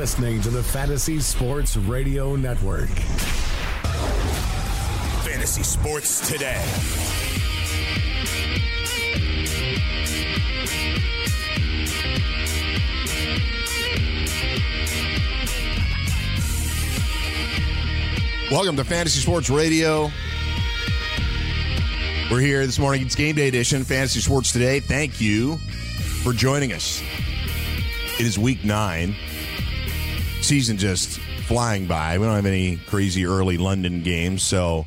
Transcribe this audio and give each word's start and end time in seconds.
You're 0.00 0.06
listening 0.06 0.40
to 0.40 0.48
the 0.48 0.62
Fantasy 0.62 1.20
Sports 1.20 1.76
Radio 1.76 2.34
Network. 2.34 2.88
Fantasy 5.28 5.62
Sports 5.62 6.26
Today. 6.26 6.64
Welcome 18.50 18.76
to 18.76 18.84
Fantasy 18.84 19.20
Sports 19.20 19.50
Radio. 19.50 20.10
We're 22.30 22.40
here 22.40 22.64
this 22.64 22.78
morning. 22.78 23.02
It's 23.02 23.14
game 23.14 23.36
day 23.36 23.48
edition, 23.48 23.84
Fantasy 23.84 24.20
Sports 24.20 24.50
Today. 24.50 24.80
Thank 24.80 25.20
you 25.20 25.58
for 26.22 26.32
joining 26.32 26.72
us. 26.72 27.02
It 28.18 28.24
is 28.24 28.38
week 28.38 28.64
nine. 28.64 29.14
Season 30.50 30.78
just 30.78 31.20
flying 31.46 31.86
by. 31.86 32.18
We 32.18 32.26
don't 32.26 32.34
have 32.34 32.44
any 32.44 32.76
crazy 32.88 33.24
early 33.24 33.56
London 33.56 34.02
games, 34.02 34.42
so 34.42 34.84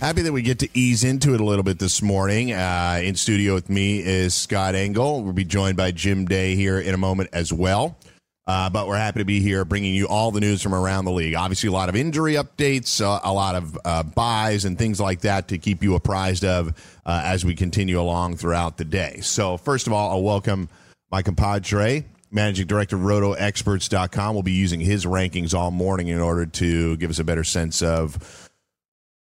happy 0.00 0.22
that 0.22 0.32
we 0.32 0.42
get 0.42 0.58
to 0.58 0.68
ease 0.74 1.04
into 1.04 1.32
it 1.32 1.40
a 1.40 1.44
little 1.44 1.62
bit 1.62 1.78
this 1.78 2.02
morning. 2.02 2.52
Uh, 2.52 3.00
in 3.04 3.14
studio 3.14 3.54
with 3.54 3.70
me 3.70 4.00
is 4.00 4.34
Scott 4.34 4.74
Engel. 4.74 5.22
We'll 5.22 5.32
be 5.32 5.44
joined 5.44 5.76
by 5.76 5.92
Jim 5.92 6.24
Day 6.24 6.56
here 6.56 6.80
in 6.80 6.92
a 6.92 6.96
moment 6.96 7.30
as 7.32 7.52
well. 7.52 7.96
Uh, 8.48 8.68
but 8.68 8.88
we're 8.88 8.96
happy 8.96 9.20
to 9.20 9.24
be 9.24 9.38
here 9.38 9.64
bringing 9.64 9.94
you 9.94 10.08
all 10.08 10.32
the 10.32 10.40
news 10.40 10.60
from 10.60 10.74
around 10.74 11.04
the 11.04 11.12
league. 11.12 11.36
Obviously, 11.36 11.68
a 11.68 11.72
lot 11.72 11.88
of 11.88 11.94
injury 11.94 12.34
updates, 12.34 13.00
uh, 13.00 13.20
a 13.22 13.32
lot 13.32 13.54
of 13.54 13.78
uh, 13.84 14.02
byes, 14.02 14.64
and 14.64 14.76
things 14.76 14.98
like 14.98 15.20
that 15.20 15.46
to 15.46 15.58
keep 15.58 15.84
you 15.84 15.94
apprised 15.94 16.44
of 16.44 16.70
uh, 17.06 17.22
as 17.24 17.44
we 17.44 17.54
continue 17.54 18.00
along 18.00 18.38
throughout 18.38 18.76
the 18.76 18.84
day. 18.84 19.20
So, 19.20 19.56
first 19.56 19.86
of 19.86 19.92
all, 19.92 20.10
I'll 20.10 20.24
welcome 20.24 20.68
my 21.12 21.22
compadre, 21.22 22.04
managing 22.30 22.66
director 22.66 22.96
of 22.96 23.02
rotoexperts.com. 23.02 24.34
We'll 24.34 24.42
be 24.42 24.52
using 24.52 24.80
his 24.80 25.04
rankings 25.04 25.54
all 25.54 25.70
morning 25.70 26.08
in 26.08 26.20
order 26.20 26.46
to 26.46 26.96
give 26.96 27.10
us 27.10 27.18
a 27.18 27.24
better 27.24 27.44
sense 27.44 27.82
of 27.82 28.50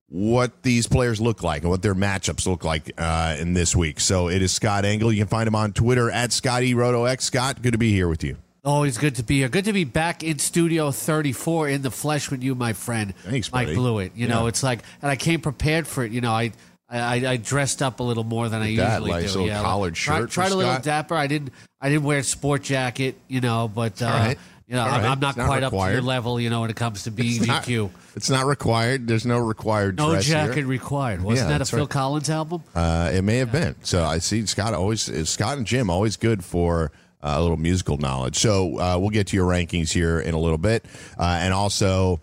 what 0.08 0.64
these 0.64 0.88
players 0.88 1.22
look 1.22 1.42
like 1.42 1.62
and 1.62 1.70
what 1.70 1.82
their 1.82 1.96
matchups 1.96 2.46
look 2.46 2.64
like 2.64 2.92
uh, 2.98 3.36
in 3.40 3.54
this 3.54 3.76
week. 3.76 4.00
So, 4.00 4.30
it 4.30 4.42
is 4.42 4.52
Scott 4.52 4.84
Engel. 4.86 5.12
You 5.12 5.20
can 5.20 5.28
find 5.28 5.48
him 5.48 5.56
on 5.56 5.72
Twitter 5.74 6.12
at 6.12 6.32
Scotty 6.32 6.74
RotoX. 6.74 7.22
Scott, 7.22 7.62
good 7.62 7.72
to 7.72 7.78
be 7.78 7.92
here 7.92 8.08
with 8.10 8.24
you. 8.24 8.38
Always 8.64 9.00
good 9.00 9.16
to 9.16 9.24
be 9.24 9.40
here. 9.40 9.50
Good 9.50 9.66
to 9.66 9.74
be 9.74 9.86
back 9.86 10.22
in 10.24 10.38
Studio 10.38 10.92
34 10.92 11.70
in 11.70 11.82
the 11.82 11.90
flesh 11.90 12.30
with 12.30 12.44
you, 12.44 12.54
my 12.54 12.74
friend. 12.74 13.16
Thanks, 13.24 13.52
Mike 13.52 13.68
buddy. 13.68 13.76
Blewett. 13.76 14.16
You 14.16 14.28
know, 14.28 14.46
it's 14.46 14.62
like, 14.62 14.84
and 15.02 15.10
I 15.10 15.16
came 15.16 15.42
prepared 15.42 15.88
for 15.88 16.04
it. 16.04 16.12
You 16.12 16.22
know, 16.22 16.32
I. 16.32 16.52
I, 16.92 17.16
I 17.32 17.38
dressed 17.38 17.82
up 17.82 18.00
a 18.00 18.04
little 18.04 18.24
more 18.24 18.50
than 18.50 18.62
I 18.62 18.76
that, 18.76 19.02
usually 19.02 19.12
like, 19.12 19.22
do. 19.22 19.28
little 19.30 19.48
yeah, 19.48 19.62
collared 19.62 19.96
try, 19.96 20.20
shirt 20.20 20.32
Tried 20.32 20.52
a 20.52 20.56
little 20.56 20.80
dapper. 20.80 21.16
I 21.16 21.28
didn't. 21.28 21.54
I 21.80 21.90
didn't 21.90 22.04
wear 22.04 22.20
a 22.20 22.24
sport 22.24 22.64
jacket. 22.64 23.16
You 23.28 23.42
know, 23.42 23.68
but 23.74 24.02
uh, 24.02 24.06
right. 24.06 24.38
you 24.68 24.76
know, 24.76 24.82
I'm, 24.84 24.92
right. 25.02 25.10
I'm 25.12 25.20
not 25.20 25.38
not 25.38 25.48
quite 25.48 25.64
up 25.64 25.72
to 25.72 25.92
your 25.92 26.02
level. 26.02 26.40
You 26.40 26.50
know, 26.50 26.62
when 26.62 26.70
it 26.70 26.76
comes 26.76 27.04
to 27.04 27.12
being 27.12 27.38
It's 27.38 27.48
not, 27.48 27.64
GQ. 27.64 27.90
it's 28.16 28.30
not 28.30 28.46
required. 28.46 29.08
There's 29.08 29.26
no 29.26 29.38
required 29.40 29.98
No 29.98 30.20
jacket 30.20 30.56
here. 30.56 30.66
required. 30.68 31.22
Wasn't 31.24 31.50
Yeah, 31.50 31.58
that 31.58 31.62
a 31.62 31.66
Phil 31.66 31.80
right. 31.80 31.90
Collins 31.90 32.30
album? 32.30 32.64
Uh, 32.76 33.10
it 33.14 33.22
may 33.24 33.38
have 33.38 33.52
been. 33.52 33.76
So 33.84 34.04
I 34.04 34.18
see 34.18 34.46
Scott 34.46 34.74
always 34.74 35.30
Scott 35.30 35.58
and 35.58 35.66
Jim 35.66 35.90
always 35.90 36.18
good 36.18 36.44
for 36.44 36.92
uh, 37.24 37.36
a 37.38 37.42
little 37.42 37.58
musical 37.58 37.98
knowledge. 37.98 38.38
So 38.38 38.78
uh, 38.80 38.98
we'll 39.00 39.12
get 39.12 39.28
to 39.28 39.38
your 39.38 39.48
rankings 39.48 39.92
here 39.92 40.20
in 40.20 40.34
a 40.34 40.40
little 40.40 40.58
bit, 40.58 40.84
uh, 41.18 41.40
and 41.42 41.54
also 41.54 42.20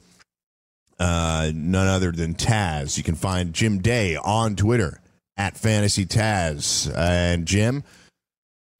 uh, 0.98 1.50
none 1.54 1.86
other 1.86 2.12
than 2.12 2.34
Taz. 2.34 2.96
You 2.96 3.04
can 3.04 3.14
find 3.14 3.52
Jim 3.52 3.78
Day 3.78 4.16
on 4.16 4.56
Twitter 4.56 5.00
at 5.36 5.56
Fantasy 5.56 6.04
Taz. 6.04 6.92
And 6.96 7.46
Jim, 7.46 7.84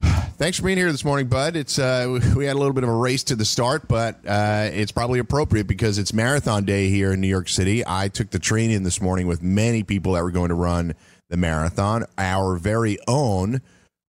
thanks 0.03 0.59
for 0.59 0.65
being 0.65 0.79
here 0.79 0.91
this 0.91 1.05
morning, 1.05 1.29
bud. 1.29 1.56
It's 1.56 1.79
uh, 1.79 2.19
we 2.37 2.47
had 2.47 2.56
a 2.56 2.59
little 2.59 2.75
bit 2.75 2.84
of 2.84 2.91
a 2.91 2.95
race 2.95 3.25
to 3.25 3.37
the 3.37 3.45
start, 3.45 3.89
but 3.89 4.19
uh, 4.27 4.71
it's 4.73 4.93
probably 4.93 5.19
appropriate 5.21 5.67
because 5.67 5.99
it's 5.99 6.12
marathon 6.12 6.65
day 6.65 6.89
here 6.89 7.12
in 7.12 7.21
New 7.21 7.29
York 7.29 7.49
City. 7.49 7.84
I 7.87 8.09
took 8.09 8.31
the 8.31 8.39
train 8.39 8.71
in 8.71 8.83
this 8.83 9.00
morning 9.00 9.27
with 9.27 9.43
many 9.43 9.83
people 9.83 10.12
that 10.12 10.23
were 10.23 10.31
going 10.31 10.49
to 10.49 10.55
run 10.55 10.95
the 11.29 11.37
marathon. 11.37 12.05
Our 12.17 12.56
very 12.56 12.99
own 13.06 13.61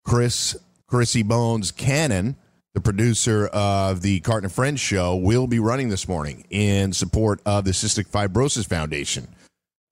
Chris 0.05 0.55
Chrissy 0.87 1.23
Bones 1.23 1.71
Cannon, 1.71 2.35
the 2.73 2.81
producer 2.81 3.47
of 3.47 4.01
the 4.01 4.19
Carton 4.21 4.45
and 4.45 4.53
Friends 4.53 4.79
show, 4.79 5.15
will 5.15 5.47
be 5.47 5.59
running 5.59 5.89
this 5.89 6.07
morning 6.07 6.45
in 6.49 6.91
support 6.91 7.39
of 7.45 7.65
the 7.65 7.71
Cystic 7.71 8.07
Fibrosis 8.07 8.67
Foundation. 8.67 9.27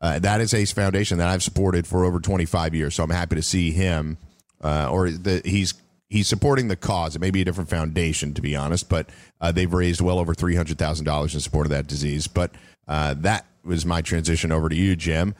Uh, 0.01 0.17
that 0.17 0.41
is 0.41 0.53
a 0.53 0.65
foundation 0.65 1.19
that 1.19 1.29
I've 1.29 1.43
supported 1.43 1.85
for 1.85 2.05
over 2.05 2.19
25 2.19 2.73
years, 2.73 2.95
so 2.95 3.03
I'm 3.03 3.11
happy 3.11 3.35
to 3.35 3.43
see 3.43 3.71
him, 3.71 4.17
uh, 4.63 4.89
or 4.91 5.11
the, 5.11 5.43
he's 5.45 5.75
he's 6.09 6.27
supporting 6.27 6.69
the 6.69 6.75
cause. 6.75 7.15
It 7.15 7.19
may 7.19 7.29
be 7.29 7.41
a 7.41 7.45
different 7.45 7.69
foundation, 7.69 8.33
to 8.33 8.41
be 8.41 8.55
honest, 8.55 8.89
but 8.89 9.09
uh, 9.39 9.51
they've 9.51 9.71
raised 9.71 10.01
well 10.01 10.17
over 10.17 10.33
three 10.33 10.55
hundred 10.55 10.79
thousand 10.79 11.05
dollars 11.05 11.35
in 11.35 11.39
support 11.39 11.67
of 11.67 11.69
that 11.69 11.85
disease. 11.85 12.25
But 12.25 12.51
uh, 12.87 13.13
that 13.19 13.45
was 13.63 13.85
my 13.85 14.01
transition 14.01 14.51
over 14.51 14.69
to 14.69 14.75
you, 14.75 14.95
Jim. 14.95 15.35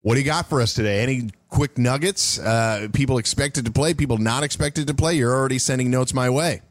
What 0.00 0.14
do 0.14 0.20
you 0.20 0.26
got 0.26 0.48
for 0.48 0.62
us 0.62 0.72
today? 0.72 1.02
Any 1.02 1.28
quick 1.50 1.76
nuggets? 1.76 2.38
Uh, 2.38 2.88
people 2.94 3.18
expected 3.18 3.66
to 3.66 3.70
play, 3.70 3.92
people 3.92 4.16
not 4.16 4.44
expected 4.44 4.86
to 4.86 4.94
play. 4.94 5.16
You're 5.16 5.34
already 5.34 5.58
sending 5.58 5.90
notes 5.90 6.14
my 6.14 6.30
way. 6.30 6.62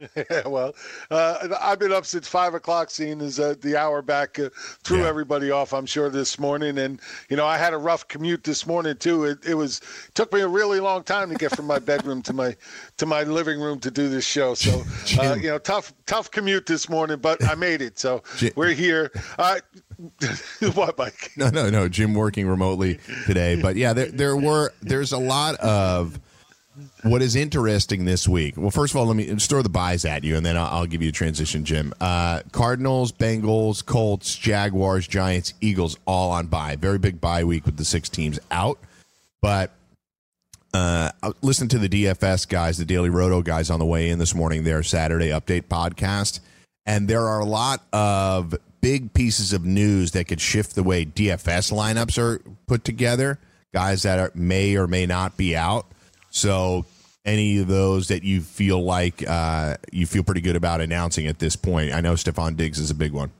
well, 0.46 0.74
uh, 1.10 1.48
I've 1.60 1.78
been 1.78 1.92
up 1.92 2.04
since 2.04 2.26
five 2.26 2.54
o'clock, 2.54 2.90
seeing 2.90 3.20
as 3.20 3.38
uh, 3.38 3.54
the 3.60 3.76
hour 3.76 4.02
back 4.02 4.38
uh, 4.38 4.50
threw 4.82 5.02
Yeah. 5.02 5.08
everybody 5.08 5.50
off. 5.50 5.72
I'm 5.72 5.86
sure 5.86 6.10
this 6.10 6.38
morning, 6.38 6.78
and 6.78 7.00
you 7.30 7.36
know 7.36 7.46
I 7.46 7.56
had 7.58 7.72
a 7.72 7.78
rough 7.78 8.06
commute 8.08 8.42
this 8.44 8.66
morning 8.66 8.96
too. 8.96 9.24
It, 9.24 9.38
it 9.46 9.54
was 9.54 9.80
took 10.14 10.32
me 10.32 10.40
a 10.40 10.48
really 10.48 10.80
long 10.80 11.04
time 11.04 11.30
to 11.30 11.36
get 11.36 11.54
from 11.54 11.66
my 11.66 11.78
bedroom 11.78 12.22
to 12.22 12.32
my 12.32 12.56
to 12.96 13.06
my 13.06 13.22
living 13.22 13.60
room 13.60 13.78
to 13.80 13.90
do 13.90 14.08
this 14.08 14.26
show. 14.26 14.54
So 14.54 14.82
uh, 15.20 15.34
you 15.36 15.48
know, 15.48 15.58
tough 15.58 15.92
tough 16.06 16.30
commute 16.30 16.66
this 16.66 16.88
morning, 16.88 17.18
but 17.18 17.42
I 17.44 17.54
made 17.54 17.80
it. 17.80 17.98
So 17.98 18.22
Jim. 18.36 18.52
we're 18.56 18.74
here. 18.74 19.12
Uh, 19.38 19.60
what, 20.74 20.98
Mike? 20.98 21.30
No, 21.36 21.50
no, 21.50 21.70
no. 21.70 21.88
Jim 21.88 22.14
working 22.14 22.48
remotely 22.48 22.98
today, 23.26 23.60
but 23.60 23.76
yeah, 23.76 23.92
there 23.92 24.10
there 24.10 24.36
were 24.36 24.72
there's 24.82 25.12
a 25.12 25.18
lot 25.18 25.54
of 25.56 26.18
what 27.02 27.22
is 27.22 27.36
interesting 27.36 28.04
this 28.04 28.26
week. 28.26 28.56
Well, 28.56 28.70
first 28.70 28.92
of 28.94 28.98
all, 28.98 29.06
let 29.06 29.16
me 29.16 29.38
store 29.38 29.62
the 29.62 29.68
byes 29.68 30.04
at 30.04 30.24
you, 30.24 30.36
and 30.36 30.44
then 30.44 30.56
I'll, 30.56 30.66
I'll 30.66 30.86
give 30.86 31.02
you 31.02 31.10
a 31.10 31.12
transition, 31.12 31.64
Jim. 31.64 31.94
Uh, 32.00 32.40
Cardinals, 32.52 33.12
Bengals, 33.12 33.84
Colts, 33.84 34.36
Jaguars, 34.36 35.06
Giants, 35.06 35.54
Eagles, 35.60 35.96
all 36.06 36.30
on 36.30 36.46
bye. 36.46 36.76
Very 36.76 36.98
big 36.98 37.20
bye 37.20 37.44
week 37.44 37.66
with 37.66 37.76
the 37.76 37.84
six 37.84 38.08
teams 38.08 38.38
out, 38.50 38.78
but. 39.40 39.70
Uh, 40.72 41.12
I 41.22 41.30
listened 41.40 41.70
to 41.70 41.78
the 41.78 41.88
DFS 41.88 42.48
guys, 42.48 42.78
the 42.78 42.84
Daily 42.84 43.08
Roto 43.08 43.42
guys 43.42 43.70
on 43.70 43.78
the 43.78 43.86
way 43.86 44.08
in 44.08 44.18
this 44.18 44.34
morning, 44.34 44.64
their 44.64 44.82
Saturday 44.82 45.28
update 45.28 45.66
podcast. 45.66 46.40
And 46.84 47.06
there 47.06 47.28
are 47.28 47.38
a 47.38 47.44
lot 47.44 47.80
of 47.92 48.56
big 48.80 49.14
pieces 49.14 49.52
of 49.52 49.64
news 49.64 50.10
that 50.10 50.26
could 50.26 50.40
shift 50.40 50.74
the 50.74 50.82
way 50.82 51.06
DFS 51.06 51.72
lineups 51.72 52.18
are 52.18 52.42
put 52.66 52.84
together. 52.84 53.38
Guys 53.72 54.02
that 54.02 54.18
are, 54.18 54.32
may 54.34 54.76
or 54.76 54.86
may 54.88 55.06
not 55.06 55.36
be 55.36 55.56
out. 55.56 55.86
So, 56.34 56.84
any 57.24 57.58
of 57.58 57.68
those 57.68 58.08
that 58.08 58.24
you 58.24 58.40
feel 58.40 58.82
like 58.82 59.26
uh, 59.26 59.76
you 59.92 60.04
feel 60.04 60.24
pretty 60.24 60.40
good 60.40 60.56
about 60.56 60.80
announcing 60.80 61.28
at 61.28 61.38
this 61.38 61.54
point? 61.54 61.92
I 61.92 62.00
know 62.00 62.14
Stefon 62.14 62.56
Diggs 62.56 62.80
is 62.80 62.90
a 62.90 62.94
big 62.94 63.12
one. 63.12 63.30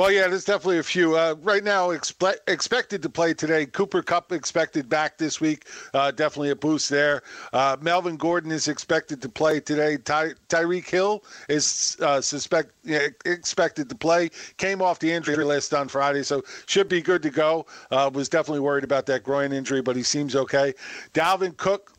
Well, 0.00 0.10
yeah, 0.10 0.28
there's 0.28 0.46
definitely 0.46 0.78
a 0.78 0.82
few. 0.82 1.14
Uh, 1.14 1.34
right 1.42 1.62
now, 1.62 1.88
expe- 1.88 2.38
expected 2.48 3.02
to 3.02 3.10
play 3.10 3.34
today. 3.34 3.66
Cooper 3.66 4.00
Kupp 4.00 4.32
expected 4.32 4.88
back 4.88 5.18
this 5.18 5.42
week. 5.42 5.66
Uh, 5.92 6.10
definitely 6.10 6.48
a 6.48 6.56
boost 6.56 6.88
there. 6.88 7.20
Uh, 7.52 7.76
Melvin 7.82 8.16
Gordon 8.16 8.50
is 8.50 8.66
expected 8.66 9.20
to 9.20 9.28
play 9.28 9.60
today. 9.60 9.98
Ty- 9.98 10.36
Tyreek 10.48 10.88
Hill 10.88 11.22
is 11.50 11.98
uh, 12.00 12.18
suspect 12.22 12.72
yeah, 12.82 13.08
expected 13.26 13.90
to 13.90 13.94
play. 13.94 14.30
Came 14.56 14.80
off 14.80 15.00
the 15.00 15.12
injury 15.12 15.44
list 15.44 15.74
on 15.74 15.86
Friday, 15.86 16.22
so 16.22 16.42
should 16.64 16.88
be 16.88 17.02
good 17.02 17.20
to 17.20 17.28
go. 17.28 17.66
Uh, 17.90 18.10
was 18.10 18.30
definitely 18.30 18.60
worried 18.60 18.84
about 18.84 19.04
that 19.04 19.22
groin 19.22 19.52
injury, 19.52 19.82
but 19.82 19.96
he 19.96 20.02
seems 20.02 20.34
okay. 20.34 20.72
Dalvin 21.12 21.54
Cook 21.58 21.92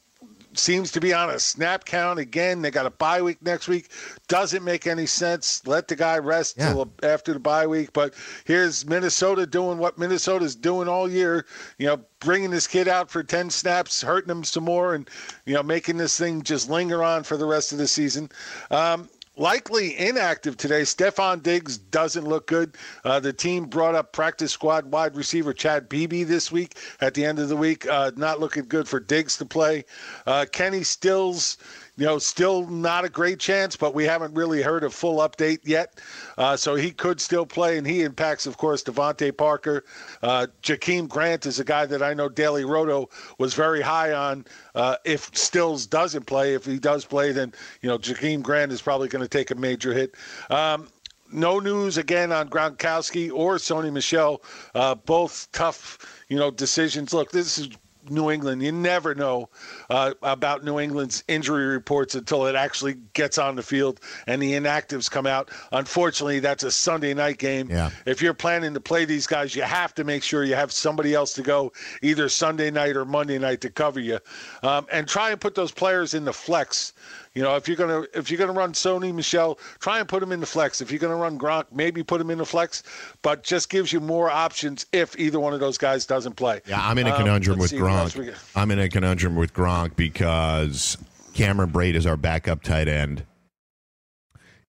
seems 0.57 0.92
to 0.92 1.00
be 1.00 1.13
on 1.13 1.30
a 1.30 1.39
snap 1.39 1.86
count 1.86 2.19
again. 2.19 2.62
They 2.62 2.71
got 2.71 2.86
a 2.86 2.89
bye 2.92 3.21
week 3.21 3.42
next 3.42 3.68
week. 3.68 3.89
Doesn't 4.27 4.63
make 4.63 4.88
any 4.88 5.06
sense. 5.06 5.65
Let 5.65 5.88
the 5.88 5.95
guy 5.95 6.18
rest 6.18 6.56
Yeah. 6.57 6.74
till 6.74 6.92
after 7.03 7.33
the 7.33 7.39
bye 7.39 7.68
week. 7.68 7.94
But 7.94 8.13
here's 8.45 8.86
Minnesota 8.86 9.45
doing 9.45 9.77
what 9.77 9.98
Minnesota's 9.98 10.56
doing 10.56 10.88
all 10.88 11.09
year. 11.09 11.45
You 11.77 11.88
know, 11.88 12.01
bringing 12.19 12.51
this 12.51 12.68
kid 12.68 12.88
out 12.88 13.09
for 13.09 13.24
10 13.24 13.50
snaps, 13.50 14.01
hurting 14.01 14.30
him 14.30 14.44
some 14.44 14.63
more, 14.65 14.94
and, 14.94 15.09
you 15.45 15.53
know, 15.53 15.63
making 15.63 15.98
this 15.98 16.18
thing 16.18 16.42
just 16.44 16.69
linger 16.69 17.04
on 17.04 17.24
for 17.24 17.38
the 17.38 17.45
rest 17.45 17.71
of 17.71 17.77
the 17.77 17.88
season. 17.88 18.30
Um, 18.69 19.09
Likely 19.38 19.98
inactive 19.98 20.57
today. 20.57 20.81
Stefon 20.81 21.42
Diggs 21.42 21.78
doesn't 21.78 22.28
look 22.28 22.48
good. 22.48 22.75
Uh, 23.06 23.22
the 23.22 23.31
team 23.31 23.66
brought 23.66 23.95
up 23.95 24.12
practice 24.12 24.51
squad 24.51 24.92
wide 24.92 25.16
receiver 25.16 25.54
Chad 25.54 25.88
Beebe 25.88 26.24
this 26.24 26.51
week 26.51 26.78
at 27.00 27.13
the 27.13 27.24
end 27.24 27.39
of 27.39 27.48
the 27.48 27.56
week. 27.56 27.88
Uh, 27.88 28.12
not 28.18 28.42
looking 28.42 28.66
good 28.66 28.89
for 28.89 29.00
Diggs 29.00 29.38
to 29.38 29.45
play. 29.45 29.86
Uh, 30.28 30.45
Kenny 30.51 30.83
Stills, 30.83 31.57
you 31.97 32.05
know, 32.05 32.17
still 32.17 32.67
not 32.67 33.05
a 33.05 33.09
great 33.09 33.39
chance, 33.39 33.75
but 33.75 33.93
we 33.93 34.05
haven't 34.05 34.33
really 34.33 34.61
heard 34.61 34.83
a 34.83 34.89
full 34.89 35.17
update 35.17 35.59
yet. 35.63 35.99
Uh, 36.38 36.55
so 36.55 36.75
he 36.75 36.91
could 36.91 37.19
still 37.19 37.45
play, 37.45 37.77
and 37.77 37.85
he 37.85 38.03
impacts, 38.03 38.45
of 38.45 38.57
course, 38.57 38.83
DeVante 38.83 39.35
Parker. 39.35 39.83
Uh, 40.23 40.47
Jakeem 40.63 41.07
Grant 41.07 41.45
is 41.45 41.59
a 41.59 41.63
guy 41.63 41.85
that 41.85 42.01
I 42.01 42.13
know 42.13 42.29
Daily 42.29 42.65
Roto 42.65 43.09
was 43.38 43.53
very 43.53 43.81
high 43.81 44.13
on. 44.13 44.45
Uh, 44.73 44.95
if 45.05 45.29
Stills 45.33 45.85
doesn't 45.85 46.25
play, 46.25 46.53
if 46.53 46.65
he 46.65 46.79
does 46.79 47.05
play, 47.05 47.31
then 47.31 47.53
you 47.81 47.89
know 47.89 47.97
Jakeem 47.97 48.41
Grant 48.41 48.71
is 48.71 48.81
probably 48.81 49.09
going 49.09 49.23
to 49.23 49.29
take 49.29 49.51
a 49.51 49.55
major 49.55 49.94
hit. 49.94 50.15
Um, 50.49 50.87
no 51.31 51.59
news 51.59 51.97
again 51.97 52.31
on 52.31 52.49
Gronkowski 52.49 53.31
or 53.31 53.55
Sony 53.55 53.91
Michel. 53.91 54.41
Uh, 54.75 54.95
both 54.95 55.47
tough, 55.51 55.97
you 56.27 56.37
know, 56.37 56.51
decisions. 56.51 57.13
Look, 57.13 57.31
this 57.31 57.57
is 57.57 57.69
New 58.09 58.31
England. 58.31 58.62
You 58.63 58.71
never 58.71 59.13
know 59.15 59.50
uh, 59.89 60.13
about 60.21 60.63
New 60.63 60.80
England's 60.80 61.24
injury 61.27 61.65
reports 61.65 62.15
until 62.15 62.45
it 62.48 62.56
actually 62.56 62.95
gets 63.13 63.38
on 63.38 63.56
the 63.56 63.63
field 63.63 64.00
and 64.27 64.42
the 64.42 64.53
inactives 64.53 65.09
come 65.09 65.27
out. 65.27 65.50
Unfortunately, 65.71 66.39
that's 66.39 66.63
a 66.63 66.71
Sunday 66.71 67.13
night 67.13 67.38
game. 67.38 67.69
Yeah. 67.69 67.92
If 68.06 68.21
you're 68.21 68.33
planning 68.33 68.74
to 68.74 68.80
play 68.80 69.06
these 69.06 69.27
guys, 69.27 69.56
you 69.56 69.63
have 69.63 69.94
to 69.95 70.03
make 70.03 70.24
sure 70.24 70.44
you 70.44 70.56
have 70.56 70.71
somebody 70.71 71.13
else 71.13 71.33
to 71.33 71.42
go 71.42 71.71
either 72.01 72.30
Sunday 72.30 72.71
night 72.71 72.95
or 72.95 73.06
Monday 73.06 73.38
night 73.38 73.62
to 73.62 73.69
cover 73.69 74.00
you, 74.00 74.19
um, 74.63 74.86
and 74.92 75.07
try 75.07 75.31
and 75.31 75.39
put 75.39 75.56
those 75.56 75.71
players 75.71 76.13
in 76.13 76.25
the 76.25 76.33
flex. 76.33 76.94
You 77.33 77.42
know, 77.42 77.56
if 77.56 77.68
you're 77.68 77.78
gonna 77.78 78.04
if 78.13 78.30
you're 78.30 78.38
gonna 78.38 78.51
run 78.51 78.74
Sony 78.74 79.13
Michel, 79.13 79.57
try 79.80 80.00
and 80.00 80.07
put 80.07 80.22
him 80.22 80.33
in 80.33 80.42
the 80.42 80.45
flex. 80.45 80.81
If 80.81 80.92
you're 80.92 81.00
gonna 81.00 81.16
run 81.16 81.39
Gronk, 81.39 81.66
maybe 81.72 82.04
put 82.04 82.19
him 82.19 82.30
in 82.30 82.38
the 82.38 82.45
flex, 82.45 82.83
but 83.22 83.44
just 83.44 83.69
gives 83.69 83.94
you 83.94 84.01
more 84.01 84.30
options 84.30 84.86
if 84.92 85.18
either 85.18 85.39
one 85.39 85.54
of 85.54 85.62
those 85.62 85.78
guys 85.78 86.06
doesn't 86.06 86.33
play. 86.36 86.62
Yeah, 86.68 86.86
I'm 86.86 86.98
in 86.98 87.07
a 87.07 87.12
Um, 87.12 87.18
conundrum 87.18 87.57
let's 87.60 87.72
with 87.72 87.80
see 87.80 87.81
what 87.81 87.92
else 87.94 88.16
we 88.18 88.25
Gronk. 88.25 88.51
I'm 88.56 88.69
in 88.72 88.80
a 88.80 88.89
conundrum 88.89 89.36
with 89.38 89.54
Gronk 89.54 89.95
because 89.95 90.98
Cameron 91.33 91.72
Brate 91.72 91.95
is 91.95 92.06
our 92.06 92.18
backup 92.18 92.63
tight 92.63 92.89
end, 92.89 93.24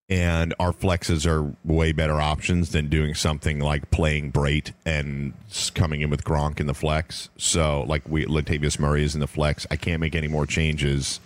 and 0.08 0.54
our 0.60 0.72
flexes 0.72 1.26
are 1.26 1.56
way 1.64 1.90
better 1.90 2.20
options 2.20 2.70
than 2.70 2.88
doing 2.88 3.14
something 3.14 3.58
like 3.58 3.90
playing 3.90 4.30
Brate 4.30 4.72
and 4.86 5.32
coming 5.74 6.00
in 6.00 6.10
with 6.10 6.22
Gronk 6.22 6.60
in 6.60 6.68
the 6.68 6.74
flex. 6.74 7.28
So, 7.36 7.82
like 7.88 8.08
we 8.08 8.24
Latavius 8.26 8.78
Murray 8.78 9.02
is 9.02 9.14
in 9.14 9.20
the 9.20 9.26
flex. 9.26 9.66
I 9.68 9.74
can't 9.74 9.98
make 10.00 10.14
any 10.14 10.28
more 10.28 10.46
changes 10.46 11.18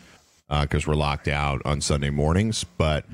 because 0.48 0.87
we're 0.87 0.94
locked 0.94 1.28
out 1.28 1.62
on 1.64 1.81
Sunday 1.81 2.10
mornings. 2.10 2.64
But 2.64 3.04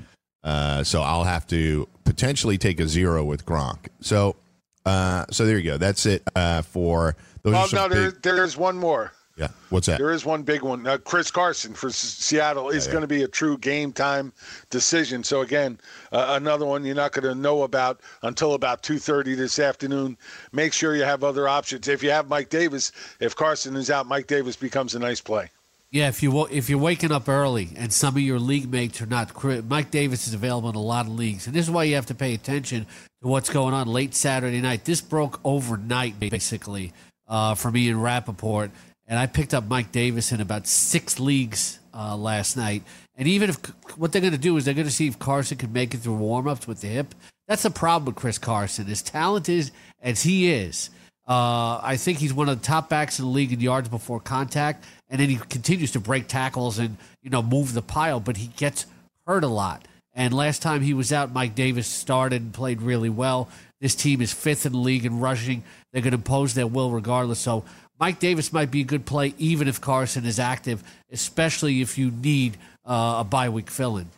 uh, 0.45 0.83
so 0.85 1.03
I'll 1.03 1.25
have 1.25 1.47
to 1.49 1.89
potentially 2.05 2.59
take 2.59 2.81
a 2.81 2.87
zero 2.89 3.25
with 3.25 3.47
Gronk. 3.47 3.89
So, 4.01 4.37
uh, 4.85 5.25
so 5.31 5.47
there 5.47 5.59
you 5.59 5.71
go. 5.71 5.77
That's 5.79 6.05
it 6.07 6.23
uh, 6.35 6.63
for 6.63 7.17
those. 7.43 7.55
Oh 7.55 7.77
no, 7.77 7.89
there, 7.89 8.11
big- 8.11 8.23
there's 8.23 8.57
one 8.57 8.77
more. 8.77 9.13
yeah. 9.37 9.49
What's 9.71 9.87
that? 9.87 9.99
There 9.99 10.11
is 10.11 10.25
one 10.27 10.43
big 10.43 10.63
one. 10.63 10.87
Uh, 10.87 10.99
Chris 10.99 11.31
Carson 11.31 11.73
for 11.75 11.87
S- 11.89 11.97
Seattle 11.97 12.69
is 12.71 12.87
going 12.87 13.01
to 13.01 13.07
be 13.07 13.23
a 13.23 13.29
true 13.29 13.57
game 13.57 13.93
time 13.93 14.33
decision. 14.71 15.23
So 15.25 15.41
again, 15.41 15.79
uh, 16.13 16.35
another 16.41 16.67
one 16.67 16.85
you're 16.85 16.95
not 16.95 17.13
going 17.13 17.25
to 17.25 17.35
know 17.35 17.63
about 17.63 18.01
until 18.23 18.55
about 18.55 18.83
2:30 18.83 19.37
this 19.37 19.59
afternoon. 19.59 20.19
Make 20.53 20.73
sure 20.73 20.97
you 20.97 21.05
have 21.05 21.25
other 21.25 21.49
options. 21.49 21.89
If 21.89 22.03
you 22.03 22.11
have 22.11 22.29
Mike 22.29 22.51
Davis, 22.51 22.93
if 23.21 23.35
Carson 23.37 23.77
is 23.77 23.91
out, 23.91 24.07
Mike 24.07 24.27
Davis 24.27 24.57
becomes 24.57 24.95
a 24.95 24.99
nice 24.99 25.21
play. 25.21 25.49
Yeah, 25.93 26.09
if 26.09 26.23
you 26.23 26.47
if 26.47 26.71
you're 26.71 26.79
waking 26.79 27.13
up 27.13 27.29
early 27.29 27.69
and 27.77 27.93
some 27.93 28.17
of 28.17 28.23
your 28.23 28.39
league 28.39 28.73
mates 28.73 29.03
are 29.03 29.07
not, 29.07 29.31
Mike 29.69 29.91
Davis 29.91 30.27
is 30.27 30.33
available 30.33 30.71
in 30.71 30.75
a 30.75 30.81
lot 30.81 31.05
of 31.05 31.13
leagues, 31.13 31.47
and 31.47 31.55
this 31.55 31.67
is 31.67 31.71
why 31.71 31.85
you 31.85 31.97
have 31.97 32.07
to 32.07 32.15
pay 32.15 32.33
attention 32.33 32.87
to 33.21 33.29
what's 33.29 33.51
going 33.51 33.75
on 33.75 33.87
late 33.89 34.15
Saturday 34.15 34.63
night. 34.63 34.87
This 34.87 35.03
broke 35.03 35.39
overnight, 35.45 36.19
basically, 36.19 36.95
uh, 37.29 37.55
for 37.55 37.71
me 37.71 37.91
in 37.91 38.01
Rapoport, 38.01 38.71
and 39.07 39.19
I 39.19 39.27
picked 39.27 39.53
up 39.53 39.69
Mike 39.69 39.93
Davis 39.93 40.33
in 40.33 40.41
about 40.41 40.67
six 40.67 41.21
leagues 41.21 41.79
uh, 41.93 42.17
last 42.17 42.57
night. 42.57 42.85
And 43.15 43.29
even 43.29 43.51
if 43.51 43.57
what 43.99 44.13
they're 44.13 44.23
going 44.23 44.33
to 44.33 44.39
do 44.39 44.57
is 44.57 44.65
they're 44.65 44.73
going 44.73 44.87
to 44.87 44.91
see 44.91 45.09
if 45.09 45.19
Carson 45.19 45.59
can 45.59 45.75
make 45.75 45.93
it 45.93 45.99
through 45.99 46.17
warmups 46.17 46.67
with 46.67 46.81
the 46.81 46.89
hip. 46.89 47.15
That's 47.49 47.65
the 47.65 47.71
problem 47.71 48.07
with 48.07 48.15
Chris 48.15 48.39
Carson. 48.39 48.89
As 48.89 49.03
talented 49.03 49.71
as 50.01 50.23
he 50.23 50.51
is, 50.51 50.89
uh, 51.29 51.79
I 51.83 51.97
think 51.99 52.19
he's 52.19 52.35
one 52.35 52.49
of 52.49 52.61
the 52.61 52.67
top 52.67 52.89
backs 52.89 53.19
in 53.19 53.27
the 53.27 53.31
league 53.31 53.53
in 53.53 53.61
yards 53.61 53.89
before 53.89 54.19
contact, 54.19 54.85
and 55.13 55.21
then 55.21 55.29
he 55.29 55.37
continues 55.37 55.93
to 55.93 56.01
break 56.01 56.27
tackles 56.27 56.79
and 56.79 56.97
you 57.23 57.31
know 57.31 57.43
move 57.43 57.75
the 57.75 57.83
pile, 57.83 58.19
but 58.19 58.39
he 58.39 58.49
gets 58.57 58.87
hurt 59.27 59.45
a 59.45 59.49
lot. 59.49 59.87
And 60.15 60.35
last 60.35 60.63
time 60.63 60.81
he 60.81 60.95
was 60.95 61.13
out, 61.13 61.33
Mike 61.33 61.55
Davis 61.55 61.87
started 61.87 62.43
and 62.43 62.53
played 62.53 62.83
really 62.83 63.11
well. 63.11 63.49
This 63.81 63.95
team 63.95 64.21
is 64.21 64.33
fifth 64.33 64.67
in 64.67 64.73
the 64.73 64.79
league 64.79 65.07
in 65.07 65.21
rushing. 65.21 65.63
They're 65.93 66.03
going 66.03 66.13
to 66.13 66.19
impose 66.19 66.55
their 66.55 66.67
will 66.67 66.91
regardless. 66.91 67.39
So 67.39 67.65
Mike 67.99 68.19
Davis 68.19 68.53
might 68.53 68.71
be 68.71 68.81
a 68.81 68.85
good 68.85 69.07
play 69.07 69.35
even 69.39 69.69
if 69.69 69.81
Carson 69.81 70.25
is 70.25 70.39
active, 70.39 70.83
especially 71.11 71.81
if 71.81 71.97
you 71.97 72.11
need 72.11 72.57
uh, 72.85 73.17
a 73.19 73.25
bye 73.25 73.49
week 73.49 73.71
fill 73.71 73.99
in. 73.99 74.09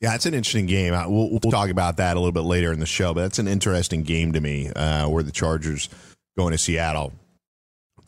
Yeah, 0.00 0.14
it's 0.14 0.24
an 0.24 0.32
interesting 0.32 0.66
game. 0.66 0.92
We'll, 0.92 1.30
we'll 1.30 1.40
talk 1.40 1.68
about 1.68 1.98
that 1.98 2.16
a 2.16 2.20
little 2.20 2.32
bit 2.32 2.40
later 2.40 2.72
in 2.72 2.80
the 2.80 2.86
show, 2.86 3.12
but 3.12 3.20
that's 3.22 3.38
an 3.38 3.48
interesting 3.48 4.02
game 4.02 4.32
to 4.32 4.40
me. 4.40 4.70
Uh, 4.74 5.08
where 5.08 5.22
the 5.22 5.32
Chargers 5.32 5.90
going 6.38 6.52
to 6.52 6.58
Seattle 6.58 7.12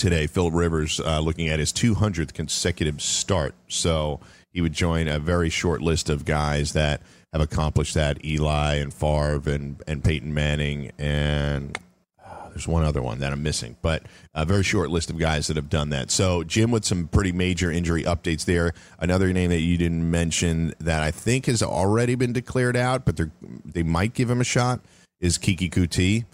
today. 0.03 0.27
Phil 0.27 0.51
Rivers 0.51 1.01
uh, 1.01 1.21
looking 1.21 1.49
at 1.49 1.59
his 1.59 1.73
200th 1.73 2.35
consecutive 2.35 3.01
start, 3.01 3.55
so 3.69 4.21
he 4.53 4.61
would 4.61 4.73
join 4.73 5.07
a 5.09 5.19
very 5.19 5.49
short 5.49 5.81
list 5.81 6.11
of 6.11 6.25
guys 6.25 6.73
that 6.73 7.01
have 7.33 7.41
accomplished 7.41 7.95
that: 7.95 8.23
Eli 8.25 8.75
and 8.75 8.93
Favre 8.93 9.41
and 9.47 9.81
and 9.87 10.03
Peyton 10.03 10.35
Manning 10.35 10.91
and 10.99 11.79
uh, 12.25 12.49
there's 12.49 12.67
one 12.67 12.83
other 12.83 13.01
one 13.01 13.21
that 13.21 13.33
I'm 13.33 13.45
missing, 13.45 13.77
but 13.81 14.03
a 14.35 14.45
very 14.45 14.65
short 14.65 14.91
list 14.91 15.09
of 15.09 15.19
guys 15.19 15.47
that 15.47 15.57
have 15.57 15.71
done 15.71 15.91
that. 15.91 16.11
So, 16.11 16.43
Jim, 16.43 16.73
with 16.73 16.85
some 16.85 17.07
pretty 17.07 17.33
major 17.33 17.71
injury 17.71 18.03
updates 18.03 18.45
there. 18.45 18.75
Another 18.99 19.33
name 19.33 19.51
that 19.51 19.61
you 19.61 19.79
didn't 19.79 20.11
mention 20.11 20.75
that 20.81 21.03
I 21.03 21.13
think 21.13 21.47
has 21.47 21.63
already 21.63 22.17
been 22.17 22.33
declared 22.33 22.77
out, 22.77 23.05
but 23.05 23.21
they 23.65 23.85
might 23.85 24.15
give 24.15 24.29
him 24.29 24.41
a 24.41 24.45
shot 24.45 24.81
is 25.21 25.39
Keke 25.39 25.71
Coutee, 25.71 26.25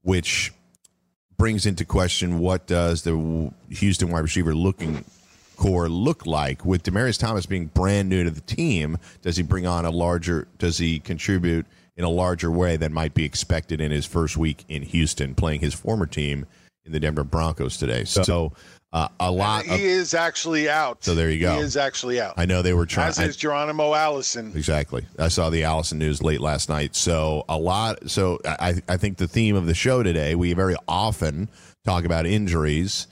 which 0.00 0.52
brings 1.38 1.66
into 1.66 1.84
question 1.84 2.40
what 2.40 2.66
does 2.66 3.02
the 3.02 3.52
Houston 3.70 4.10
wide 4.10 4.20
receiver 4.20 4.54
looking 4.54 5.04
corps 5.56 5.88
look 5.88 6.26
like 6.26 6.64
with 6.64 6.82
Demaryius 6.82 7.18
Thomas 7.18 7.46
being 7.46 7.66
brand 7.66 8.08
new 8.08 8.24
to 8.24 8.30
the 8.30 8.40
team? 8.42 8.98
Does 9.22 9.36
he 9.36 9.42
bring 9.42 9.66
on 9.66 9.84
a 9.84 9.90
larger? 9.90 10.48
Does 10.58 10.78
he 10.78 10.98
contribute 10.98 11.66
in 11.96 12.04
a 12.04 12.08
larger 12.08 12.50
way 12.50 12.76
than 12.76 12.92
might 12.92 13.14
be 13.14 13.24
expected 13.24 13.80
in 13.80 13.90
his 13.90 14.04
first 14.06 14.36
week 14.36 14.64
in 14.68 14.82
Houston, 14.82 15.34
playing 15.34 15.60
his 15.60 15.74
former 15.74 16.06
team 16.06 16.46
in 16.84 16.92
the 16.92 17.00
Denver 17.00 17.24
Broncos 17.24 17.76
today? 17.76 18.04
So 18.04 18.52
uh, 18.92 19.08
a 19.20 19.30
lot. 19.30 19.64
he 19.64 19.74
Of, 19.74 19.80
is 19.80 20.14
actually 20.14 20.68
out. 20.68 21.04
So 21.04 21.14
there 21.14 21.30
you 21.30 21.40
go. 21.40 21.54
He 21.54 21.60
is 21.60 21.76
actually 21.76 22.20
out. 22.20 22.34
I 22.36 22.46
know 22.46 22.62
they 22.62 22.72
were 22.72 22.86
trying. 22.86 23.08
As 23.08 23.18
is 23.18 23.36
Geronimo 23.36 23.94
Allison. 23.94 24.52
Exactly. 24.54 25.06
I 25.18 25.28
saw 25.28 25.50
the 25.50 25.64
Allison 25.64 25.98
news 25.98 26.22
late 26.22 26.40
last 26.40 26.68
night. 26.68 26.96
So 26.96 27.44
a 27.48 27.58
lot. 27.58 28.08
So 28.10 28.40
I, 28.44 28.80
I 28.88 28.96
think 28.96 29.18
the 29.18 29.28
theme 29.28 29.56
of 29.56 29.66
the 29.66 29.74
show 29.74 30.02
today, 30.02 30.34
we 30.34 30.52
very 30.54 30.76
often 30.86 31.50
talk 31.84 32.04
about 32.04 32.26
injuries 32.26 33.06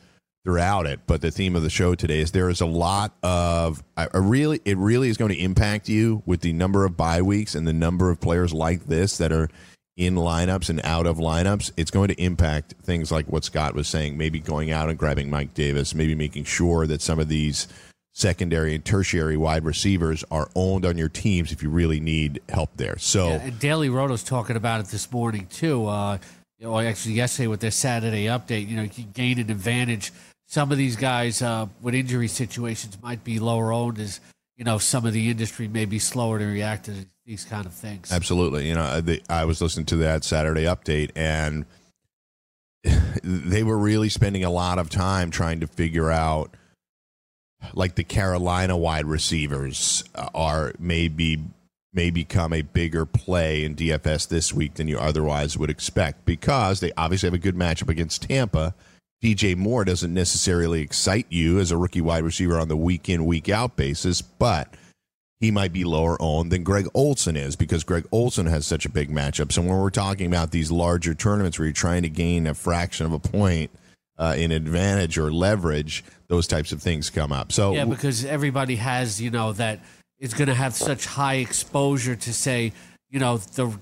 throughout 0.47 0.87
it, 0.87 1.01
but 1.09 1.21
the 1.21 1.31
theme 1.31 1.57
of 1.57 1.63
the 1.63 1.71
show 1.71 1.97
today 1.97 2.21
is 2.21 2.31
there 2.31 2.49
is 2.49 2.61
a 2.61 2.67
lot 2.67 3.13
of 3.25 3.83
I 3.97 4.07
really 4.15 4.61
it 4.65 4.79
really 4.79 5.09
is 5.09 5.17
going 5.17 5.33
to 5.33 5.39
impact 5.39 5.89
you 5.89 6.23
with 6.25 6.41
the 6.41 6.53
number 6.53 6.85
of 6.85 6.97
bye 6.97 7.21
weeks 7.21 7.57
and 7.57 7.67
the 7.67 7.73
number 7.73 8.11
of 8.11 8.21
players 8.21 8.55
like 8.55 8.87
this 8.87 9.19
that 9.19 9.33
are 9.33 9.51
in 9.97 10.15
lineups 10.15 10.69
and 10.69 10.81
out 10.85 11.07
of 11.07 11.17
lineups. 11.17 11.73
It's 11.77 11.91
going 11.91 12.09
to 12.09 12.23
impact 12.23 12.75
things 12.83 13.11
like 13.11 13.27
what 13.27 13.45
Scott 13.45 13.75
was 13.75 13.89
saying, 13.89 14.17
maybe 14.17 14.41
going 14.41 14.71
out 14.71 14.89
and 14.89 14.99
grabbing 14.99 15.31
Mike 15.31 15.55
Davis, 15.55 15.95
maybe 15.95 16.15
making 16.15 16.45
sure 16.45 16.87
that 16.87 17.01
some 17.01 17.19
of 17.19 17.29
these 17.29 17.67
secondary 18.13 18.75
and 18.75 18.85
tertiary 18.85 19.37
wide 19.37 19.65
receivers 19.65 20.25
are 20.31 20.49
owned 20.55 20.87
on 20.87 20.97
your 20.97 21.09
teams 21.09 21.53
if 21.53 21.63
you 21.63 21.69
really 21.69 22.01
need 22.01 22.41
help 22.49 22.71
there. 22.77 22.97
So 22.99 23.29
Yeah, 23.29 23.51
Daily 23.59 23.89
Roto's 23.89 24.23
talking 24.23 24.57
about 24.57 24.81
it 24.81 24.87
this 24.87 25.11
morning 25.13 25.47
too. 25.49 25.87
Uh, 25.87 26.19
you 26.59 26.67
know, 26.67 26.79
actually 26.79 27.15
yesterday 27.15 27.47
with 27.47 27.61
their 27.61 27.71
Saturday 27.71 28.25
update, 28.25 28.69
you 28.69 28.77
know, 28.77 28.83
you 28.83 29.05
gain 29.13 29.39
an 29.39 29.51
advantage. 29.51 30.13
Some 30.47 30.73
of 30.73 30.79
these 30.79 30.97
guys 30.97 31.43
uh, 31.43 31.67
with 31.83 31.95
injury 31.95 32.29
situations 32.29 32.97
might 33.03 33.23
be 33.25 33.39
lower 33.39 33.73
owned, 33.73 33.99
as 33.99 34.21
you 34.57 34.65
know, 34.65 34.79
some 34.79 35.05
of 35.05 35.13
the 35.13 35.31
industry 35.31 35.69
may 35.69 35.85
be 35.85 35.99
slower 35.99 36.39
to 36.39 36.45
react 36.45 36.87
to 36.87 37.07
these 37.27 37.45
kind 37.45 37.67
of 37.67 37.73
things. 37.73 38.11
Absolutely. 38.11 38.69
You 38.69 38.75
know, 38.75 39.01
the, 39.01 39.21
I 39.29 39.45
was 39.45 39.61
listening 39.61 39.87
to 39.87 39.97
that 39.97 40.25
Saturday 40.25 40.65
update, 40.65 41.11
and 41.15 41.67
they 43.23 43.63
were 43.63 43.79
really 43.79 44.09
spending 44.09 44.45
a 44.45 44.51
lot 44.51 44.79
of 44.79 44.89
time 44.89 45.31
trying 45.31 45.61
to 45.61 45.67
figure 45.67 46.11
out 46.11 46.57
like 47.75 47.95
the 47.95 48.05
Carolina 48.05 48.77
wide 48.77 49.07
receivers 49.07 50.05
uh, 50.15 50.29
are 50.35 50.73
maybe 50.79 51.43
may 51.93 52.11
become 52.11 52.53
a 52.53 52.61
bigger 52.63 53.07
play 53.07 53.65
in 53.65 53.75
DFS 53.75 54.29
this 54.29 54.53
week 54.53 54.75
than 54.75 54.87
you 54.87 54.99
otherwise 54.99 55.57
would 55.57 55.71
expect 55.71 56.27
because 56.27 56.81
they 56.81 56.93
obviously 56.97 57.27
have 57.27 57.35
a 57.35 57.39
good 57.39 57.57
matchup 57.57 57.89
against 57.89 58.23
Tampa. 58.23 58.75
DJ 59.23 59.57
Moore 59.57 59.85
doesn't 59.85 60.13
necessarily 60.13 60.83
excite 60.83 61.27
you 61.31 61.59
as 61.59 61.71
a 61.71 61.77
rookie 61.77 62.01
wide 62.01 62.23
receiver 62.23 62.59
on 62.59 62.69
the 62.69 62.77
week 62.77 63.09
in, 63.09 63.25
week 63.25 63.49
out 63.49 63.77
basis, 63.77 64.21
but 64.23 64.75
he 65.41 65.51
might 65.51 65.73
be 65.73 65.85
lower 65.85 66.21
owned 66.21 66.51
than 66.51 66.63
Greg 66.63 66.87
Olsen 66.95 67.37
is 67.37 67.57
because 67.57 67.85
Greg 67.85 68.07
Olsen 68.13 68.47
has 68.47 68.67
such 68.67 68.87
a 68.87 68.89
big 68.89 69.11
matchup. 69.11 69.53
So 69.53 69.63
when 69.63 69.77
we're 69.77 69.91
talking 69.91 70.27
about 70.27 70.51
these 70.51 70.71
larger 70.71 71.15
tournaments 71.15 71.59
where 71.59 71.67
you're 71.67 71.73
trying 71.73 72.03
to 72.03 72.09
gain 72.09 72.47
a 72.47 72.55
fraction 72.55 73.07
of 73.07 73.13
a 73.13 73.19
point 73.19 73.71
uh, 74.19 74.35
in 74.37 74.51
advantage 74.51 75.19
or 75.19 75.33
leverage, 75.33 76.05
those 76.29 76.47
types 76.47 76.73
of 76.73 76.83
things 76.83 77.11
come 77.11 77.33
up. 77.33 77.53
So 77.53 77.75
Yeah, 77.75 77.85
because 77.85 78.25
everybody 78.25 78.77
has, 78.77 79.21
you 79.21 79.31
know, 79.31 79.53
that 79.55 79.81
is 80.19 80.33
going 80.33 80.49
to 80.49 80.55
have 80.55 80.75
such 80.75 81.05
high 81.05 81.37
exposure 81.37 82.17
to 82.17 82.33
say, 82.33 82.73
you 83.11 83.21
know, 83.21 83.37
the 83.39 83.77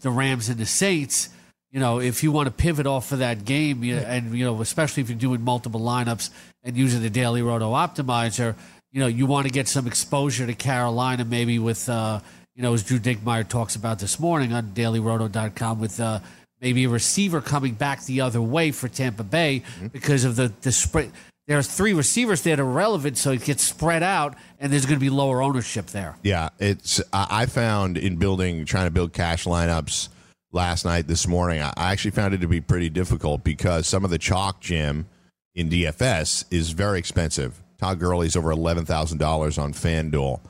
the 0.00 0.10
Rams 0.10 0.48
and 0.48 0.58
the 0.58 0.66
Saints. 0.66 1.28
You 1.70 1.80
know, 1.80 2.00
if 2.00 2.22
you 2.22 2.32
want 2.32 2.46
to 2.46 2.52
pivot 2.52 2.86
off 2.86 3.12
of 3.12 3.18
that 3.18 3.44
game, 3.44 3.84
you 3.84 3.96
and 3.96 4.32
you 4.36 4.44
know, 4.44 4.60
especially 4.60 5.02
if 5.02 5.10
you're 5.10 5.18
doing 5.18 5.42
multiple 5.42 5.80
lineups 5.80 6.30
and 6.62 6.76
using 6.76 7.02
the 7.02 7.10
Daily 7.10 7.42
Roto 7.42 7.72
Optimizer, 7.72 8.54
you 8.92 9.00
know, 9.00 9.08
you 9.08 9.26
want 9.26 9.46
to 9.46 9.52
get 9.52 9.68
some 9.68 9.86
exposure 9.86 10.46
to 10.46 10.54
Carolina, 10.54 11.24
maybe 11.24 11.58
with, 11.58 11.88
uh, 11.88 12.20
you 12.54 12.62
know, 12.62 12.72
as 12.72 12.82
Drew 12.82 12.98
Dinkmeyer 12.98 13.46
talks 13.46 13.76
about 13.76 13.98
this 13.98 14.18
morning 14.18 14.52
on 14.54 14.68
DailyRoto.com, 14.68 15.80
with 15.80 16.00
uh, 16.00 16.20
maybe 16.60 16.84
a 16.84 16.88
receiver 16.88 17.40
coming 17.40 17.74
back 17.74 18.04
the 18.04 18.22
other 18.22 18.40
way 18.40 18.70
for 18.70 18.88
Tampa 18.88 19.24
Bay 19.24 19.62
because 19.92 20.24
of 20.24 20.36
the 20.36 20.52
the 20.62 20.72
spread. 20.72 21.12
There 21.46 21.58
are 21.58 21.62
three 21.62 21.92
receivers 21.92 22.42
that 22.42 22.58
are 22.58 22.64
relevant, 22.64 23.18
so 23.18 23.30
it 23.30 23.44
gets 23.44 23.62
spread 23.62 24.02
out, 24.02 24.34
and 24.58 24.72
there's 24.72 24.84
going 24.84 24.98
to 24.98 25.04
be 25.04 25.10
lower 25.10 25.42
ownership 25.42 25.86
there. 25.86 26.16
Yeah, 26.22 26.48
it's 26.58 27.00
I 27.12 27.46
found 27.46 27.98
in 27.98 28.16
building 28.16 28.64
trying 28.64 28.86
to 28.86 28.90
build 28.90 29.12
cash 29.12 29.44
lineups 29.44 30.08
last 30.56 30.86
night 30.86 31.06
this 31.06 31.28
morning. 31.28 31.60
I 31.60 31.92
actually 31.92 32.12
found 32.12 32.32
it 32.32 32.40
to 32.40 32.48
be 32.48 32.62
pretty 32.62 32.88
difficult 32.88 33.44
because 33.44 33.86
some 33.86 34.04
of 34.04 34.10
the 34.10 34.18
chalk 34.18 34.60
Jim 34.60 35.06
in 35.54 35.68
DFS 35.68 36.46
is 36.50 36.70
very 36.70 36.98
expensive. 36.98 37.62
Todd 37.78 38.00
Gurley's 38.00 38.34
over 38.34 38.50
eleven 38.50 38.86
thousand 38.86 39.18
dollars 39.18 39.58
on 39.58 39.74
FanDuel. 39.74 40.40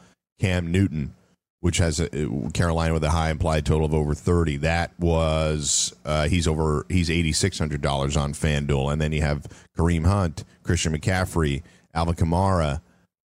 Cam 0.40 0.70
Newton, 0.70 1.14
which 1.60 1.78
has 1.78 1.98
a, 1.98 2.08
Carolina 2.54 2.94
with 2.94 3.02
a 3.02 3.10
high 3.10 3.30
implied 3.30 3.66
total 3.66 3.86
of 3.86 3.94
over 3.94 4.14
thirty, 4.14 4.56
that 4.58 4.92
was 4.98 5.92
uh, 6.04 6.28
he's 6.28 6.46
over 6.46 6.86
he's 6.88 7.10
eighty 7.10 7.32
six 7.32 7.58
hundred 7.58 7.82
dollars 7.82 8.16
on 8.16 8.32
FanDuel, 8.32 8.92
and 8.92 9.02
then 9.02 9.12
you 9.12 9.22
have 9.22 9.48
Kareem 9.76 10.06
Hunt, 10.06 10.44
Christian 10.62 10.96
McCaffrey, 10.96 11.62
Alvin 11.92 12.14
Kamara. 12.14 12.80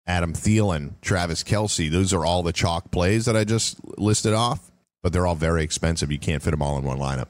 Adam 0.07 0.33
Thielen, 0.33 0.93
Travis 1.03 1.45
Kelce. 1.45 1.91
Those 1.91 2.15
are 2.15 2.25
all 2.25 2.43
the 2.43 2.51
chalk 2.51 2.91
plays 2.91 3.27
that 3.27 3.37
I 3.37 3.45
just 3.45 3.79
listed 3.99 4.33
off, 4.33 4.68
but 5.03 5.13
they're 5.13 5.27
all 5.27 5.35
very 5.35 5.63
expensive. 5.63 6.11
You 6.11 6.19
can't 6.19 6.43
fit 6.43 6.51
them 6.51 6.63
all 6.63 6.79
in 6.79 6.85
one 6.85 6.99
lineup. 6.99 7.29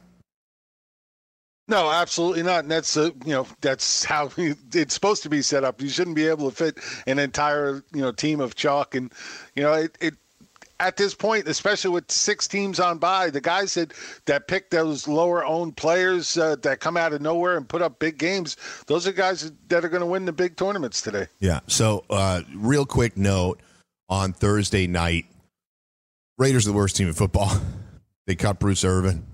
No, 1.69 1.91
absolutely 1.91 2.43
not. 2.43 2.61
And 2.61 2.71
that's 2.71 2.97
uh, 2.97 3.11
you 3.25 3.33
know 3.33 3.47
that's 3.61 4.05
how 4.05 4.31
it's 4.39 4.95
supposed 4.95 5.23
to 5.23 5.29
be 5.29 5.43
set 5.43 5.65
up. 5.65 5.81
You 5.83 5.89
shouldn't 5.89 6.17
be 6.17 6.27
able 6.27 6.51
to 6.51 6.57
fit 6.57 6.79
an 7.07 7.19
entire 7.19 7.85
you 7.93 8.01
know 8.01 8.11
team 8.11 8.41
of 8.41 8.55
chalk, 8.55 8.95
and 8.95 9.13
you 9.55 9.63
know 9.63 9.75
it. 9.75 9.97
it 10.01 10.15
at 10.81 10.97
this 10.97 11.13
point, 11.13 11.49
especially 11.49 11.91
with 11.91 12.09
six 12.11 12.47
teams 12.47 12.79
on 12.79 12.99
bye, 12.99 13.31
the 13.31 13.41
guys 13.41 13.75
that, 13.75 13.93
that 14.27 14.47
pick 14.47 14.71
those 14.71 15.09
lower 15.09 15.45
owned 15.45 15.77
players 15.77 16.39
uh, 16.39 16.55
that 16.63 16.79
come 16.79 16.97
out 16.97 17.13
of 17.13 17.21
nowhere 17.21 17.57
and 17.57 17.69
put 17.69 17.83
up 17.83 17.99
big 17.99 18.17
games, 18.17 18.57
those 18.87 19.05
are 19.05 19.13
guys 19.13 19.51
that 19.69 19.85
are 19.85 19.89
going 19.89 20.03
to 20.03 20.07
win 20.07 20.25
the 20.25 20.33
big 20.33 20.57
tournaments 20.57 21.01
today. 21.01 21.27
Yeah. 21.41 21.61
So, 21.67 22.05
uh, 22.11 22.43
real 22.55 22.87
quick 22.87 23.17
note 23.17 23.61
on 24.09 24.33
Thursday 24.33 24.87
night, 24.87 25.27
Raiders 26.39 26.67
are 26.67 26.71
the 26.71 26.77
worst 26.77 26.97
team 26.97 27.09
in 27.09 27.15
football. 27.15 27.51
They 28.27 28.35
cut 28.35 28.59
Bruce 28.59 28.85
Irvin, 28.85 29.25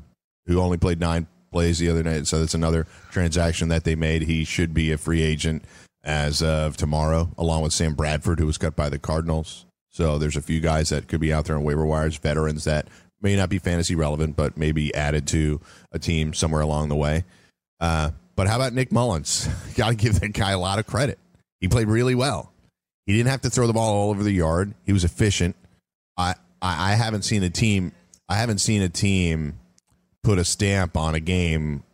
who 0.46 0.60
only 0.60 0.78
played 0.78 1.00
nine 1.00 1.26
plays 1.50 1.80
the 1.80 1.88
other 1.88 2.04
night. 2.04 2.28
So 2.28 2.38
that's 2.38 2.54
another 2.54 2.86
transaction 3.10 3.68
that 3.70 3.82
they 3.82 3.96
made. 3.96 4.22
He 4.22 4.44
should 4.44 4.72
be 4.72 4.92
a 4.92 4.98
free 4.98 5.20
agent 5.20 5.64
as 6.04 6.42
of 6.44 6.76
tomorrow, 6.76 7.28
along 7.36 7.62
with 7.62 7.72
Sam 7.72 7.94
Bradford, 7.94 8.38
who 8.38 8.46
was 8.46 8.56
cut 8.56 8.76
by 8.76 8.88
the 8.88 8.98
Cardinals. 9.00 9.66
So 9.90 10.16
there's 10.16 10.36
a 10.36 10.40
few 10.40 10.60
guys 10.60 10.90
that 10.90 11.08
could 11.08 11.20
be 11.20 11.32
out 11.32 11.46
there 11.46 11.56
on 11.56 11.64
waiver 11.64 11.84
wires, 11.84 12.16
veterans 12.18 12.62
that 12.64 12.86
may 13.20 13.34
not 13.34 13.48
be 13.48 13.58
fantasy 13.58 13.96
relevant, 13.96 14.36
but 14.36 14.56
maybe 14.56 14.94
added 14.94 15.26
to 15.28 15.60
a 15.90 15.98
team 15.98 16.34
somewhere 16.34 16.60
along 16.60 16.88
the 16.88 16.94
way. 16.94 17.24
Uh, 17.80 18.12
but 18.36 18.46
how 18.46 18.54
about 18.54 18.74
Nick 18.74 18.90
Mullens? 18.90 19.48
Got 19.74 19.88
to 19.88 19.94
give 19.96 20.20
that 20.20 20.32
guy 20.34 20.52
a 20.52 20.58
lot 20.58 20.78
of 20.78 20.86
credit. 20.86 21.18
He 21.60 21.66
played 21.66 21.88
really 21.88 22.14
well. 22.14 22.52
He 23.06 23.16
didn't 23.16 23.30
have 23.30 23.40
to 23.42 23.50
throw 23.50 23.66
the 23.66 23.72
ball 23.72 23.94
all 23.94 24.10
over 24.10 24.22
the 24.22 24.30
yard. 24.30 24.74
He 24.84 24.92
was 24.92 25.04
efficient. 25.04 25.56
I 26.16 26.34
I, 26.64 26.92
I 26.92 26.94
haven't 26.94 27.22
seen 27.22 27.42
a 27.42 27.50
team. 27.50 27.92
I 28.28 28.36
haven't 28.36 28.58
seen 28.58 28.80
a 28.80 28.88
team 28.88 29.58
put 30.22 30.38
a 30.38 30.44
stamp 30.44 30.96
on 30.96 31.14
a 31.14 31.20
game 31.20 31.84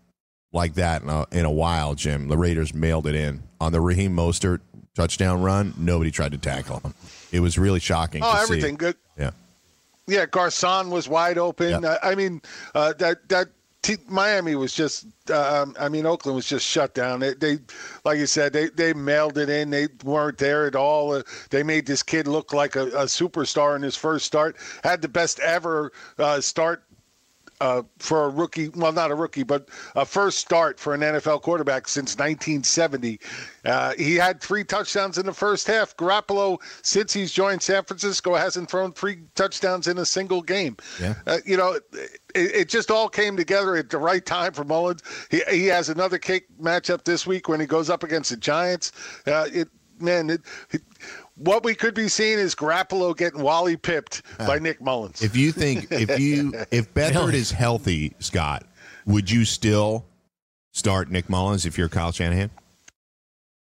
like 0.52 0.74
that 0.74 1.02
in 1.02 1.08
a, 1.08 1.26
in 1.32 1.44
a 1.44 1.50
while. 1.50 1.94
Jim, 1.94 2.28
the 2.28 2.38
Raiders 2.38 2.72
mailed 2.72 3.06
it 3.06 3.16
in 3.16 3.42
on 3.60 3.72
the 3.72 3.80
Raheem 3.80 4.14
Mostert 4.14 4.60
touchdown 4.94 5.42
run. 5.42 5.74
Nobody 5.76 6.12
tried 6.12 6.32
to 6.32 6.38
tackle 6.38 6.78
him. 6.80 6.94
It 7.32 7.40
was 7.40 7.58
really 7.58 7.80
shocking. 7.80 8.22
Oh, 8.24 8.40
everything 8.40 8.74
see. 8.74 8.76
good. 8.76 8.96
Yeah. 9.18 9.32
Yeah, 10.06 10.26
Garcon 10.26 10.90
was 10.90 11.08
wide 11.08 11.38
open. 11.38 11.70
Yep. 11.70 11.84
Uh, 11.84 11.98
I 12.02 12.14
mean, 12.14 12.40
uh, 12.74 12.92
that 12.94 13.28
that 13.28 13.48
t- 13.82 13.98
Miami 14.08 14.54
was 14.54 14.74
just. 14.74 15.06
Um, 15.30 15.76
I 15.78 15.88
mean, 15.88 16.06
Oakland 16.06 16.34
was 16.34 16.46
just 16.46 16.66
shut 16.66 16.94
down. 16.94 17.20
They, 17.20 17.34
they, 17.34 17.58
like 18.04 18.18
you 18.18 18.26
said, 18.26 18.52
they 18.52 18.68
they 18.68 18.92
mailed 18.92 19.38
it 19.38 19.48
in. 19.48 19.70
They 19.70 19.88
weren't 20.04 20.38
there 20.38 20.66
at 20.66 20.74
all. 20.74 21.14
Uh, 21.14 21.22
they 21.50 21.62
made 21.62 21.86
this 21.86 22.02
kid 22.02 22.26
look 22.26 22.52
like 22.52 22.76
a, 22.76 22.86
a 22.88 23.04
superstar 23.04 23.76
in 23.76 23.82
his 23.82 23.96
first 23.96 24.26
start. 24.26 24.56
Had 24.82 25.02
the 25.02 25.08
best 25.08 25.38
ever 25.40 25.92
uh, 26.18 26.40
start 26.40 26.84
uh, 27.60 27.82
for 27.98 28.24
a 28.24 28.28
rookie, 28.28 28.68
well, 28.70 28.92
not 28.92 29.10
a 29.10 29.14
rookie, 29.14 29.42
but 29.42 29.68
a 29.94 30.04
first 30.04 30.38
start 30.38 30.80
for 30.80 30.94
an 30.94 31.00
NFL 31.00 31.42
quarterback 31.42 31.88
since 31.88 32.16
1970. 32.16 33.20
Uh, 33.64 33.92
he 33.98 34.14
had 34.14 34.40
three 34.40 34.64
touchdowns 34.64 35.18
in 35.18 35.26
the 35.26 35.32
first 35.32 35.66
half. 35.66 35.96
Garoppolo, 35.96 36.58
since 36.82 37.12
he's 37.12 37.32
joined 37.32 37.62
San 37.62 37.84
Francisco, 37.84 38.34
hasn't 38.34 38.70
thrown 38.70 38.92
three 38.92 39.18
touchdowns 39.34 39.88
in 39.88 39.98
a 39.98 40.04
single 40.04 40.42
game. 40.42 40.76
Yeah. 41.00 41.14
Uh, 41.26 41.38
you 41.44 41.56
know, 41.56 41.78
it, 41.92 42.20
it 42.34 42.68
just 42.68 42.90
all 42.90 43.08
came 43.08 43.36
together 43.36 43.76
at 43.76 43.90
the 43.90 43.98
right 43.98 44.24
time 44.24 44.52
for 44.52 44.64
Mullens. 44.64 45.02
He, 45.30 45.42
he 45.50 45.66
has 45.66 45.88
another 45.88 46.18
cake 46.18 46.46
matchup 46.60 47.04
this 47.04 47.26
week 47.26 47.48
when 47.48 47.60
he 47.60 47.66
goes 47.66 47.90
up 47.90 48.02
against 48.02 48.30
the 48.30 48.36
Giants. 48.36 48.92
Uh, 49.26 49.46
it, 49.52 49.68
man, 50.00 50.30
it, 50.30 50.40
it, 50.70 50.82
what 51.36 51.64
we 51.64 51.74
could 51.74 51.94
be 51.94 52.08
seeing 52.08 52.38
is 52.38 52.54
Garoppolo 52.54 53.16
getting 53.16 53.42
Wally 53.42 53.76
pipped 53.76 54.22
by 54.38 54.58
Nick 54.58 54.80
Mullens. 54.80 55.22
If 55.22 55.36
you 55.36 55.52
think 55.52 55.90
if 55.90 56.18
you 56.20 56.52
if 56.70 56.92
Beathard 56.94 57.34
is 57.34 57.50
healthy, 57.50 58.14
Scott, 58.18 58.64
would 59.06 59.30
you 59.30 59.44
still 59.44 60.04
start 60.72 61.10
Nick 61.10 61.28
Mullens 61.28 61.66
if 61.66 61.78
you're 61.78 61.88
Kyle 61.88 62.12
Shanahan? 62.12 62.50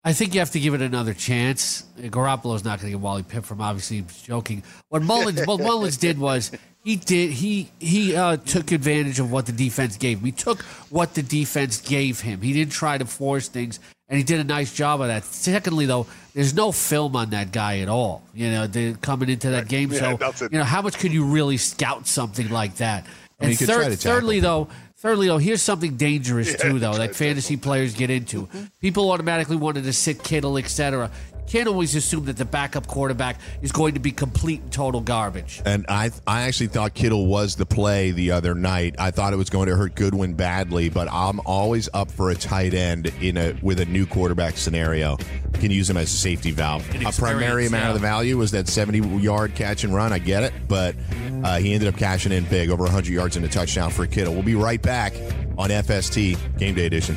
I 0.05 0.13
think 0.13 0.33
you 0.33 0.41
have 0.41 0.53
to 0.53 0.61
give 0.61 0.75
it 0.75 0.81
another 0.81 1.13
chance. 1.13 1.85
Garoppolo's 1.99 2.65
not 2.65 2.81
going 2.81 2.93
to 2.93 2.99
get 2.99 3.01
Wally 3.01 3.25
Pipp 3.25 3.45
from 3.45 3.61
obviously 3.61 4.05
joking. 4.23 4.63
What 4.89 5.03
Mullens 5.03 5.47
what 5.47 5.61
Mullens 5.61 5.99
did 5.99 6.19
was 6.19 6.51
he 6.85 6.97
did 6.97 7.31
he 7.31 7.71
he 7.79 8.17
uh, 8.17 8.37
took 8.39 8.73
advantage 8.73 9.21
of 9.21 9.31
what 9.31 9.47
the 9.47 9.53
defense 9.53 9.97
gave 9.97 10.21
him. 10.21 10.25
He 10.25 10.33
took 10.33 10.63
what 10.91 11.15
the 11.15 11.23
defense 11.23 11.81
gave 11.81 12.21
him. 12.21 12.41
He 12.41 12.53
didn't 12.53 12.73
try 12.73 12.97
to 12.97 13.05
force 13.05 13.49
things, 13.49 13.81
and 14.09 14.17
he 14.19 14.25
did 14.25 14.41
a 14.41 14.45
nice 14.45 14.73
job 14.75 15.01
of 15.01 15.09
that. 15.09 15.25
Secondly, 15.25 15.87
though, 15.87 16.07
there's 16.35 16.55
no 16.55 16.73
film 16.73 17.15
on 17.17 17.31
that 17.31 17.53
guy 17.53 17.81
at 17.81 17.89
all. 17.89 18.23
You 18.35 18.51
know, 18.51 18.67
they 18.67 18.95
coming 18.95 19.29
into 19.29 19.51
that 19.51 19.69
game, 19.69 19.93
Yeah, 19.93 19.99
so 19.99 20.17
nothing. 20.17 20.49
you 20.53 20.59
know 20.59 20.65
how 20.65 20.83
much 20.83 20.99
could 20.99 21.13
you 21.13 21.25
really 21.25 21.57
scout 21.57 22.07
something 22.07 22.49
like 22.51 22.77
that? 22.77 23.05
mean, 23.05 23.13
And 23.41 23.51
you 23.51 23.57
could 23.59 23.69
try 23.69 23.85
third, 23.85 23.99
thirdly, 23.99 24.37
him. 24.39 24.43
though, 24.45 24.69
thirdly 24.97 25.27
though, 25.29 25.39
here's 25.39 25.63
something 25.63 25.97
dangerous 25.97 26.55
too, 26.55 26.79
though, 26.79 26.95
that 26.95 27.09
to 27.09 27.15
fantasy 27.15 27.57
players 27.57 27.95
get 27.95 28.11
into. 28.11 28.43
Mm-hmm. 28.47 28.65
People 28.81 29.11
automatically 29.11 29.57
wanted 29.57 29.85
to 29.85 29.93
sit 29.93 30.23
Kittle, 30.23 30.57
etc. 30.59 31.11
Can't 31.49 31.69
always 31.69 31.95
assume 31.95 32.27
that 32.27 32.37
the 32.37 32.45
backup 32.45 32.87
quarterback 32.87 33.41
is 33.63 33.73
going 33.73 33.95
to 33.95 34.01
be 34.01 34.13
complete 34.13 34.61
and 34.61 34.73
total 34.73 35.01
garbage. 35.01 35.63
And 35.65 35.87
I 35.89 36.11
I 36.27 36.43
actually 36.43 36.69
thought 36.69 36.95
Kittle 36.95 37.27
was 37.27 37.57
the 37.57 37.67
play 37.67 38.11
the 38.11 38.33
other 38.33 38.55
night. 38.55 38.97
I 38.99 39.11
thought 39.11 39.33
it 39.33 39.37
was 39.37 39.51
going 39.51 39.69
to 39.69 39.77
hurt 39.77 39.95
Goodwin 39.95 40.35
badly, 40.35 40.89
but 40.91 41.09
I'm 41.11 41.41
always 41.41 41.89
up 41.95 42.11
for 42.11 42.31
a 42.31 42.35
tight 42.35 42.75
end 42.75 43.07
in 43.21 43.37
a 43.37 43.59
with 43.63 43.81
a 43.81 43.87
new 43.87 44.07
quarterback 44.07 44.57
scenario. 44.59 45.17
You 45.55 45.61
can 45.61 45.71
use 45.71 45.89
him 45.89 45.97
as 45.97 46.13
a 46.13 46.17
safety 46.17 46.51
valve. 46.51 46.87
A 47.05 47.13
primary 47.13 47.67
amount 47.67 47.89
of 47.89 47.95
the 47.95 48.01
value 48.01 48.37
was 48.37 48.51
that 48.51 48.69
70 48.69 49.21
yard 49.21 49.55
catch 49.55 49.85
and 49.85 49.95
run. 49.95 50.13
I 50.13 50.19
get 50.19 50.43
it, 50.43 50.53
but 50.69 50.95
uh, 51.43 51.59
he 51.59 51.73
ended 51.73 51.89
up 51.89 51.99
cashing 51.99 52.33
in 52.33 52.45
big, 52.45 52.71
over 52.71 52.85
100 52.85 53.11
yards 53.11 53.37
and 53.37 53.45
a 53.45 53.49
touchdown 53.49 53.91
for 53.91 54.07
Kittle. 54.07 54.35
We'll 54.35 54.43
be 54.43 54.55
right 54.55 54.81
back 54.81 55.15
on 55.57 55.71
FST 55.71 56.59
Game 56.59 56.75
Day 56.75 56.87
Edition. 56.87 57.17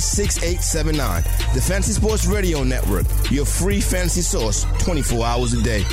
6879. 0.01 1.23
The 1.53 1.61
Fantasy 1.61 1.93
Sports 1.93 2.25
Radio 2.25 2.63
Network, 2.63 3.05
your 3.29 3.45
free 3.45 3.79
fantasy 3.79 4.21
source 4.21 4.65
24 4.79 5.25
hours 5.25 5.53
a 5.53 5.61
day. 5.61 5.83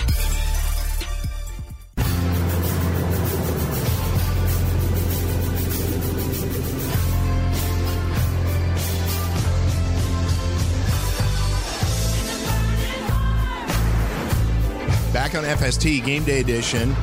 Back 15.13 15.35
on 15.35 15.45
FST 15.45 16.05
Game 16.05 16.25
Day 16.25 16.41
Edition. 16.41 16.95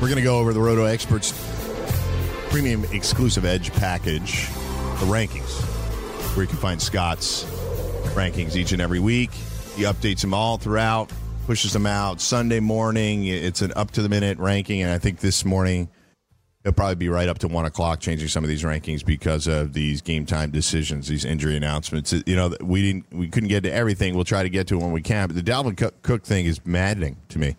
We're 0.00 0.08
going 0.08 0.16
to 0.16 0.22
go 0.22 0.38
over 0.38 0.52
the 0.52 0.60
Roto 0.60 0.84
Experts 0.84 1.32
Premium 2.50 2.84
Exclusive 2.92 3.44
Edge 3.44 3.72
package, 3.72 4.48
the 4.98 5.06
rankings, 5.06 5.62
where 6.34 6.42
you 6.42 6.48
can 6.48 6.58
find 6.58 6.82
Scott's 6.82 7.44
rankings 8.14 8.56
each 8.56 8.72
and 8.72 8.82
every 8.82 9.00
week. 9.00 9.30
He 9.76 9.84
updates 9.84 10.20
them 10.20 10.34
all 10.34 10.58
throughout, 10.58 11.12
pushes 11.46 11.72
them 11.72 11.86
out 11.86 12.20
Sunday 12.20 12.60
morning. 12.60 13.24
It's 13.24 13.62
an 13.62 13.72
up 13.76 13.92
to 13.92 14.02
the 14.02 14.08
minute 14.08 14.38
ranking, 14.38 14.82
and 14.82 14.90
I 14.90 14.98
think 14.98 15.20
this 15.20 15.44
morning 15.44 15.88
It'll 16.62 16.74
probably 16.74 16.96
be 16.96 17.08
right 17.08 17.26
up 17.26 17.38
to 17.38 17.48
one 17.48 17.64
o'clock 17.64 18.00
changing 18.00 18.28
some 18.28 18.44
of 18.44 18.48
these 18.48 18.64
rankings 18.64 19.02
because 19.02 19.46
of 19.46 19.72
these 19.72 20.02
game 20.02 20.26
time 20.26 20.50
decisions, 20.50 21.08
these 21.08 21.24
injury 21.24 21.56
announcements. 21.56 22.12
You 22.12 22.36
know, 22.36 22.54
we 22.60 22.82
didn't, 22.82 23.14
we 23.14 23.28
couldn't 23.28 23.48
get 23.48 23.62
to 23.62 23.72
everything. 23.72 24.14
We'll 24.14 24.24
try 24.24 24.42
to 24.42 24.50
get 24.50 24.66
to 24.68 24.74
it 24.74 24.82
when 24.82 24.92
we 24.92 25.00
can. 25.00 25.28
But 25.28 25.36
the 25.36 25.42
Dalvin 25.42 25.92
Cook 26.02 26.22
thing 26.22 26.44
is 26.44 26.64
maddening 26.66 27.16
to 27.30 27.38
me. 27.38 27.56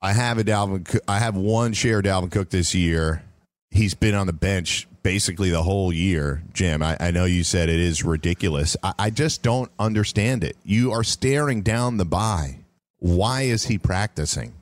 I 0.00 0.12
have 0.12 0.38
a 0.38 0.44
Dalvin, 0.44 1.00
I 1.08 1.18
have 1.18 1.36
one 1.36 1.72
share 1.72 1.98
of 1.98 2.04
Dalvin 2.04 2.30
Cook 2.30 2.50
this 2.50 2.72
year. 2.72 3.24
He's 3.70 3.94
been 3.94 4.14
on 4.14 4.26
the 4.26 4.32
bench 4.32 4.88
basically 5.02 5.50
the 5.50 5.62
whole 5.62 5.92
year. 5.92 6.42
Jim, 6.52 6.82
I, 6.82 6.96
I 7.00 7.10
know 7.10 7.24
you 7.24 7.44
said 7.44 7.68
it 7.68 7.80
is 7.80 8.04
ridiculous. 8.04 8.76
I, 8.82 8.94
I 8.98 9.10
just 9.10 9.42
don't 9.42 9.70
understand 9.78 10.44
it. 10.44 10.56
You 10.64 10.92
are 10.92 11.04
staring 11.04 11.62
down 11.62 11.96
the 11.96 12.04
bye. 12.04 12.58
Why 12.98 13.42
is 13.42 13.64
he 13.66 13.78
practicing? 13.78 14.52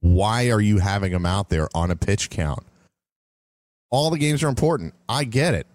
Why 0.00 0.50
are 0.50 0.60
you 0.60 0.78
having 0.78 1.12
him 1.12 1.26
out 1.26 1.48
there 1.48 1.68
on 1.74 1.90
a 1.90 1.96
pitch 1.96 2.30
count? 2.30 2.64
All 3.90 4.10
the 4.10 4.18
games 4.18 4.42
are 4.42 4.48
important. 4.48 4.94
I 5.08 5.24
get 5.24 5.54
it. 5.54 5.66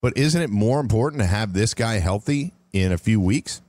But 0.00 0.16
isn't 0.16 0.40
it 0.40 0.50
more 0.50 0.80
important 0.80 1.22
to 1.22 1.26
have 1.26 1.52
this 1.52 1.74
guy 1.74 1.98
healthy 1.98 2.52
in 2.72 2.92
a 2.92 2.98
few 2.98 3.20
weeks? 3.20 3.60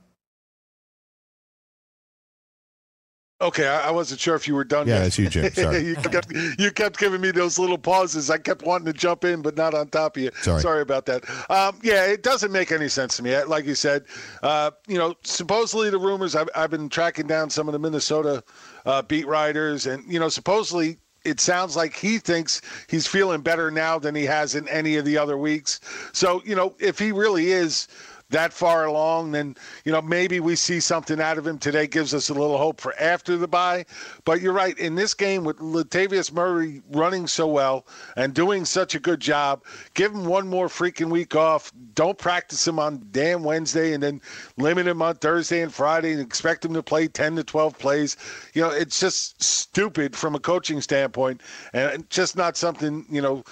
Okay, 3.40 3.66
I, 3.66 3.88
I 3.88 3.90
wasn't 3.90 4.20
sure 4.20 4.34
if 4.34 4.46
you 4.46 4.54
were 4.54 4.64
done. 4.64 4.86
Yeah, 4.86 4.96
yet. 4.96 5.02
that's 5.04 5.18
you, 5.18 5.28
Jim. 5.28 5.50
Sorry. 5.52 5.84
you, 5.84 5.96
kept, 5.96 6.32
you 6.58 6.70
kept 6.70 6.98
giving 6.98 7.20
me 7.20 7.30
those 7.30 7.58
little 7.58 7.78
pauses. 7.78 8.28
I 8.28 8.38
kept 8.38 8.62
wanting 8.62 8.86
to 8.86 8.92
jump 8.92 9.24
in, 9.24 9.40
but 9.40 9.56
not 9.56 9.72
on 9.74 9.88
top 9.88 10.16
of 10.16 10.22
you. 10.22 10.30
Sorry. 10.42 10.82
about 10.82 11.06
that. 11.06 11.28
Um, 11.50 11.78
yeah, 11.82 12.06
it 12.06 12.22
doesn't 12.22 12.52
make 12.52 12.70
any 12.70 12.88
sense 12.88 13.16
to 13.16 13.22
me. 13.22 13.42
Like 13.44 13.64
you 13.64 13.74
said, 13.74 14.04
uh, 14.42 14.72
you 14.86 14.98
know, 14.98 15.14
supposedly 15.22 15.90
the 15.90 15.98
rumors. 15.98 16.36
I've, 16.36 16.48
I've 16.54 16.70
been 16.70 16.88
tracking 16.88 17.26
down 17.26 17.50
some 17.50 17.68
of 17.68 17.72
the 17.72 17.78
Minnesota 17.78 18.44
uh, 18.84 19.02
beat 19.02 19.26
writers, 19.26 19.86
and 19.86 20.04
you 20.10 20.20
know, 20.20 20.28
supposedly 20.28 20.98
it 21.24 21.40
sounds 21.40 21.76
like 21.76 21.94
he 21.94 22.18
thinks 22.18 22.62
he's 22.88 23.06
feeling 23.06 23.42
better 23.42 23.70
now 23.70 23.98
than 23.98 24.14
he 24.14 24.24
has 24.24 24.54
in 24.54 24.66
any 24.68 24.96
of 24.96 25.04
the 25.04 25.18
other 25.18 25.36
weeks. 25.36 25.80
So, 26.12 26.42
you 26.44 26.54
know, 26.54 26.74
if 26.78 26.98
he 26.98 27.12
really 27.12 27.50
is 27.50 27.88
that 28.30 28.52
far 28.52 28.86
along, 28.86 29.32
then 29.32 29.56
you 29.84 29.92
know 29.92 30.02
maybe 30.02 30.40
we 30.40 30.56
see 30.56 30.80
something 30.80 31.20
out 31.20 31.38
of 31.38 31.46
him 31.46 31.58
today. 31.58 31.86
Gives 31.86 32.14
us 32.14 32.28
a 32.28 32.34
little 32.34 32.58
hope 32.58 32.80
for 32.80 32.94
after 32.98 33.36
the 33.36 33.48
bye. 33.48 33.84
But 34.24 34.40
you're 34.40 34.52
right. 34.52 34.76
In 34.78 34.94
this 34.94 35.14
game 35.14 35.44
with 35.44 35.58
Latavius 35.58 36.32
Murray 36.32 36.82
running 36.90 37.26
so 37.26 37.46
well 37.46 37.86
and 38.16 38.32
doing 38.34 38.64
such 38.64 38.94
a 38.94 39.00
good 39.00 39.20
job, 39.20 39.64
give 39.94 40.12
him 40.12 40.24
one 40.24 40.48
more 40.48 40.68
freaking 40.68 41.10
week 41.10 41.34
off. 41.34 41.72
Don't 41.94 42.18
practice 42.18 42.66
him 42.66 42.78
on 42.78 43.06
damn 43.10 43.42
Wednesday 43.42 43.92
and 43.92 44.02
then 44.02 44.20
limit 44.56 44.86
him 44.86 45.02
on 45.02 45.16
Thursday 45.16 45.60
and 45.60 45.72
Friday 45.72 46.12
and 46.12 46.20
expect 46.20 46.64
him 46.64 46.74
to 46.74 46.82
play 46.82 47.08
10 47.08 47.36
to 47.36 47.44
12 47.44 47.78
plays. 47.78 48.16
You 48.54 48.62
know, 48.62 48.70
it's 48.70 49.00
just 49.00 49.42
stupid 49.42 50.16
from 50.16 50.34
a 50.34 50.40
coaching 50.40 50.80
standpoint 50.80 51.42
and 51.72 52.08
just 52.10 52.36
not 52.36 52.56
something 52.56 53.04
you 53.10 53.20
know. 53.20 53.44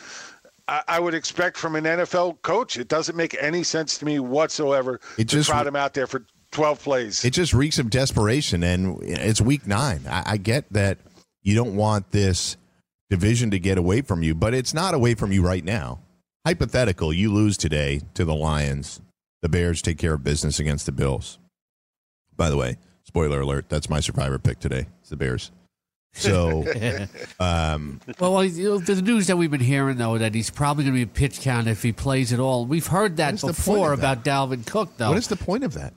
I 0.69 1.01
would 1.01 1.15
expect 1.15 1.57
from 1.57 1.77
an 1.77 1.85
NFL 1.85 2.43
coach. 2.43 2.77
It 2.77 2.89
doesn't 2.89 3.17
make 3.17 3.37
any 3.41 3.63
sense 3.63 3.99
to 3.99 4.05
me 4.05 4.19
whatsoever 4.19 5.01
it 5.17 5.25
just, 5.25 5.49
to 5.49 5.53
trot 5.53 5.67
him 5.67 5.77
out 5.77 5.95
there 5.95 6.07
for 6.07 6.27
12 6.51 6.83
plays. 6.83 7.25
It 7.25 7.31
just 7.31 7.55
reeks 7.55 7.79
of 7.79 7.91
desperation, 7.91 8.63
and 8.63 9.03
it's 9.03 9.41
week 9.41 9.67
nine. 9.67 10.03
I, 10.09 10.33
I 10.33 10.37
get 10.37 10.71
that 10.73 10.99
you 11.43 11.55
don't 11.55 11.77
want 11.77 12.11
this 12.11 12.57
division 13.11 13.51
to 13.53 13.59
get 13.59 13.79
away 13.79 14.03
from 14.03 14.23
you, 14.23 14.35
but 14.35 14.55
it's 14.55 14.75
not 14.75 14.95
away 14.95 15.15
from 15.15 15.33
you 15.33 15.43
right 15.43 15.65
now. 15.65 16.01
Hypothetical, 16.47 17.13
you 17.13 17.33
lose 17.33 17.57
today 17.57 18.03
to 18.15 18.25
the 18.25 18.35
Lions. 18.35 19.01
The 19.41 19.49
Bears 19.49 19.83
take 19.83 19.99
care 19.99 20.15
of 20.15 20.25
business 20.25 20.59
against 20.59 20.87
the 20.87 20.93
Bills. 20.93 21.39
By 22.37 22.51
the 22.51 22.57
way, 22.57 22.77
spoiler 23.05 23.41
alert, 23.41 23.69
that's 23.69 23.89
my 23.89 24.01
survivor 24.01 24.39
pick 24.39 24.59
today. 24.59 24.87
It's 25.01 25.11
the 25.11 25.17
Bears. 25.17 25.51
So, 26.19 26.67
um, 27.41 28.01
well, 28.19 28.45
you 28.45 28.71
know, 28.71 28.79
the 28.79 29.01
news 29.01 29.29
that 29.29 29.37
we've 29.37 29.51
been 29.51 29.61
hearing 29.61 29.97
though 29.99 30.19
that 30.19 30.35
he's 30.35 30.51
probably 30.51 30.85
going 30.85 30.95
to 30.95 31.07
be 31.07 31.11
a 31.11 31.15
pitch 31.15 31.41
count 31.41 31.69
if 31.69 31.83
he 31.83 31.93
plays 31.93 32.33
at 32.33 32.41
all. 32.41 32.67
We've 32.67 32.87
heard 32.87 33.19
that 33.19 33.41
before 33.41 33.93
about 33.93 34.25
Dalvin 34.25 34.67
Cook, 34.67 34.97
though. 34.97 35.11
What 35.11 35.19
is 35.19 35.29
the 35.29 35.37
point 35.37 35.65
of 35.65 35.75
that? 35.75 35.95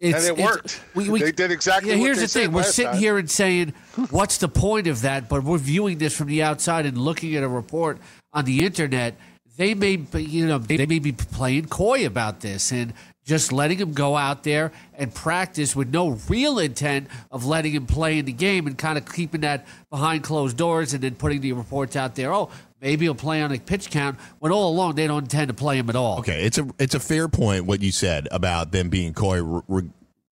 It's, 0.00 0.28
and 0.28 0.38
it 0.38 0.42
worked. 0.42 0.80
We, 0.94 1.10
we, 1.10 1.20
they 1.20 1.30
did 1.30 1.50
exactly. 1.50 1.90
Yeah, 1.90 1.96
here's 1.96 2.20
the 2.20 2.26
thing: 2.26 2.52
we're 2.52 2.62
sitting 2.62 2.92
time. 2.92 3.00
here 3.00 3.18
and 3.18 3.30
saying, 3.30 3.74
"What's 4.10 4.38
the 4.38 4.48
point 4.48 4.86
of 4.86 5.02
that?" 5.02 5.28
But 5.28 5.44
we're 5.44 5.58
viewing 5.58 5.98
this 5.98 6.16
from 6.16 6.28
the 6.28 6.42
outside 6.42 6.86
and 6.86 6.96
looking 6.96 7.36
at 7.36 7.42
a 7.42 7.48
report 7.48 7.98
on 8.32 8.46
the 8.46 8.64
internet. 8.64 9.16
They 9.58 9.74
may, 9.74 9.96
be, 9.96 10.24
you 10.24 10.46
know, 10.46 10.56
they 10.56 10.86
may 10.86 11.00
be 11.00 11.12
playing 11.12 11.66
coy 11.66 12.06
about 12.06 12.40
this, 12.40 12.72
and 12.72 12.94
just 13.24 13.52
letting 13.52 13.78
him 13.78 13.92
go 13.92 14.16
out 14.16 14.44
there 14.44 14.72
and 14.94 15.14
practice 15.14 15.76
with 15.76 15.92
no 15.92 16.18
real 16.28 16.58
intent 16.58 17.08
of 17.30 17.44
letting 17.44 17.72
him 17.72 17.86
play 17.86 18.18
in 18.18 18.24
the 18.24 18.32
game 18.32 18.66
and 18.66 18.76
kind 18.78 18.98
of 18.98 19.10
keeping 19.10 19.42
that 19.42 19.66
behind 19.90 20.22
closed 20.22 20.56
doors 20.56 20.94
and 20.94 21.02
then 21.02 21.14
putting 21.14 21.40
the 21.40 21.52
reports 21.52 21.96
out 21.96 22.14
there. 22.14 22.32
Oh, 22.32 22.50
maybe 22.80 23.04
he'll 23.04 23.14
play 23.14 23.42
on 23.42 23.52
a 23.52 23.58
pitch 23.58 23.90
count 23.90 24.18
when 24.38 24.52
all 24.52 24.70
along 24.70 24.94
they 24.94 25.06
don't 25.06 25.24
intend 25.24 25.48
to 25.48 25.54
play 25.54 25.76
him 25.78 25.90
at 25.90 25.96
all. 25.96 26.20
Okay, 26.20 26.44
it's 26.44 26.58
a 26.58 26.66
it's 26.78 26.94
a 26.94 27.00
fair 27.00 27.28
point 27.28 27.66
what 27.66 27.82
you 27.82 27.92
said 27.92 28.26
about 28.30 28.72
them 28.72 28.88
being 28.88 29.12
coy 29.12 29.42
re- 29.42 29.90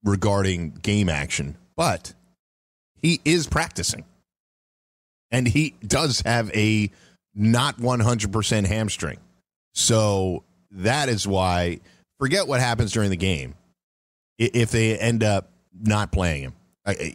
regarding 0.02 0.70
game 0.70 1.08
action, 1.08 1.56
but 1.76 2.14
he 2.96 3.20
is 3.24 3.46
practicing, 3.46 4.04
and 5.30 5.46
he 5.46 5.74
does 5.86 6.22
have 6.22 6.50
a 6.56 6.90
not 7.34 7.78
one 7.78 8.00
hundred 8.00 8.32
percent 8.32 8.66
hamstring, 8.66 9.18
so 9.74 10.44
that 10.70 11.08
is 11.08 11.26
why 11.26 11.80
forget 12.20 12.46
what 12.46 12.60
happens 12.60 12.92
during 12.92 13.10
the 13.10 13.16
game. 13.16 13.54
If 14.38 14.70
they 14.70 14.96
end 14.96 15.24
up 15.24 15.50
not 15.78 16.12
playing 16.12 16.42
him, 16.42 16.54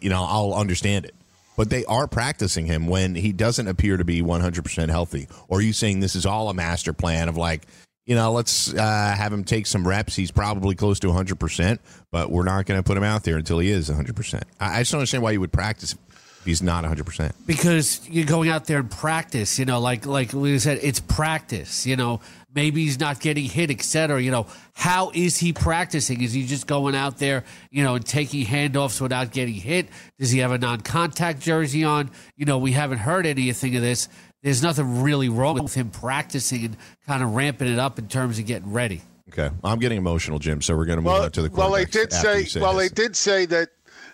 you 0.01 0.09
know, 0.09 0.25
I'll 0.27 0.53
understand 0.53 1.05
it. 1.05 1.15
But 1.57 1.69
they 1.69 1.85
are 1.85 2.07
practicing 2.07 2.65
him 2.65 2.87
when 2.87 3.15
he 3.15 3.31
doesn't 3.31 3.67
appear 3.67 3.95
to 3.95 4.03
be 4.03 4.21
100% 4.21 4.89
healthy. 4.89 5.27
Or 5.47 5.61
you 5.61 5.71
saying 5.71 6.01
this 6.01 6.15
is 6.15 6.25
all 6.25 6.49
a 6.49 6.53
master 6.53 6.91
plan 6.91 7.29
of 7.29 7.37
like, 7.37 7.65
you 8.05 8.13
know, 8.13 8.33
let's 8.33 8.73
uh, 8.73 9.15
have 9.17 9.31
him 9.31 9.43
take 9.43 9.65
some 9.65 9.87
reps. 9.87 10.15
He's 10.15 10.31
probably 10.31 10.75
close 10.75 10.99
to 10.99 11.07
100%, 11.07 11.79
but 12.11 12.29
we're 12.29 12.43
not 12.43 12.65
going 12.65 12.77
to 12.77 12.83
put 12.83 12.97
him 12.97 13.03
out 13.03 13.23
there 13.23 13.37
until 13.37 13.59
he 13.59 13.69
is 13.69 13.89
100%. 13.89 14.43
I, 14.59 14.75
I 14.75 14.79
just 14.81 14.91
don't 14.91 14.99
understand 14.99 15.23
why 15.23 15.31
you 15.31 15.39
would 15.39 15.53
practice 15.53 15.93
if 15.93 16.45
he's 16.45 16.61
not 16.61 16.83
100%. 16.83 17.31
Because 17.47 18.07
you're 18.07 18.25
going 18.25 18.49
out 18.49 18.65
there 18.65 18.79
and 18.79 18.91
practice, 18.91 19.57
you 19.57 19.65
know, 19.65 19.79
like 19.79 20.05
like 20.05 20.33
we 20.33 20.59
said, 20.59 20.79
it's 20.83 20.99
practice, 20.99 21.87
you 21.87 21.95
know. 21.95 22.19
Maybe 22.55 22.83
he's 22.85 22.99
not 22.99 23.19
getting 23.19 23.43
hit, 23.45 23.69
etc. 23.69 24.21
You 24.21 24.31
know, 24.31 24.47
how 24.73 25.11
is 25.13 25.37
he 25.37 25.51
practicing? 25.53 26.21
Is 26.21 26.31
he 26.33 26.45
just 26.47 26.65
going 26.65 26.95
out 26.95 27.17
there, 27.19 27.43
you 27.69 27.83
know, 27.83 27.95
and 27.95 28.05
taking 28.05 28.45
handoffs 28.45 28.99
without 29.01 29.31
getting 29.31 29.53
hit? 29.55 29.89
Does 30.17 30.31
he 30.31 30.39
have 30.39 30.51
a 30.51 30.57
non-contact 30.57 31.41
jersey 31.41 31.83
on? 31.83 32.09
You 32.37 32.45
know, 32.45 32.57
we 32.57 32.71
haven't 32.71 32.99
heard 32.99 33.25
anything 33.25 33.75
of 33.75 33.81
this. 33.81 34.07
There's 34.41 34.63
nothing 34.63 35.01
really 35.01 35.27
wrong 35.27 35.61
with 35.61 35.73
him 35.73 35.89
practicing 35.89 36.63
and 36.65 36.77
kind 37.05 37.21
of 37.21 37.35
ramping 37.35 37.67
it 37.71 37.79
up 37.79 37.99
in 37.99 38.07
terms 38.07 38.39
of 38.39 38.45
getting 38.45 38.71
ready. 38.71 39.01
Okay, 39.29 39.49
I'm 39.63 39.79
getting 39.79 39.97
emotional, 39.97 40.39
Jim. 40.39 40.61
So 40.61 40.77
we're 40.77 40.85
going 40.85 40.97
to 40.97 41.01
move 41.01 41.11
Well, 41.11 41.23
on 41.23 41.31
to 41.31 41.41
the 41.41 41.49
well, 41.49 41.71
they 41.71 41.85
did 41.85 42.13
after 42.13 42.45
say, 42.45 42.59
well, 42.61 42.75
this. 42.75 42.89
they 42.89 42.93
did 42.95 43.15
say 43.15 43.45
that 43.47 43.69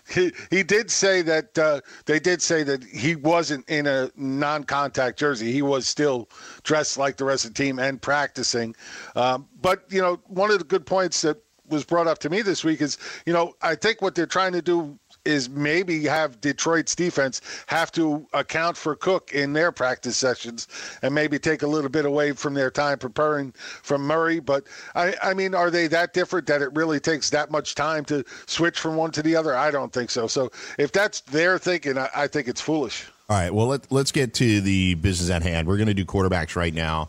he, 0.08 0.32
he 0.50 0.62
did 0.62 0.90
say 0.90 1.22
that 1.22 1.58
uh, 1.58 1.80
they 2.06 2.18
did 2.18 2.42
say 2.42 2.62
that 2.64 2.84
he 2.84 3.16
wasn't 3.16 3.68
in 3.68 3.86
a 3.86 4.10
non-contact 4.16 5.18
jersey. 5.18 5.52
He 5.52 5.62
was 5.62 5.86
still 5.86 6.28
dressed 6.64 6.98
like 6.98 7.16
the 7.16 7.24
rest 7.24 7.44
of 7.44 7.54
the 7.54 7.62
team 7.62 7.78
and 7.78 8.00
practicing. 8.00 8.74
Um, 9.16 9.48
but 9.60 9.84
you 9.90 10.00
know, 10.00 10.20
one 10.26 10.50
of 10.50 10.58
the 10.58 10.64
good 10.64 10.86
points 10.86 11.22
that 11.22 11.38
was 11.68 11.84
brought 11.84 12.06
up 12.06 12.18
to 12.18 12.30
me 12.30 12.42
this 12.42 12.64
week 12.64 12.80
is, 12.80 12.98
you 13.26 13.32
know, 13.32 13.54
I 13.62 13.74
think 13.74 14.02
what 14.02 14.14
they're 14.14 14.26
trying 14.26 14.52
to 14.52 14.62
do 14.62 14.98
is 15.24 15.48
maybe 15.48 16.04
have 16.04 16.40
Detroit's 16.40 16.94
defense 16.94 17.40
have 17.66 17.92
to 17.92 18.26
account 18.32 18.76
for 18.76 18.96
Cook 18.96 19.32
in 19.32 19.52
their 19.52 19.72
practice 19.72 20.16
sessions 20.16 20.68
and 21.02 21.14
maybe 21.14 21.38
take 21.38 21.62
a 21.62 21.66
little 21.66 21.90
bit 21.90 22.04
away 22.04 22.32
from 22.32 22.54
their 22.54 22.70
time 22.70 22.98
preparing 22.98 23.52
from 23.52 24.02
Murray. 24.02 24.40
But 24.40 24.64
I, 24.94 25.14
I 25.22 25.34
mean, 25.34 25.54
are 25.54 25.70
they 25.70 25.86
that 25.88 26.12
different 26.12 26.46
that 26.48 26.62
it 26.62 26.72
really 26.74 27.00
takes 27.00 27.30
that 27.30 27.50
much 27.50 27.74
time 27.74 28.04
to 28.06 28.24
switch 28.46 28.78
from 28.80 28.96
one 28.96 29.10
to 29.12 29.22
the 29.22 29.36
other? 29.36 29.56
I 29.56 29.70
don't 29.70 29.92
think 29.92 30.10
so. 30.10 30.26
So 30.26 30.50
if 30.78 30.92
that's 30.92 31.20
their 31.20 31.58
thinking, 31.58 31.98
I, 31.98 32.08
I 32.14 32.26
think 32.26 32.48
it's 32.48 32.60
foolish. 32.60 33.06
All 33.28 33.36
right. 33.36 33.52
Well, 33.54 33.68
let, 33.68 33.90
let's 33.90 34.12
get 34.12 34.34
to 34.34 34.60
the 34.60 34.94
business 34.94 35.30
at 35.30 35.42
hand. 35.42 35.66
We're 35.66 35.76
going 35.76 35.86
to 35.86 35.94
do 35.94 36.04
quarterbacks 36.04 36.56
right 36.56 36.74
now 36.74 37.08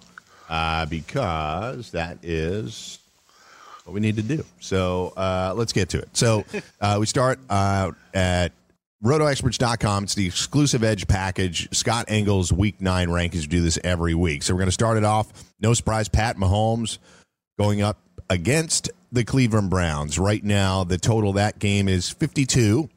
uh, 0.49 0.85
because 0.85 1.91
that 1.91 2.19
is 2.23 2.99
what 3.83 3.93
we 3.93 3.99
need 3.99 4.15
to 4.15 4.21
do. 4.21 4.43
So 4.59 5.13
uh, 5.15 5.53
let's 5.55 5.73
get 5.73 5.89
to 5.89 5.99
it. 5.99 6.09
So 6.15 6.45
uh, 6.81 6.97
we 6.99 7.05
start 7.05 7.39
uh, 7.49 7.91
at 8.13 8.51
rotoexperts.com. 9.03 10.05
It's 10.05 10.15
the 10.15 10.25
exclusive 10.25 10.83
edge 10.83 11.07
package. 11.07 11.75
Scott 11.75 12.05
Engel's 12.07 12.53
week 12.53 12.79
nine 12.81 13.09
rankings. 13.09 13.41
We 13.41 13.47
do 13.47 13.61
this 13.61 13.77
every 13.83 14.15
week. 14.15 14.43
So 14.43 14.53
we're 14.53 14.59
going 14.59 14.67
to 14.67 14.71
start 14.71 14.97
it 14.97 15.03
off. 15.03 15.27
No 15.59 15.73
surprise, 15.73 16.07
Pat 16.07 16.37
Mahomes 16.37 16.97
going 17.59 17.81
up 17.81 17.97
against 18.29 18.89
the 19.11 19.23
Cleveland 19.23 19.69
Browns. 19.69 20.17
Right 20.17 20.43
now, 20.43 20.83
the 20.83 20.97
total 20.97 21.33
that 21.33 21.59
game 21.59 21.87
is 21.87 22.09
52 22.09 22.89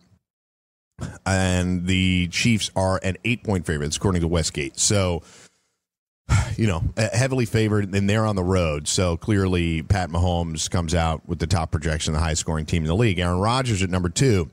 and 1.26 1.86
the 1.86 2.28
Chiefs 2.28 2.70
are 2.74 3.00
an 3.02 3.16
eight 3.24 3.42
point 3.42 3.66
favorite, 3.66 3.94
according 3.96 4.22
to 4.22 4.28
Westgate. 4.28 4.78
So, 4.78 5.22
you 6.56 6.66
know, 6.66 6.82
heavily 6.96 7.46
favored, 7.46 7.94
and 7.94 8.08
they're 8.08 8.26
on 8.26 8.36
the 8.36 8.44
road. 8.44 8.88
So 8.88 9.16
clearly, 9.16 9.82
Pat 9.82 10.10
Mahomes 10.10 10.70
comes 10.70 10.94
out 10.94 11.26
with 11.28 11.38
the 11.38 11.46
top 11.46 11.70
projection, 11.70 12.12
the 12.12 12.20
highest 12.20 12.40
scoring 12.40 12.66
team 12.66 12.82
in 12.82 12.88
the 12.88 12.96
league. 12.96 13.18
Aaron 13.18 13.38
Rodgers 13.38 13.82
at 13.82 13.90
number 13.90 14.08
two, 14.08 14.50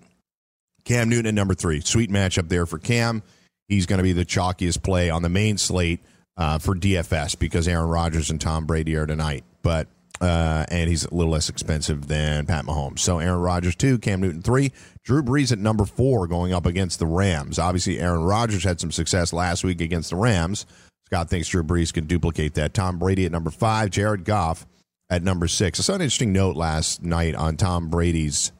Cam 0.86 1.10
Newton 1.10 1.28
at 1.28 1.34
number 1.34 1.54
three. 1.54 1.82
Sweet 1.82 2.10
matchup 2.10 2.50
there 2.50 2.66
for 2.66 2.78
Cam. 2.78 3.24
He's 3.68 3.86
going 3.86 3.98
to 3.98 4.04
be 4.04 4.14
the 4.14 4.26
chalkiest 4.26 4.84
play 4.84 5.10
on 5.10 5.22
the 5.22 5.30
main 5.30 5.58
slate 5.58 6.02
uh, 6.38 6.60
for 6.60 6.76
DFS 6.76 7.38
because 7.38 7.68
Aaron 7.68 7.90
Rodgers 7.90 8.30
and 8.30 8.40
Tom 8.40 8.66
Brady 8.66 8.96
are 8.96 9.06
tonight. 9.06 9.44
But 9.62 9.88
uh, 10.22 10.66
and 10.70 10.90
he's 10.90 11.06
a 11.06 11.14
little 11.14 11.32
less 11.32 11.50
expensive 11.50 12.08
than 12.08 12.46
Pat 12.46 12.66
Mahomes. 12.66 13.00
So 13.00 13.20
Aaron 13.20 13.42
Rodgers 13.42 13.76
two, 13.76 13.98
Cam 13.98 14.22
Newton 14.22 14.42
three, 14.42 14.72
Drew 15.04 15.24
Brees 15.24 15.52
at 15.52 15.60
number 15.60 15.86
four, 15.86 16.28
going 16.28 16.54
up 16.54 16.66
against 16.66 17.00
the 17.00 17.06
Rams. 17.06 17.60
Obviously, 17.60 18.00
Aaron 18.00 18.24
Rodgers 18.24 18.64
had 18.64 18.80
some 18.80 18.92
success 18.92 19.34
last 19.34 19.64
week 19.64 19.82
against 19.82 20.10
the 20.12 20.16
Rams. 20.16 20.66
Scott 21.14 21.30
thinks 21.30 21.48
Drew 21.48 21.62
Brees 21.62 21.94
can 21.94 22.08
duplicate 22.08 22.56
that. 22.56 22.74
Tom 22.74 22.98
Brady 22.98 23.28
at 23.28 23.32
number 23.32 23.52
five, 23.52 23.92
Jared 23.92 24.26
Goff 24.26 24.66
at 25.12 25.22
number 25.22 25.48
six. 25.48 25.80
I 25.80 25.84
saw 25.84 25.94
an 25.94 26.02
interesting 26.02 26.34
note 26.34 26.56
last 26.56 27.04
night 27.04 27.36
on 27.36 27.56
Tom 27.56 27.90
Brady's. 27.90 28.52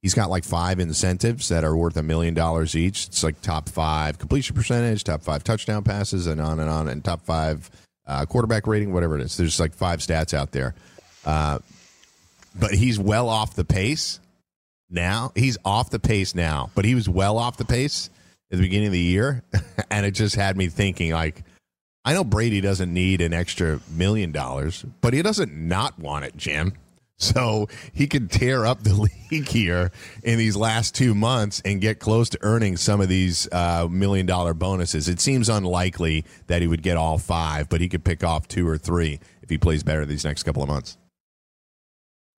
He's 0.00 0.14
got 0.14 0.30
like 0.30 0.44
five 0.44 0.80
incentives 0.80 1.50
that 1.50 1.62
are 1.62 1.76
worth 1.76 1.98
a 1.98 2.02
million 2.02 2.32
dollars 2.32 2.74
each. 2.74 3.08
It's 3.08 3.22
like 3.22 3.42
top 3.42 3.68
five 3.68 4.18
completion 4.18 4.56
percentage, 4.56 5.04
top 5.04 5.20
five 5.20 5.44
touchdown 5.44 5.84
passes, 5.84 6.26
and 6.26 6.40
on 6.40 6.58
and 6.58 6.70
on, 6.70 6.88
and 6.88 7.04
top 7.04 7.20
five 7.26 7.70
uh, 8.06 8.24
quarterback 8.24 8.66
rating, 8.66 8.94
whatever 8.94 9.18
it 9.18 9.20
is. 9.20 9.36
There's 9.36 9.60
like 9.60 9.74
five 9.74 9.98
stats 9.98 10.32
out 10.32 10.52
there. 10.52 10.74
Uh, 11.26 11.58
but 12.58 12.72
he's 12.72 12.98
well 12.98 13.28
off 13.28 13.54
the 13.56 13.64
pace 13.66 14.20
now. 14.88 15.32
He's 15.34 15.58
off 15.66 15.90
the 15.90 16.00
pace 16.00 16.34
now, 16.34 16.70
but 16.74 16.86
he 16.86 16.94
was 16.94 17.10
well 17.10 17.36
off 17.36 17.58
the 17.58 17.66
pace 17.66 18.08
at 18.50 18.56
the 18.56 18.62
beginning 18.62 18.86
of 18.86 18.94
the 18.94 18.98
year. 18.98 19.42
and 19.90 20.06
it 20.06 20.12
just 20.12 20.34
had 20.34 20.56
me 20.56 20.68
thinking, 20.68 21.12
like, 21.12 21.44
I 22.04 22.14
know 22.14 22.24
Brady 22.24 22.60
doesn't 22.60 22.92
need 22.92 23.20
an 23.20 23.34
extra 23.34 23.80
million 23.90 24.32
dollars, 24.32 24.84
but 25.00 25.12
he 25.12 25.20
doesn't 25.22 25.52
not 25.52 25.98
want 25.98 26.24
it, 26.24 26.36
Jim. 26.36 26.72
So 27.18 27.68
he 27.92 28.06
could 28.06 28.30
tear 28.30 28.64
up 28.64 28.82
the 28.82 28.94
league 29.30 29.46
here 29.46 29.92
in 30.22 30.38
these 30.38 30.56
last 30.56 30.94
two 30.94 31.14
months 31.14 31.60
and 31.66 31.78
get 31.78 31.98
close 31.98 32.30
to 32.30 32.38
earning 32.40 32.78
some 32.78 33.02
of 33.02 33.08
these 33.08 33.46
uh, 33.52 33.86
million 33.90 34.24
dollar 34.24 34.54
bonuses. 34.54 35.06
It 35.08 35.20
seems 35.20 35.50
unlikely 35.50 36.24
that 36.46 36.62
he 36.62 36.68
would 36.68 36.82
get 36.82 36.96
all 36.96 37.18
five, 37.18 37.68
but 37.68 37.82
he 37.82 37.88
could 37.90 38.04
pick 38.04 38.24
off 38.24 38.48
two 38.48 38.66
or 38.66 38.78
three 38.78 39.20
if 39.42 39.50
he 39.50 39.58
plays 39.58 39.82
better 39.82 40.06
these 40.06 40.24
next 40.24 40.44
couple 40.44 40.62
of 40.62 40.70
months. 40.70 40.96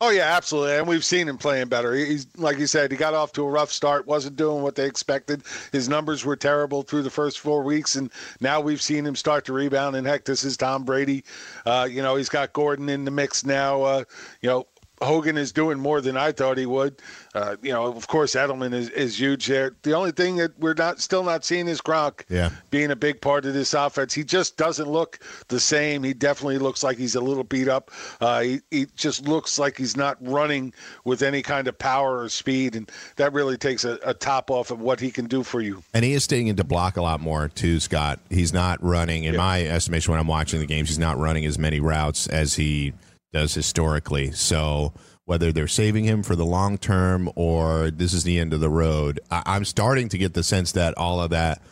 Oh 0.04 0.10
yeah, 0.10 0.34
absolutely, 0.34 0.74
and 0.78 0.88
we've 0.88 1.04
seen 1.04 1.28
him 1.28 1.38
playing 1.38 1.68
better. 1.68 1.94
He's 1.94 2.26
like 2.36 2.58
you 2.58 2.66
said, 2.66 2.90
he 2.90 2.96
got 2.96 3.14
off 3.14 3.30
to 3.34 3.44
a 3.44 3.48
rough 3.48 3.70
start, 3.70 4.04
wasn't 4.04 4.34
doing 4.34 4.60
what 4.60 4.74
they 4.74 4.84
expected. 4.84 5.44
His 5.70 5.88
numbers 5.88 6.24
were 6.24 6.34
terrible 6.34 6.82
through 6.82 7.04
the 7.04 7.10
first 7.10 7.38
four 7.38 7.62
weeks, 7.62 7.94
and 7.94 8.10
now 8.40 8.60
we've 8.60 8.82
seen 8.82 9.06
him 9.06 9.14
start 9.14 9.44
to 9.44 9.52
rebound. 9.52 9.94
And 9.94 10.04
heck, 10.04 10.24
this 10.24 10.42
is 10.42 10.56
Tom 10.56 10.82
Brady. 10.82 11.22
Uh, 11.64 11.86
you 11.88 12.02
know, 12.02 12.16
he's 12.16 12.28
got 12.28 12.52
Gordon 12.52 12.88
in 12.88 13.04
the 13.04 13.12
mix 13.12 13.46
now. 13.46 13.82
Uh, 13.82 14.04
you 14.40 14.48
know, 14.48 14.66
Hogan 15.02 15.36
is 15.36 15.52
doing 15.52 15.78
more 15.78 16.00
than 16.00 16.16
I 16.16 16.32
thought 16.32 16.56
he 16.58 16.66
would. 16.66 17.00
Uh, 17.34 17.56
you 17.62 17.72
know, 17.72 17.86
of 17.86 18.06
course, 18.08 18.34
Edelman 18.34 18.72
is, 18.74 18.88
is 18.90 19.18
huge 19.18 19.46
there. 19.46 19.74
The 19.82 19.92
only 19.94 20.12
thing 20.12 20.36
that 20.36 20.58
we're 20.58 20.74
not 20.74 21.00
still 21.00 21.24
not 21.24 21.44
seeing 21.44 21.66
is 21.68 21.80
Gronk 21.80 22.22
Yeah. 22.28 22.50
being 22.70 22.90
a 22.90 22.96
big 22.96 23.20
part 23.20 23.44
of 23.44 23.54
this 23.54 23.74
offense. 23.74 24.12
He 24.14 24.24
just 24.24 24.56
doesn't 24.56 24.88
look 24.88 25.18
the 25.48 25.58
same. 25.60 26.02
He 26.02 26.12
definitely 26.14 26.58
looks 26.58 26.82
like 26.82 26.98
he's 26.98 27.14
a 27.14 27.20
little 27.20 27.44
beat 27.44 27.68
up. 27.68 27.90
Uh, 28.20 28.40
he, 28.42 28.60
he 28.70 28.86
just 28.96 29.26
looks 29.26 29.58
like 29.58 29.76
he's 29.76 29.96
not 29.96 30.16
running 30.20 30.72
with 31.04 31.22
any 31.22 31.42
kind 31.42 31.68
of 31.68 31.78
power 31.78 32.20
or 32.20 32.28
speed, 32.28 32.76
and 32.76 32.90
that 33.16 33.32
really 33.32 33.56
takes 33.56 33.84
a, 33.84 33.98
a 34.04 34.14
top 34.14 34.50
off 34.50 34.70
of 34.70 34.80
what 34.80 35.00
he 35.00 35.10
can 35.10 35.26
do 35.26 35.42
for 35.42 35.60
you. 35.60 35.82
And 35.94 36.04
he 36.04 36.12
is 36.12 36.24
staying 36.24 36.48
into 36.48 36.64
block 36.64 36.96
a 36.96 37.02
lot 37.02 37.20
more 37.20 37.48
too, 37.48 37.80
Scott. 37.80 38.20
He's 38.30 38.52
not 38.52 38.82
running, 38.82 39.24
in 39.24 39.36
my 39.36 39.62
estimation, 39.66 40.12
when 40.12 40.20
I'm 40.20 40.26
watching 40.28 40.60
the 40.60 40.66
games, 40.66 40.88
he's 40.88 40.98
not 40.98 41.18
running 41.18 41.44
as 41.46 41.58
many 41.58 41.80
routes 41.80 42.26
as 42.26 42.54
he 42.54 42.92
does 43.32 43.54
historically. 43.54 44.30
So 44.32 44.92
whether 45.24 45.52
they're 45.52 45.68
saving 45.68 46.04
him 46.04 46.22
for 46.22 46.36
the 46.36 46.44
long 46.46 46.78
term 46.78 47.30
or 47.36 47.90
this 47.90 48.12
is 48.12 48.24
the 48.24 48.38
end 48.38 48.52
of 48.52 48.60
the 48.60 48.68
road, 48.70 49.20
I- 49.30 49.42
I'm 49.46 49.64
starting 49.64 50.08
to 50.10 50.18
get 50.18 50.34
the 50.34 50.42
sense 50.42 50.72
that 50.72 50.96
all 50.98 51.20
of 51.20 51.30
that, 51.30 51.62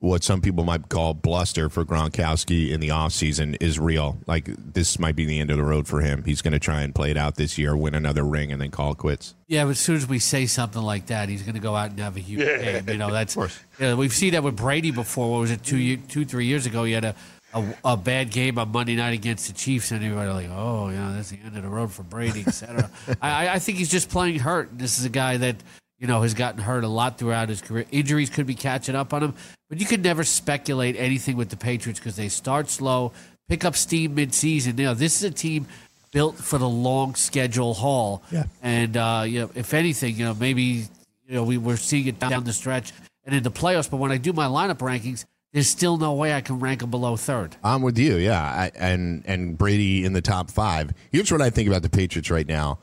what 0.00 0.22
some 0.22 0.42
people 0.42 0.64
might 0.64 0.90
call 0.90 1.14
bluster 1.14 1.70
for 1.70 1.82
Gronkowski 1.82 2.70
in 2.70 2.80
the 2.80 2.88
offseason, 2.88 3.56
is 3.60 3.78
real. 3.78 4.18
Like 4.26 4.50
this 4.74 4.98
might 4.98 5.16
be 5.16 5.24
the 5.24 5.38
end 5.40 5.50
of 5.50 5.56
the 5.56 5.62
road 5.64 5.86
for 5.86 6.00
him. 6.02 6.24
He's 6.24 6.42
going 6.42 6.52
to 6.52 6.58
try 6.58 6.82
and 6.82 6.94
play 6.94 7.10
it 7.10 7.16
out 7.16 7.36
this 7.36 7.56
year, 7.56 7.74
win 7.74 7.94
another 7.94 8.22
ring, 8.22 8.52
and 8.52 8.60
then 8.60 8.70
call 8.70 8.92
it 8.92 8.98
quits. 8.98 9.34
Yeah, 9.46 9.64
but 9.64 9.70
as 9.70 9.78
soon 9.80 9.96
as 9.96 10.06
we 10.06 10.18
say 10.18 10.44
something 10.44 10.82
like 10.82 11.06
that, 11.06 11.30
he's 11.30 11.42
going 11.42 11.54
to 11.54 11.60
go 11.60 11.74
out 11.74 11.90
and 11.90 11.98
have 12.00 12.16
a 12.16 12.20
huge 12.20 12.40
game. 12.40 12.86
You 12.88 12.98
know, 12.98 13.10
that's 13.12 13.34
of 13.34 13.38
course. 13.38 13.58
Yeah, 13.78 13.94
we've 13.94 14.12
seen 14.12 14.32
that 14.32 14.42
with 14.42 14.56
Brady 14.56 14.90
before. 14.90 15.30
What 15.32 15.38
was 15.40 15.50
it 15.50 15.62
two, 15.62 15.78
ye- 15.78 15.96
two, 15.96 16.24
three 16.26 16.46
years 16.46 16.66
ago? 16.66 16.84
He 16.84 16.92
had 16.92 17.04
a, 17.04 17.14
a 17.54 17.76
a 17.84 17.96
bad 17.96 18.30
game 18.30 18.58
on 18.58 18.70
Monday 18.70 18.96
night 18.96 19.14
against 19.14 19.46
the 19.46 19.52
Chiefs, 19.52 19.90
and 19.90 20.04
everybody 20.04 20.30
like, 20.30 20.50
oh, 20.50 20.88
you 20.88 20.96
yeah, 20.96 21.12
that's 21.14 21.30
the 21.30 21.38
end 21.44 21.56
of 21.56 21.62
the 21.62 21.68
road 21.68 21.92
for 21.92 22.02
Brady, 22.02 22.44
etc. 22.46 22.90
I, 23.22 23.48
I 23.48 23.58
think 23.58 23.78
he's 23.78 23.90
just 23.90 24.10
playing 24.10 24.40
hurt. 24.40 24.76
This 24.76 24.98
is 24.98 25.04
a 25.04 25.10
guy 25.10 25.36
that 25.38 25.56
you 25.98 26.06
know 26.06 26.22
has 26.22 26.34
gotten 26.34 26.60
hurt 26.60 26.84
a 26.84 26.88
lot 26.88 27.18
throughout 27.18 27.48
his 27.48 27.62
career. 27.62 27.86
Injuries 27.90 28.28
could 28.28 28.46
be 28.46 28.54
catching 28.54 28.96
up 28.96 29.14
on 29.14 29.22
him, 29.22 29.34
but 29.70 29.78
you 29.78 29.86
could 29.86 30.02
never 30.02 30.24
speculate 30.24 30.96
anything 30.96 31.36
with 31.36 31.48
the 31.48 31.56
Patriots 31.56 32.00
because 32.00 32.16
they 32.16 32.28
start 32.28 32.68
slow, 32.68 33.12
pick 33.48 33.64
up 33.64 33.76
steam 33.76 34.16
midseason. 34.16 34.78
You 34.78 34.86
know, 34.86 34.94
this 34.94 35.16
is 35.16 35.24
a 35.24 35.30
team 35.30 35.66
built 36.10 36.36
for 36.36 36.58
the 36.58 36.68
long 36.68 37.14
schedule 37.14 37.74
haul. 37.74 38.22
Yeah. 38.30 38.44
And 38.62 38.96
uh, 38.96 39.24
you 39.26 39.40
know, 39.40 39.50
if 39.54 39.74
anything, 39.74 40.16
you 40.16 40.24
know, 40.24 40.34
maybe 40.34 40.86
you 41.26 41.34
know 41.34 41.44
we 41.44 41.58
were 41.58 41.76
seeing 41.76 42.06
it 42.08 42.18
down 42.18 42.44
the 42.44 42.52
stretch 42.52 42.92
and 43.24 43.34
in 43.34 43.42
the 43.42 43.50
playoffs. 43.50 43.90
But 43.90 43.98
when 43.98 44.12
I 44.12 44.16
do 44.16 44.32
my 44.32 44.46
lineup 44.46 44.78
rankings, 44.78 45.24
there's 45.54 45.68
still 45.68 45.96
no 45.96 46.12
way 46.14 46.34
I 46.34 46.40
can 46.40 46.58
rank 46.58 46.80
them 46.80 46.90
below 46.90 47.16
third. 47.16 47.56
I'm 47.62 47.80
with 47.80 47.96
you, 47.96 48.16
yeah. 48.16 48.42
I, 48.42 48.72
and 48.74 49.22
and 49.24 49.56
Brady 49.56 50.04
in 50.04 50.12
the 50.12 50.20
top 50.20 50.50
five. 50.50 50.92
Here's 51.12 51.30
what 51.30 51.40
I 51.40 51.48
think 51.48 51.68
about 51.68 51.82
the 51.82 51.88
Patriots 51.88 52.28
right 52.28 52.46
now. 52.46 52.80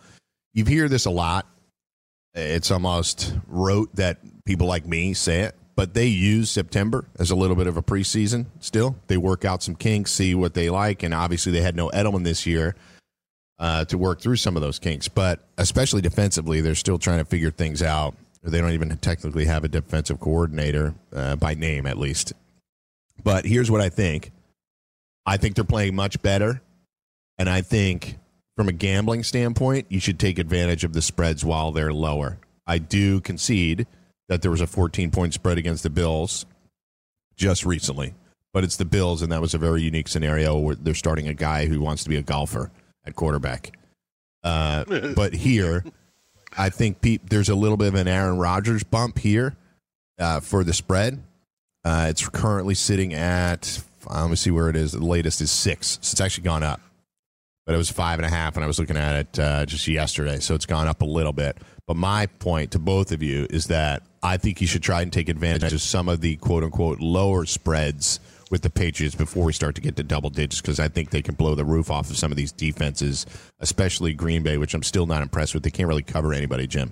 You 0.54 0.64
hear 0.64 0.88
this 0.88 1.06
a 1.06 1.10
lot. 1.10 1.46
It's 2.34 2.72
almost 2.72 3.36
rote 3.48 3.94
that 3.98 4.20
people 4.46 4.68
like 4.68 4.88
me 4.88 5.14
say 5.14 5.42
it, 5.42 5.56
but 5.76 5.94
they 5.94 6.08
use 6.08 6.50
September 6.50 7.06
as 7.20 7.30
a 7.30 7.36
little 7.36 7.58
bit 7.58 7.68
of 7.68 7.76
a 7.76 7.84
preseason. 7.84 8.46
Still, 8.62 8.96
they 9.08 9.18
work 9.18 9.44
out 9.44 9.62
some 9.62 9.76
kinks, 9.76 10.14
see 10.14 10.34
what 10.34 10.54
they 10.54 10.70
like, 10.70 11.04
and 11.04 11.14
obviously 11.14 11.52
they 11.52 11.62
had 11.62 11.76
no 11.76 11.90
Edelman 11.90 12.24
this 12.24 12.46
year 12.46 12.76
uh, 13.60 13.84
to 13.86 13.98
work 13.98 14.22
through 14.22 14.38
some 14.38 14.56
of 14.56 14.62
those 14.62 14.80
kinks. 14.80 15.10
But 15.10 15.46
especially 15.58 16.00
defensively, 16.02 16.62
they're 16.62 16.76
still 16.76 16.98
trying 16.98 17.20
to 17.20 17.26
figure 17.26 17.52
things 17.52 17.84
out. 17.84 18.16
They 18.44 18.62
don't 18.62 18.72
even 18.72 18.98
technically 18.98 19.46
have 19.46 19.66
a 19.66 19.68
defensive 19.68 20.22
coordinator 20.22 20.96
uh, 21.14 21.36
by 21.36 21.54
name, 21.54 21.86
at 21.86 21.98
least. 21.98 22.32
But 23.24 23.46
here's 23.46 23.70
what 23.70 23.82
I 23.82 23.90
think. 23.90 24.32
I 25.26 25.38
think 25.38 25.56
they're 25.56 25.64
playing 25.64 25.96
much 25.96 26.22
better. 26.22 26.62
And 27.38 27.50
I 27.50 27.62
think 27.62 28.18
from 28.56 28.68
a 28.68 28.74
gambling 28.74 29.24
standpoint, 29.24 29.88
you 29.90 30.00
should 30.00 30.20
take 30.20 30.40
advantage 30.40 30.84
of 30.84 30.94
the 30.94 31.02
spreads 31.02 31.44
while 31.46 31.72
they're 31.72 31.94
lower. 31.94 32.40
I 32.68 32.78
do 32.78 33.22
concede 33.22 33.88
that 34.30 34.42
there 34.42 34.52
was 34.52 34.62
a 34.62 34.68
14 34.68 35.12
point 35.12 35.34
spread 35.34 35.58
against 35.58 35.84
the 35.84 35.90
Bills 35.90 36.46
just 37.36 37.66
recently, 37.66 38.14
but 38.54 38.64
it's 38.64 38.78
the 38.78 38.86
Bills, 38.86 39.22
and 39.22 39.32
that 39.32 39.42
was 39.42 39.54
a 39.54 39.58
very 39.58 39.82
unique 39.82 40.08
scenario 40.08 40.58
where 40.58 40.76
they're 40.76 40.94
starting 40.94 41.28
a 41.28 41.34
guy 41.34 41.66
who 41.66 41.82
wants 41.82 42.04
to 42.04 42.10
be 42.10 42.18
a 42.18 42.22
golfer 42.22 42.72
at 43.06 43.16
quarterback. 43.16 43.76
Uh, 44.44 44.84
but 45.16 45.34
here, 45.34 45.84
I 46.58 46.70
think 46.70 47.02
Pete, 47.02 47.30
there's 47.30 47.50
a 47.50 47.56
little 47.56 47.78
bit 47.78 47.90
of 47.90 47.96
an 47.96 48.08
Aaron 48.08 48.38
Rodgers 48.38 48.84
bump 48.84 49.18
here 49.18 49.56
uh, 50.20 50.40
for 50.40 50.64
the 50.64 50.74
spread. 50.74 51.22
Uh, 51.84 52.08
it's 52.10 52.28
currently 52.30 52.76
sitting 52.76 53.14
at, 53.14 53.82
let 54.10 54.30
me 54.30 54.36
see 54.36 54.52
where 54.52 54.70
it 54.70 54.76
is. 54.76 54.92
The 54.92 55.04
latest 55.04 55.42
is 55.42 55.52
six. 55.52 56.00
So 56.02 56.14
it's 56.14 56.22
actually 56.22 56.44
gone 56.44 56.64
up. 56.64 56.82
But 57.66 57.76
it 57.76 57.78
was 57.78 57.92
five 57.92 58.18
and 58.18 58.26
a 58.26 58.30
half, 58.30 58.56
and 58.56 58.64
I 58.64 58.68
was 58.68 58.80
looking 58.80 58.98
at 58.98 59.16
it 59.16 59.40
uh, 59.40 59.66
just 59.66 59.88
yesterday. 59.88 60.40
So 60.40 60.56
it's 60.56 60.66
gone 60.66 60.88
up 60.88 61.02
a 61.02 61.06
little 61.06 61.32
bit. 61.32 61.58
But 61.86 61.96
my 61.96 62.26
point 62.26 62.72
to 62.72 62.80
both 62.80 63.12
of 63.12 63.22
you 63.22 63.48
is 63.50 63.68
that 63.68 64.04
I 64.24 64.38
think 64.38 64.62
you 64.62 64.68
should 64.68 64.84
try 64.84 65.02
and 65.02 65.14
take 65.14 65.30
advantage 65.30 65.72
of 65.72 65.82
some 65.82 66.10
of 66.10 66.22
the 66.22 66.38
quote 66.38 66.64
unquote 66.64 67.00
lower 67.00 67.46
spreads 67.46 68.20
with 68.50 68.62
the 68.62 68.70
Patriots 68.70 69.16
before 69.16 69.46
we 69.46 69.54
start 69.54 69.76
to 69.76 69.82
get 69.82 69.96
to 69.96 70.04
double 70.04 70.30
digits 70.30 70.60
because 70.60 70.80
I 70.80 70.90
think 70.90 71.10
they 71.10 71.22
can 71.22 71.36
blow 71.36 71.56
the 71.56 71.64
roof 71.64 71.90
off 71.90 72.10
of 72.10 72.18
some 72.18 72.32
of 72.32 72.38
these 72.38 72.52
defenses, 72.52 73.26
especially 73.60 74.14
Green 74.14 74.44
Bay, 74.44 74.58
which 74.58 74.74
I'm 74.74 74.84
still 74.84 75.06
not 75.06 75.22
impressed 75.22 75.54
with. 75.54 75.64
They 75.64 75.72
can't 75.72 75.88
really 75.88 76.04
cover 76.04 76.34
anybody, 76.34 76.68
Jim. 76.68 76.92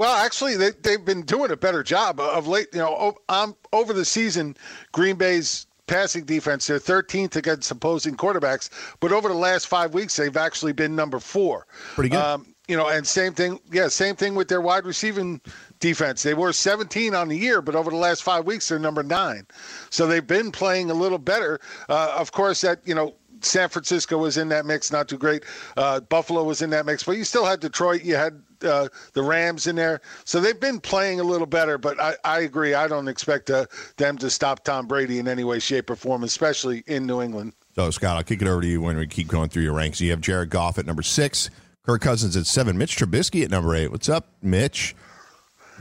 Well, 0.00 0.16
actually, 0.16 0.56
they, 0.56 0.70
they've 0.82 1.04
been 1.04 1.20
doing 1.20 1.50
a 1.50 1.58
better 1.58 1.82
job 1.82 2.20
of 2.20 2.46
late. 2.46 2.68
You 2.72 2.78
know, 2.78 3.18
um, 3.28 3.54
over 3.74 3.92
the 3.92 4.06
season, 4.06 4.56
Green 4.92 5.16
Bay's 5.16 5.66
passing 5.86 6.24
defense, 6.24 6.66
they're 6.66 6.78
13th 6.78 7.36
against 7.36 7.70
opposing 7.70 8.16
quarterbacks, 8.16 8.70
but 9.00 9.12
over 9.12 9.28
the 9.28 9.34
last 9.34 9.68
five 9.68 9.92
weeks, 9.92 10.16
they've 10.16 10.38
actually 10.38 10.72
been 10.72 10.96
number 10.96 11.20
four. 11.20 11.66
Pretty 11.94 12.08
good. 12.08 12.18
Um, 12.18 12.54
you 12.66 12.78
know, 12.78 12.88
and 12.88 13.06
same 13.06 13.34
thing, 13.34 13.60
yeah, 13.70 13.88
same 13.88 14.16
thing 14.16 14.34
with 14.34 14.48
their 14.48 14.62
wide 14.62 14.86
receiving 14.86 15.38
defense. 15.80 16.22
They 16.22 16.32
were 16.32 16.54
17 16.54 17.14
on 17.14 17.28
the 17.28 17.36
year, 17.36 17.60
but 17.60 17.74
over 17.74 17.90
the 17.90 17.96
last 17.96 18.22
five 18.22 18.46
weeks, 18.46 18.70
they're 18.70 18.78
number 18.78 19.02
nine. 19.02 19.46
So 19.90 20.06
they've 20.06 20.26
been 20.26 20.50
playing 20.50 20.90
a 20.90 20.94
little 20.94 21.18
better. 21.18 21.60
Uh, 21.90 22.14
of 22.16 22.32
course, 22.32 22.62
that 22.62 22.80
you 22.86 22.94
know 22.94 23.16
San 23.42 23.68
Francisco 23.68 24.16
was 24.16 24.38
in 24.38 24.48
that 24.48 24.64
mix, 24.64 24.90
not 24.90 25.08
too 25.08 25.18
great. 25.18 25.44
Uh, 25.76 26.00
Buffalo 26.00 26.42
was 26.44 26.62
in 26.62 26.70
that 26.70 26.86
mix, 26.86 27.02
but 27.02 27.18
you 27.18 27.24
still 27.24 27.44
had 27.44 27.60
Detroit. 27.60 28.02
You 28.02 28.16
had 28.16 28.40
uh, 28.64 28.88
the 29.12 29.22
Rams 29.22 29.66
in 29.66 29.76
there, 29.76 30.00
so 30.24 30.40
they've 30.40 30.60
been 30.60 30.80
playing 30.80 31.20
a 31.20 31.24
little 31.24 31.46
better. 31.46 31.78
But 31.78 32.00
I, 32.00 32.14
I 32.24 32.40
agree. 32.40 32.74
I 32.74 32.88
don't 32.88 33.08
expect 33.08 33.50
uh, 33.50 33.66
them 33.96 34.18
to 34.18 34.30
stop 34.30 34.64
Tom 34.64 34.86
Brady 34.86 35.18
in 35.18 35.28
any 35.28 35.44
way, 35.44 35.58
shape, 35.58 35.90
or 35.90 35.96
form, 35.96 36.24
especially 36.24 36.82
in 36.86 37.06
New 37.06 37.20
England. 37.20 37.52
So 37.74 37.90
Scott, 37.90 38.16
I'll 38.16 38.22
kick 38.22 38.42
it 38.42 38.48
over 38.48 38.60
to 38.60 38.66
you 38.66 38.80
when 38.80 38.96
we 38.96 39.06
keep 39.06 39.28
going 39.28 39.48
through 39.48 39.62
your 39.62 39.74
ranks. 39.74 40.00
You 40.00 40.10
have 40.10 40.20
Jared 40.20 40.50
Goff 40.50 40.78
at 40.78 40.86
number 40.86 41.02
six, 41.02 41.50
Kirk 41.84 42.02
Cousins 42.02 42.36
at 42.36 42.46
seven, 42.46 42.76
Mitch 42.76 42.96
Trubisky 42.96 43.44
at 43.44 43.50
number 43.50 43.74
eight. 43.74 43.90
What's 43.90 44.08
up, 44.08 44.28
Mitch? 44.42 44.94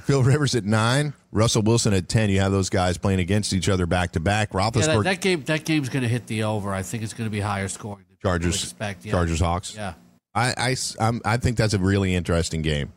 Phil 0.03 0.23
Rivers 0.23 0.55
at 0.55 0.65
nine, 0.65 1.13
Russell 1.31 1.61
Wilson 1.61 1.93
at 1.93 2.09
ten. 2.09 2.29
You 2.29 2.39
have 2.39 2.51
those 2.51 2.69
guys 2.69 2.97
playing 2.97 3.19
against 3.19 3.53
each 3.53 3.69
other 3.69 3.85
back 3.85 4.13
to 4.13 4.19
back. 4.19 4.51
Roethlisberger. 4.51 4.87
Yeah, 4.87 4.95
that, 4.95 5.03
that, 5.03 5.21
game, 5.21 5.43
that 5.43 5.65
game's 5.65 5.89
going 5.89 6.03
to 6.03 6.09
hit 6.09 6.25
the 6.25 6.43
over. 6.43 6.73
I 6.73 6.81
think 6.81 7.03
it's 7.03 7.13
going 7.13 7.27
to 7.27 7.31
be 7.31 7.39
higher 7.39 7.67
scoring. 7.67 8.05
Chargers, 8.21 8.63
expect, 8.63 9.05
yeah. 9.05 9.11
Chargers, 9.11 9.39
Hawks. 9.39 9.75
Yeah, 9.75 9.93
I, 10.35 10.53
I, 10.57 10.75
I'm, 10.99 11.21
I 11.25 11.37
think 11.37 11.57
that's 11.57 11.73
a 11.73 11.79
really 11.79 12.15
interesting 12.15 12.61
game. 12.61 12.93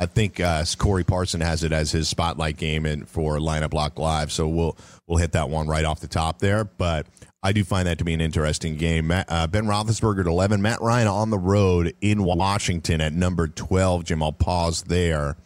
I 0.00 0.06
think 0.06 0.40
uh, 0.40 0.64
Corey 0.78 1.04
Parson 1.04 1.40
has 1.40 1.62
it 1.62 1.72
as 1.72 1.92
his 1.92 2.08
spotlight 2.08 2.56
game 2.56 2.86
in, 2.86 3.04
for 3.04 3.38
lineup 3.38 3.70
block 3.70 3.98
live, 3.98 4.32
so 4.32 4.48
we'll 4.48 4.76
we'll 5.06 5.18
hit 5.18 5.32
that 5.32 5.48
one 5.48 5.68
right 5.68 5.84
off 5.84 6.00
the 6.00 6.08
top 6.08 6.40
there. 6.40 6.64
But 6.64 7.06
I 7.40 7.52
do 7.52 7.62
find 7.62 7.86
that 7.86 7.98
to 7.98 8.04
be 8.04 8.12
an 8.12 8.20
interesting 8.20 8.76
game. 8.76 9.06
Matt, 9.08 9.26
uh, 9.28 9.46
ben 9.46 9.66
Roethlisberger 9.66 10.20
at 10.20 10.26
eleven, 10.26 10.60
Matt 10.60 10.80
Ryan 10.80 11.06
on 11.06 11.30
the 11.30 11.38
road 11.38 11.94
in 12.00 12.24
Washington 12.24 13.00
at 13.00 13.12
number 13.12 13.46
twelve. 13.46 14.04
Jim, 14.04 14.22
I'll 14.22 14.32
pause 14.32 14.82
there. 14.82 15.36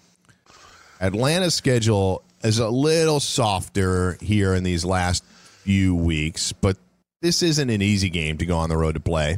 Atlanta's 1.00 1.54
schedule 1.54 2.22
is 2.42 2.58
a 2.58 2.68
little 2.68 3.20
softer 3.20 4.16
here 4.22 4.54
in 4.54 4.62
these 4.62 4.86
last 4.86 5.22
few 5.24 5.94
weeks, 5.94 6.52
but 6.52 6.78
this 7.20 7.42
isn't 7.42 7.68
an 7.68 7.82
easy 7.82 8.08
game 8.08 8.38
to 8.38 8.46
go 8.46 8.56
on 8.56 8.70
the 8.70 8.76
road 8.76 8.94
to 8.94 9.00
play. 9.00 9.36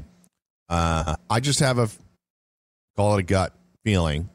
Uh, 0.69 1.17
I 1.31 1.41
just 1.41 1.61
have 1.61 1.79
a 1.79 1.89
call 2.97 3.17
it 3.17 3.21
a 3.21 3.23
gut 3.23 3.55
feeling 3.85 4.29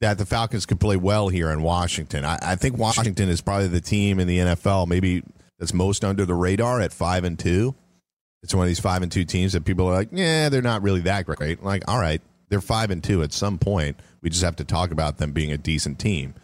that 0.00 0.18
the 0.18 0.26
Falcons 0.26 0.66
could 0.66 0.80
play 0.80 0.96
well 0.96 1.28
here 1.28 1.50
in 1.50 1.62
Washington. 1.62 2.24
I, 2.24 2.38
I, 2.42 2.56
think 2.56 2.76
Washington 2.76 3.28
is 3.28 3.40
probably 3.40 3.68
the 3.68 3.80
team 3.80 4.18
in 4.18 4.26
the 4.26 4.38
NFL 4.38 4.88
maybe 4.88 5.22
that's 5.58 5.72
most 5.72 6.04
under 6.04 6.24
the 6.24 6.34
radar 6.34 6.80
at 6.80 6.92
five 6.92 7.22
and 7.22 7.38
two. 7.38 7.74
It's 8.42 8.52
one 8.52 8.64
of 8.64 8.68
these 8.68 8.80
five 8.80 9.02
and 9.02 9.12
two 9.12 9.24
teams 9.24 9.52
that 9.52 9.64
people 9.64 9.86
are 9.86 9.92
like, 9.92 10.08
yeah, 10.10 10.48
they're 10.48 10.62
not 10.62 10.82
really 10.82 11.02
that 11.02 11.26
great. 11.26 11.62
Like, 11.62 11.84
all 11.86 12.00
right, 12.00 12.20
they're 12.48 12.60
five 12.60 12.90
and 12.90 13.02
two 13.04 13.22
at 13.22 13.32
some 13.32 13.58
point. 13.58 14.00
We 14.20 14.30
just 14.30 14.42
have 14.42 14.56
to 14.56 14.64
talk 14.64 14.90
about 14.90 15.18
them 15.18 15.30
being 15.30 15.52
a 15.52 15.58
decent 15.58 16.00
team. 16.00 16.34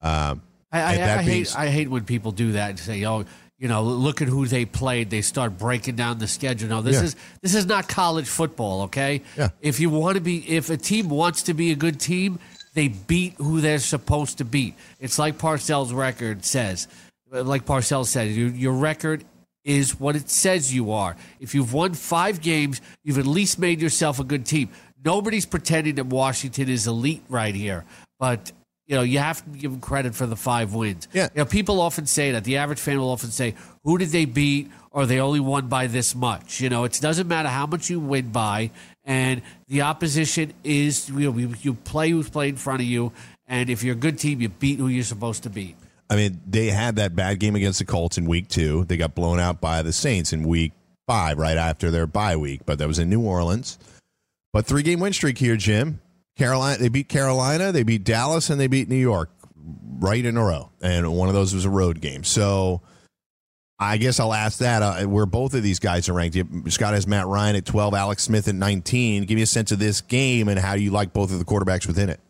Um, 0.00 0.42
I, 0.70 0.80
I, 0.80 1.18
I 1.18 1.22
hate 1.22 1.56
I 1.58 1.68
hate 1.68 1.88
when 1.88 2.04
people 2.04 2.30
do 2.30 2.52
that 2.52 2.70
and 2.70 2.78
say, 2.78 3.04
"Oh, 3.04 3.24
you 3.58 3.68
know, 3.68 3.82
look 3.82 4.22
at 4.22 4.28
who 4.28 4.46
they 4.46 4.64
played." 4.64 5.10
They 5.10 5.22
start 5.22 5.58
breaking 5.58 5.96
down 5.96 6.18
the 6.18 6.28
schedule. 6.28 6.68
No, 6.68 6.82
this 6.82 6.96
yeah. 6.96 7.02
is 7.04 7.16
this 7.42 7.54
is 7.54 7.66
not 7.66 7.88
college 7.88 8.28
football. 8.28 8.82
Okay, 8.82 9.22
yeah. 9.36 9.48
if 9.60 9.80
you 9.80 9.90
want 9.90 10.16
to 10.16 10.20
be, 10.20 10.38
if 10.48 10.70
a 10.70 10.76
team 10.76 11.08
wants 11.08 11.44
to 11.44 11.54
be 11.54 11.72
a 11.72 11.76
good 11.76 12.00
team, 12.00 12.38
they 12.74 12.88
beat 12.88 13.34
who 13.34 13.60
they're 13.60 13.78
supposed 13.78 14.38
to 14.38 14.44
beat. 14.44 14.74
It's 15.00 15.18
like 15.18 15.38
Parcells' 15.38 15.94
record 15.94 16.44
says. 16.44 16.88
Like 17.30 17.66
Parcells 17.66 18.06
said, 18.06 18.30
your, 18.30 18.48
your 18.50 18.72
record 18.72 19.24
is 19.64 19.98
what 20.00 20.16
it 20.16 20.30
says 20.30 20.72
you 20.72 20.92
are. 20.92 21.16
If 21.40 21.54
you've 21.54 21.74
won 21.74 21.94
five 21.94 22.40
games, 22.40 22.80
you've 23.04 23.18
at 23.18 23.26
least 23.26 23.58
made 23.58 23.82
yourself 23.82 24.18
a 24.18 24.24
good 24.24 24.46
team. 24.46 24.70
Nobody's 25.04 25.44
pretending 25.44 25.96
that 25.96 26.06
Washington 26.06 26.68
is 26.68 26.86
elite 26.86 27.22
right 27.28 27.54
here, 27.54 27.84
but 28.18 28.50
you 28.88 28.96
know, 28.96 29.02
you 29.02 29.18
have 29.18 29.44
to 29.44 29.58
give 29.58 29.70
them 29.70 29.80
credit 29.80 30.14
for 30.14 30.26
the 30.26 30.34
five 30.34 30.72
wins. 30.72 31.06
Yeah. 31.12 31.28
You 31.34 31.40
know, 31.40 31.44
people 31.44 31.80
often 31.80 32.06
say 32.06 32.32
that. 32.32 32.44
The 32.44 32.56
average 32.56 32.80
fan 32.80 32.98
will 32.98 33.10
often 33.10 33.30
say, 33.30 33.54
who 33.84 33.98
did 33.98 34.08
they 34.08 34.24
beat 34.24 34.70
or 34.90 35.04
they 35.04 35.20
only 35.20 35.40
won 35.40 35.68
by 35.68 35.86
this 35.86 36.14
much? 36.14 36.60
You 36.60 36.70
know, 36.70 36.84
it 36.84 36.98
doesn't 37.00 37.28
matter 37.28 37.50
how 37.50 37.66
much 37.66 37.90
you 37.90 38.00
win 38.00 38.30
by. 38.30 38.70
And 39.04 39.42
the 39.68 39.82
opposition 39.82 40.54
is, 40.64 41.08
you 41.10 41.30
know, 41.30 41.54
you 41.60 41.74
play 41.74 42.10
who's 42.10 42.30
played 42.30 42.54
in 42.54 42.56
front 42.56 42.80
of 42.80 42.86
you. 42.86 43.12
And 43.46 43.68
if 43.68 43.82
you're 43.82 43.94
a 43.94 43.98
good 43.98 44.18
team, 44.18 44.40
you 44.40 44.48
beat 44.48 44.78
who 44.78 44.88
you're 44.88 45.04
supposed 45.04 45.42
to 45.42 45.50
beat. 45.50 45.76
I 46.10 46.16
mean, 46.16 46.40
they 46.46 46.68
had 46.68 46.96
that 46.96 47.14
bad 47.14 47.38
game 47.38 47.54
against 47.54 47.80
the 47.80 47.84
Colts 47.84 48.16
in 48.16 48.24
week 48.24 48.48
two. 48.48 48.84
They 48.84 48.96
got 48.96 49.14
blown 49.14 49.38
out 49.38 49.60
by 49.60 49.82
the 49.82 49.92
Saints 49.92 50.32
in 50.32 50.48
week 50.48 50.72
five, 51.06 51.36
right 51.36 51.58
after 51.58 51.90
their 51.90 52.06
bye 52.06 52.36
week. 52.36 52.62
But 52.64 52.78
that 52.78 52.88
was 52.88 52.98
in 52.98 53.10
New 53.10 53.20
Orleans. 53.20 53.78
But 54.54 54.64
three 54.64 54.82
game 54.82 55.00
win 55.00 55.12
streak 55.12 55.36
here, 55.36 55.56
Jim. 55.56 56.00
Carolina, 56.38 56.78
they 56.78 56.88
beat 56.88 57.08
Carolina, 57.08 57.72
they 57.72 57.82
beat 57.82 58.04
Dallas, 58.04 58.48
and 58.48 58.60
they 58.60 58.68
beat 58.68 58.88
New 58.88 58.96
York 58.96 59.30
right 59.98 60.24
in 60.24 60.36
a 60.36 60.44
row. 60.44 60.70
And 60.80 61.12
one 61.12 61.28
of 61.28 61.34
those 61.34 61.52
was 61.52 61.64
a 61.64 61.70
road 61.70 62.00
game. 62.00 62.24
So 62.24 62.80
I 63.78 63.96
guess 63.96 64.20
I'll 64.20 64.32
ask 64.32 64.58
that 64.58 64.82
uh, 64.82 65.04
where 65.06 65.26
both 65.26 65.54
of 65.54 65.62
these 65.62 65.78
guys 65.78 66.08
are 66.08 66.12
ranked. 66.12 66.36
Scott 66.72 66.94
has 66.94 67.06
Matt 67.06 67.26
Ryan 67.26 67.56
at 67.56 67.66
12, 67.66 67.92
Alex 67.94 68.22
Smith 68.22 68.48
at 68.48 68.54
19. 68.54 69.24
Give 69.24 69.36
me 69.36 69.42
a 69.42 69.46
sense 69.46 69.72
of 69.72 69.78
this 69.78 70.00
game 70.00 70.48
and 70.48 70.58
how 70.58 70.74
you 70.74 70.90
like 70.90 71.12
both 71.12 71.32
of 71.32 71.38
the 71.38 71.44
quarterbacks 71.44 71.86
within 71.86 72.08
it. 72.08 72.20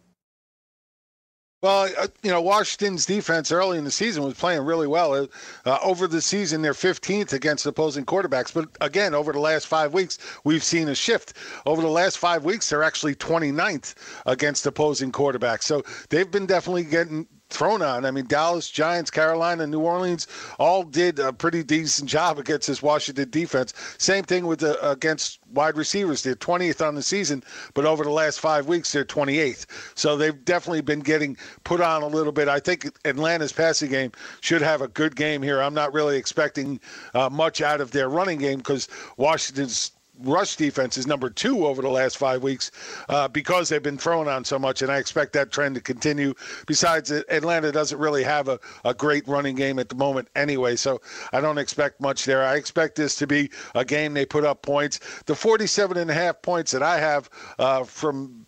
Well, 1.61 1.91
uh, 1.99 2.07
you 2.23 2.31
know, 2.31 2.41
Washington's 2.41 3.05
defense 3.05 3.51
early 3.51 3.79
in 3.79 3.85
the 3.85 3.91
season 3.91 4.23
was 4.23 4.35
playing 4.35 4.63
really 4.63 4.87
well. 4.87 5.13
Uh, 5.13 5.27
uh 5.67 5.79
over 5.83 6.07
the 6.07 6.21
season, 6.21 6.63
they're 6.63 6.73
15th 6.73 7.33
against 7.33 7.67
opposing 7.67 8.07
quarterbacks. 8.07 8.55
But 8.55 8.69
again, 8.81 9.13
over 9.13 9.33
the 9.33 9.41
last 9.41 9.67
five 9.67 9.93
weeks, 9.93 10.19
we've 10.45 10.63
seen 10.63 10.89
a 10.89 10.95
shift. 10.95 11.33
Over 11.67 11.83
the 11.83 11.89
last 11.89 12.19
five 12.19 12.45
weeks, 12.45 12.71
they're 12.71 12.85
actually 12.85 13.17
29th 13.17 13.95
against 14.27 14.67
opposing 14.67 15.11
quarterbacks. 15.11 15.65
So 15.65 15.83
they've 16.11 16.31
been 16.31 16.47
definitely 16.47 16.85
getting 16.85 17.27
thrown 17.51 17.83
on. 17.83 18.05
I 18.05 18.11
mean, 18.11 18.27
Dallas, 18.27 18.69
Giants, 18.69 19.11
Carolina, 19.11 19.67
New 19.67 19.81
Orleans 19.81 20.27
all 20.59 20.83
did 20.83 21.19
a 21.19 21.33
pretty 21.33 21.63
decent 21.63 22.09
job 22.09 22.39
against 22.39 22.69
this 22.69 22.83
Washington 22.83 23.31
defense. 23.31 23.73
Same 23.99 24.25
thing 24.25 24.47
with 24.47 24.61
the 24.61 24.79
against 24.89 25.41
wide 25.53 25.77
receivers. 25.77 26.23
They're 26.23 26.35
20th 26.35 26.87
on 26.87 26.95
the 26.95 27.03
season, 27.03 27.43
but 27.75 27.85
over 27.85 28.05
the 28.05 28.11
last 28.11 28.41
five 28.41 28.67
weeks, 28.67 28.93
they're 28.93 29.05
28th. 29.05 29.67
So 29.95 30.17
they've 30.17 30.45
definitely 30.45 30.83
been 30.83 31.01
getting 31.01 31.37
put 31.65 31.81
on 31.81 32.03
a 32.03 32.07
little 32.07 32.33
bit. 32.33 32.49
I 32.49 32.61
think 32.61 32.91
Atlanta's 33.05 33.53
passing 33.53 33.91
game 33.91 34.13
should 34.41 34.63
have 34.63 34.83
a 34.83 34.89
good 34.89 35.17
game 35.17 35.43
here. 35.43 35.63
I'm 35.63 35.75
not 35.75 35.93
really 35.95 36.17
expecting 36.17 36.81
uh, 37.15 37.31
much 37.31 37.63
out 37.63 37.81
of 37.81 37.91
their 37.93 38.09
running 38.09 38.39
game 38.39 38.59
because 38.59 38.89
Washington's 39.17 39.93
rush 40.21 40.57
defense 40.57 40.97
is 40.97 41.07
number 41.07 41.31
two 41.31 41.67
over 41.67 41.83
the 41.83 41.89
last 41.89 42.19
five 42.19 42.43
weeks 42.43 42.71
uh, 43.09 43.29
because 43.29 43.69
they've 43.69 43.83
been 43.83 43.99
thrown 43.99 44.29
on 44.29 44.45
so 44.45 44.59
much, 44.59 44.83
and 44.83 44.91
I 44.91 44.99
expect 44.99 45.33
that 45.35 45.51
trend 45.51 45.75
to 45.77 45.81
continue. 45.81 46.35
Besides, 46.67 47.11
Atlanta 47.11 47.73
doesn't 47.73 47.99
really 47.99 48.23
have 48.25 48.49
a, 48.49 48.59
a 48.85 48.95
great 48.95 49.27
running 49.29 49.55
game 49.55 49.79
at 49.79 49.89
the 49.89 49.95
moment 49.95 50.29
anyway, 50.35 50.77
so 50.77 51.01
I 51.33 51.41
don't 51.41 51.59
expect 51.59 52.01
much 52.01 52.25
there. 52.25 52.45
I 52.45 52.57
expect 52.57 52.97
this 52.97 53.15
to 53.17 53.27
be 53.27 53.51
a 53.75 53.85
game 53.85 54.15
they 54.15 54.27
put 54.27 54.45
up 54.45 54.63
points. 54.63 55.01
The 55.27 55.35
47 55.35 55.97
and 55.97 56.11
a 56.11 56.15
half 56.15 56.43
points 56.43 56.73
that 56.73 56.83
I 56.83 56.99
have 56.99 57.31
uh, 57.59 57.85
from 57.85 58.47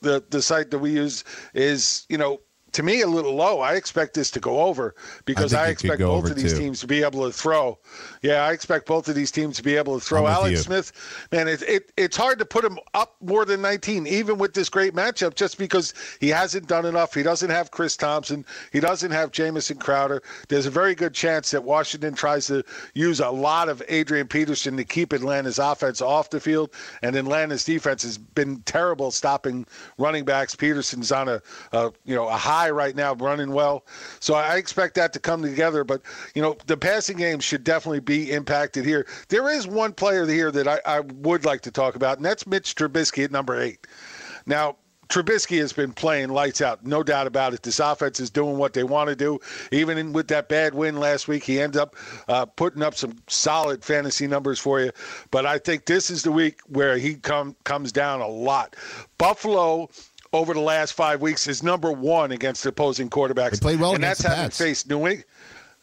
the 0.00 0.22
the 0.30 0.42
site 0.42 0.70
that 0.70 0.78
we 0.80 0.90
use 0.90 1.24
is, 1.54 2.06
you 2.08 2.18
know, 2.18 2.40
to 2.72 2.82
me 2.82 3.02
a 3.02 3.06
little 3.06 3.34
low. 3.34 3.60
I 3.60 3.74
expect 3.74 4.14
this 4.14 4.30
to 4.32 4.40
go 4.40 4.60
over 4.60 4.94
because 5.24 5.54
I, 5.54 5.66
I 5.66 5.68
expect 5.68 6.00
both 6.00 6.30
of 6.30 6.36
these 6.36 6.52
too. 6.52 6.58
teams 6.58 6.80
to 6.80 6.86
be 6.86 7.02
able 7.02 7.26
to 7.26 7.32
throw. 7.32 7.78
Yeah, 8.22 8.44
I 8.44 8.52
expect 8.52 8.86
both 8.86 9.08
of 9.08 9.14
these 9.14 9.30
teams 9.30 9.56
to 9.56 9.62
be 9.62 9.76
able 9.76 9.98
to 9.98 10.04
throw. 10.04 10.26
Alex 10.26 10.50
you. 10.50 10.56
Smith, 10.58 10.92
man, 11.30 11.48
it, 11.48 11.62
it, 11.62 11.92
it's 11.96 12.16
hard 12.16 12.38
to 12.38 12.44
put 12.44 12.64
him 12.64 12.78
up 12.94 13.16
more 13.20 13.44
than 13.44 13.60
19, 13.60 14.06
even 14.06 14.38
with 14.38 14.54
this 14.54 14.68
great 14.68 14.94
matchup, 14.94 15.34
just 15.34 15.58
because 15.58 15.94
he 16.20 16.28
hasn't 16.28 16.66
done 16.66 16.86
enough. 16.86 17.14
He 17.14 17.22
doesn't 17.22 17.50
have 17.50 17.70
Chris 17.70 17.96
Thompson. 17.96 18.44
He 18.72 18.80
doesn't 18.80 19.10
have 19.10 19.30
Jamison 19.32 19.78
Crowder. 19.78 20.22
There's 20.48 20.66
a 20.66 20.70
very 20.70 20.94
good 20.94 21.14
chance 21.14 21.50
that 21.50 21.64
Washington 21.64 22.14
tries 22.14 22.46
to 22.46 22.64
use 22.94 23.20
a 23.20 23.30
lot 23.30 23.68
of 23.68 23.82
Adrian 23.88 24.28
Peterson 24.28 24.76
to 24.76 24.84
keep 24.84 25.12
Atlanta's 25.12 25.58
offense 25.58 26.00
off 26.00 26.30
the 26.30 26.40
field, 26.40 26.70
and 27.02 27.16
Atlanta's 27.16 27.64
defense 27.64 28.02
has 28.02 28.16
been 28.18 28.60
terrible 28.62 29.10
stopping 29.10 29.66
running 29.98 30.24
backs. 30.24 30.54
Peterson's 30.54 31.12
on 31.12 31.28
a, 31.28 31.42
a 31.72 31.92
you 32.04 32.14
know 32.14 32.28
a 32.28 32.36
high 32.36 32.61
right 32.70 32.94
now, 32.94 33.14
running 33.14 33.52
well. 33.52 33.84
So 34.20 34.34
I 34.34 34.56
expect 34.56 34.94
that 34.94 35.12
to 35.14 35.20
come 35.20 35.42
together. 35.42 35.84
But 35.84 36.02
you 36.34 36.42
know 36.42 36.56
the 36.66 36.76
passing 36.76 37.16
game 37.16 37.40
should 37.40 37.64
definitely 37.64 38.00
be 38.00 38.30
impacted 38.30 38.84
here. 38.84 39.06
There 39.28 39.50
is 39.50 39.66
one 39.66 39.92
player 39.92 40.26
here 40.26 40.50
that 40.50 40.68
I, 40.68 40.80
I 40.86 41.00
would 41.00 41.44
like 41.44 41.62
to 41.62 41.70
talk 41.70 41.94
about, 41.94 42.18
and 42.18 42.24
that's 42.24 42.46
Mitch 42.46 42.74
Trubisky 42.74 43.24
at 43.24 43.30
number 43.30 43.60
eight. 43.60 43.86
Now, 44.46 44.76
Trubisky 45.12 45.58
has 45.58 45.74
been 45.74 45.92
playing 45.92 46.30
lights 46.30 46.62
out, 46.62 46.86
no 46.86 47.02
doubt 47.02 47.26
about 47.26 47.52
it. 47.52 47.62
This 47.62 47.80
offense 47.80 48.18
is 48.18 48.30
doing 48.30 48.56
what 48.56 48.72
they 48.72 48.82
want 48.82 49.10
to 49.10 49.16
do. 49.16 49.38
Even 49.70 49.98
in, 49.98 50.14
with 50.14 50.28
that 50.28 50.48
bad 50.48 50.74
win 50.74 50.96
last 50.96 51.28
week, 51.28 51.44
he 51.44 51.60
ends 51.60 51.76
up 51.76 51.96
uh, 52.28 52.46
putting 52.46 52.82
up 52.82 52.94
some 52.94 53.18
solid 53.28 53.84
fantasy 53.84 54.26
numbers 54.26 54.58
for 54.58 54.80
you. 54.80 54.90
But 55.30 55.44
I 55.44 55.58
think 55.58 55.84
this 55.84 56.08
is 56.08 56.22
the 56.22 56.32
week 56.32 56.60
where 56.66 56.96
he 56.96 57.16
come 57.16 57.54
comes 57.64 57.92
down 57.92 58.22
a 58.22 58.26
lot. 58.26 58.74
Buffalo 59.18 59.90
over 60.32 60.54
the 60.54 60.60
last 60.60 60.92
five 60.92 61.20
weeks 61.20 61.46
is 61.46 61.62
number 61.62 61.92
one 61.92 62.32
against 62.32 62.64
opposing 62.66 63.10
quarterbacks. 63.10 63.52
They 63.52 63.58
played 63.58 63.80
well, 63.80 63.94
and 63.94 64.02
that's 64.02 64.22
having 64.22 64.50
faced 64.50 64.88
New 64.88 65.06
England. 65.06 65.24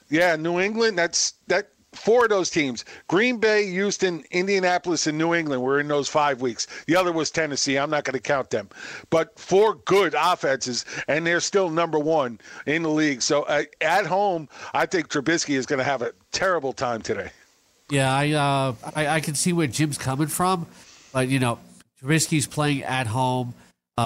Yeah, 0.10 0.36
New 0.36 0.60
England. 0.60 0.98
That's 0.98 1.34
that 1.48 1.70
four 1.94 2.26
of 2.26 2.30
those 2.30 2.52
teams 2.52 2.86
green 3.08 3.38
bay 3.38 3.66
houston 3.66 4.24
indianapolis 4.30 5.08
and 5.08 5.18
new 5.18 5.34
england 5.34 5.62
were 5.62 5.80
in 5.80 5.88
those 5.88 6.08
five 6.08 6.40
weeks 6.40 6.68
the 6.86 6.96
other 6.96 7.12
was 7.12 7.32
tennessee 7.32 7.78
i'm 7.78 7.90
not 7.90 8.04
going 8.04 8.14
to 8.14 8.20
count 8.20 8.50
them 8.52 8.70
but 9.10 9.38
four 9.40 9.74
good 9.86 10.14
offenses 10.16 10.86
and 11.08 11.26
they're 11.26 11.40
still 11.40 11.70
number 11.70 11.98
one 11.98 12.40
in 12.68 12.84
the 12.84 12.90
league 12.90 13.24
so 13.24 13.42
uh, 13.44 13.64
at 13.82 14.06
home 14.06 14.48
i 14.74 14.86
think 14.86 15.08
Trubisky 15.08 15.56
is 15.56 15.66
going 15.66 15.80
to 15.80 15.84
have 15.84 16.04
a 16.04 16.14
terrible 16.32 16.74
time 16.74 17.02
today 17.02 17.32
yeah 17.90 18.14
I, 18.14 18.32
uh, 18.34 18.76
I, 18.96 19.08
I 19.08 19.20
can 19.20 19.34
see 19.34 19.52
where 19.52 19.66
jim's 19.66 19.98
coming 19.98 20.28
from 20.28 20.68
but 21.12 21.28
you 21.28 21.40
know 21.40 21.58
Trubisky's 22.04 22.46
playing 22.46 22.84
at 22.84 23.08
home 23.08 23.56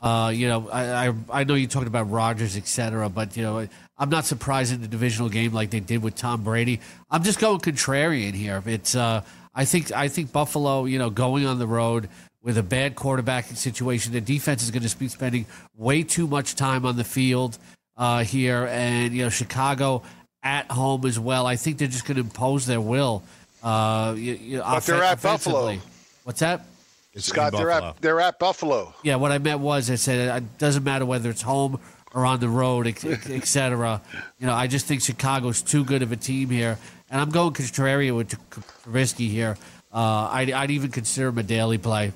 uh, 0.02 0.30
you 0.34 0.48
know, 0.48 0.70
I, 0.70 1.08
I, 1.08 1.14
I 1.30 1.44
know 1.44 1.56
you 1.56 1.68
talked 1.68 1.88
about 1.88 2.10
Rodgers, 2.10 2.56
et 2.58 2.68
cetera, 2.68 3.10
but 3.10 3.36
you 3.36 3.44
know, 3.44 3.68
I'm 3.98 4.10
not 4.10 4.26
surprised 4.26 4.74
in 4.74 4.82
the 4.82 4.88
divisional 4.88 5.30
game 5.30 5.54
like 5.54 5.70
they 5.70 5.80
did 5.80 6.02
with 6.02 6.16
Tom 6.16 6.44
Brady. 6.44 6.80
I'm 7.12 7.24
just 7.24 7.40
going 7.40 7.60
contrarian 7.60 8.34
here. 8.34 8.62
It's 8.66 8.96
uh, 8.96 9.22
I 9.54 9.66
think 9.66 9.92
I 9.92 10.08
think 10.08 10.32
Buffalo, 10.32 10.86
you 10.86 11.00
know, 11.00 11.10
going 11.10 11.46
on 11.46 11.60
the 11.60 11.68
road 11.68 12.10
with 12.42 12.58
a 12.58 12.64
bad 12.64 12.96
quarterbacking 12.96 13.56
situation, 13.56 14.12
the 14.12 14.22
defense 14.22 14.64
is 14.64 14.72
going 14.72 14.88
to 14.88 14.98
be 14.98 15.08
spending 15.08 15.46
way 15.78 16.04
too 16.04 16.28
much 16.28 16.56
time 16.56 16.86
on 16.86 16.98
the 16.98 17.04
field 17.04 17.58
uh, 17.96 18.24
here, 18.24 18.68
and 18.72 19.14
you 19.14 19.24
know, 19.24 19.30
Chicago 19.30 20.04
at 20.42 20.70
home 20.70 21.06
as 21.06 21.20
well. 21.20 21.46
I 21.46 21.56
think 21.56 21.78
they're 21.78 21.88
just 21.88 22.06
going 22.06 22.16
to 22.16 22.22
impose 22.22 22.66
their 22.66 22.82
will. 22.82 23.24
Uh, 23.64 24.14
you, 24.18 24.34
you, 24.34 24.60
but 24.60 24.84
they're 24.84 25.04
at 25.04 25.22
Buffalo. 25.22 25.78
What's 26.24 26.42
that? 26.42 26.66
It's 27.14 27.28
Scott, 27.28 27.54
they're 27.54 27.70
at 27.70 28.02
they're 28.02 28.20
at 28.20 28.40
Buffalo. 28.40 28.94
Yeah, 29.04 29.16
what 29.16 29.32
I 29.32 29.38
meant 29.38 29.60
was 29.60 29.90
I 29.92 29.96
said 29.96 30.36
it 30.36 30.58
doesn't 30.58 30.84
matter 30.84 31.06
whether 31.06 31.30
it's 31.30 31.44
home 31.44 31.80
or 32.14 32.26
on 32.26 32.40
the 32.40 32.50
road, 32.50 32.88
etc. 32.88 34.02
you 34.40 34.48
know, 34.48 34.54
I 34.54 34.68
just 34.68 34.86
think 34.86 35.02
Chicago's 35.02 35.62
too 35.62 35.84
good 35.84 36.02
of 36.02 36.12
a 36.12 36.16
team 36.16 36.50
here, 36.50 36.78
and 37.10 37.22
I'm 37.22 37.30
going 37.30 37.54
contrarian 37.54 38.16
with 38.16 38.30
Trubisky 38.30 39.30
here. 39.30 39.58
Uh, 39.94 40.28
I'd, 40.32 40.52
I'd 40.52 40.72
even 40.72 40.90
consider 40.90 41.28
him 41.28 41.38
a 41.38 41.44
daily 41.44 41.78
play. 41.78 42.14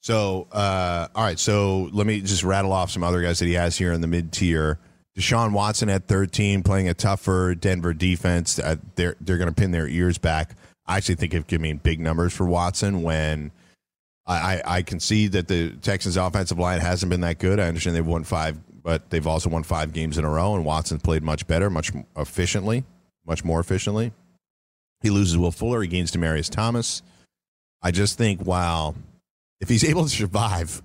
So, 0.00 0.48
uh, 0.52 1.08
all 1.14 1.24
right. 1.24 1.38
So 1.38 1.88
let 1.92 2.06
me 2.06 2.20
just 2.20 2.44
rattle 2.44 2.72
off 2.72 2.90
some 2.90 3.02
other 3.02 3.22
guys 3.22 3.38
that 3.38 3.46
he 3.46 3.54
has 3.54 3.78
here 3.78 3.92
in 3.92 4.02
the 4.02 4.06
mid 4.06 4.32
tier. 4.32 4.78
Deshaun 5.16 5.52
Watson 5.52 5.88
at 5.88 6.08
13, 6.08 6.62
playing 6.62 6.88
a 6.88 6.94
tougher 6.94 7.54
Denver 7.54 7.94
defense. 7.94 8.58
Uh, 8.58 8.76
they're 8.96 9.16
they're 9.20 9.38
going 9.38 9.48
to 9.48 9.54
pin 9.54 9.70
their 9.70 9.88
ears 9.88 10.18
back. 10.18 10.56
I 10.86 10.98
actually 10.98 11.14
think 11.14 11.32
it 11.32 11.48
could 11.48 11.62
mean 11.62 11.78
big 11.78 12.00
numbers 12.00 12.34
for 12.34 12.44
Watson 12.44 13.02
when 13.02 13.50
I, 14.26 14.62
I, 14.64 14.82
can 14.82 15.00
see 15.00 15.28
that 15.28 15.48
the 15.48 15.70
Texans' 15.82 16.16
offensive 16.16 16.58
line 16.58 16.80
hasn't 16.80 17.10
been 17.10 17.20
that 17.20 17.38
good. 17.38 17.60
I 17.60 17.68
understand 17.68 17.94
they've 17.94 18.06
won 18.06 18.24
five, 18.24 18.58
but 18.82 19.10
they've 19.10 19.26
also 19.26 19.50
won 19.50 19.64
five 19.64 19.92
games 19.92 20.16
in 20.16 20.24
a 20.24 20.30
row, 20.30 20.54
and 20.54 20.64
Watson's 20.64 21.02
played 21.02 21.22
much 21.22 21.46
better, 21.46 21.68
much 21.68 21.92
efficiently, 22.16 22.84
much 23.26 23.44
more 23.44 23.60
efficiently. 23.60 24.12
He 25.02 25.10
loses 25.10 25.36
Will 25.36 25.50
Fuller. 25.50 25.82
He 25.82 25.88
gains 25.88 26.10
Demaryius 26.10 26.50
Thomas. 26.50 27.02
I 27.82 27.90
just 27.90 28.16
think, 28.16 28.40
wow, 28.40 28.94
if 29.60 29.68
he's 29.68 29.84
able 29.90 30.04
to 30.04 30.08
survive, 30.08 30.82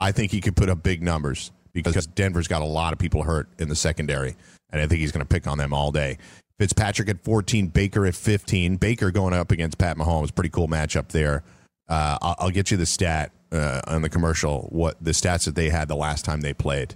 I 0.00 0.10
think 0.10 0.32
he 0.32 0.40
could 0.40 0.56
put 0.56 0.68
up 0.68 0.82
big 0.82 1.00
numbers 1.00 1.52
because 1.72 2.06
Denver's 2.08 2.48
got 2.48 2.62
a 2.62 2.66
lot 2.66 2.92
of 2.92 2.98
people 2.98 3.22
hurt 3.22 3.48
in 3.58 3.68
the 3.68 3.76
secondary, 3.76 4.34
and 4.70 4.82
I 4.82 4.88
think 4.88 5.00
he's 5.00 5.12
going 5.12 5.24
to 5.24 5.32
pick 5.32 5.46
on 5.46 5.58
them 5.58 5.72
all 5.72 5.92
day. 5.92 6.18
Fitzpatrick 6.58 7.08
at 7.08 7.22
14, 7.22 7.68
Baker 7.68 8.06
at 8.06 8.14
15. 8.14 8.76
Baker 8.76 9.10
going 9.10 9.34
up 9.34 9.52
against 9.52 9.78
Pat 9.78 9.96
Mahomes, 9.96 10.34
pretty 10.34 10.50
cool 10.50 10.68
matchup 10.68 11.08
there. 11.08 11.42
Uh, 11.88 12.18
I'll, 12.22 12.36
I'll, 12.38 12.50
get 12.50 12.70
you 12.70 12.76
the 12.76 12.86
stat 12.86 13.32
uh, 13.52 13.82
on 13.86 14.02
the 14.02 14.08
commercial. 14.08 14.68
What 14.70 14.96
the 15.02 15.10
stats 15.10 15.44
that 15.44 15.54
they 15.54 15.68
had 15.68 15.88
the 15.88 15.96
last 15.96 16.24
time 16.24 16.40
they 16.40 16.54
played. 16.54 16.94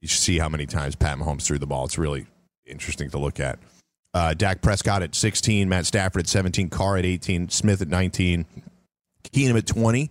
You 0.00 0.08
should 0.08 0.20
see 0.20 0.38
how 0.38 0.48
many 0.48 0.66
times 0.66 0.96
Pat 0.96 1.18
Mahomes 1.18 1.42
threw 1.42 1.58
the 1.58 1.66
ball. 1.66 1.84
It's 1.84 1.98
really 1.98 2.26
interesting 2.66 3.10
to 3.10 3.18
look 3.18 3.40
at. 3.40 3.58
Uh, 4.14 4.34
Dak 4.34 4.60
Prescott 4.60 5.02
at 5.02 5.14
16, 5.14 5.68
Matt 5.68 5.86
Stafford 5.86 6.20
at 6.20 6.28
17, 6.28 6.68
Carr 6.68 6.98
at 6.98 7.06
18, 7.06 7.48
Smith 7.48 7.80
at 7.80 7.88
19, 7.88 8.44
Keenum 9.32 9.56
at 9.56 9.66
20, 9.66 10.10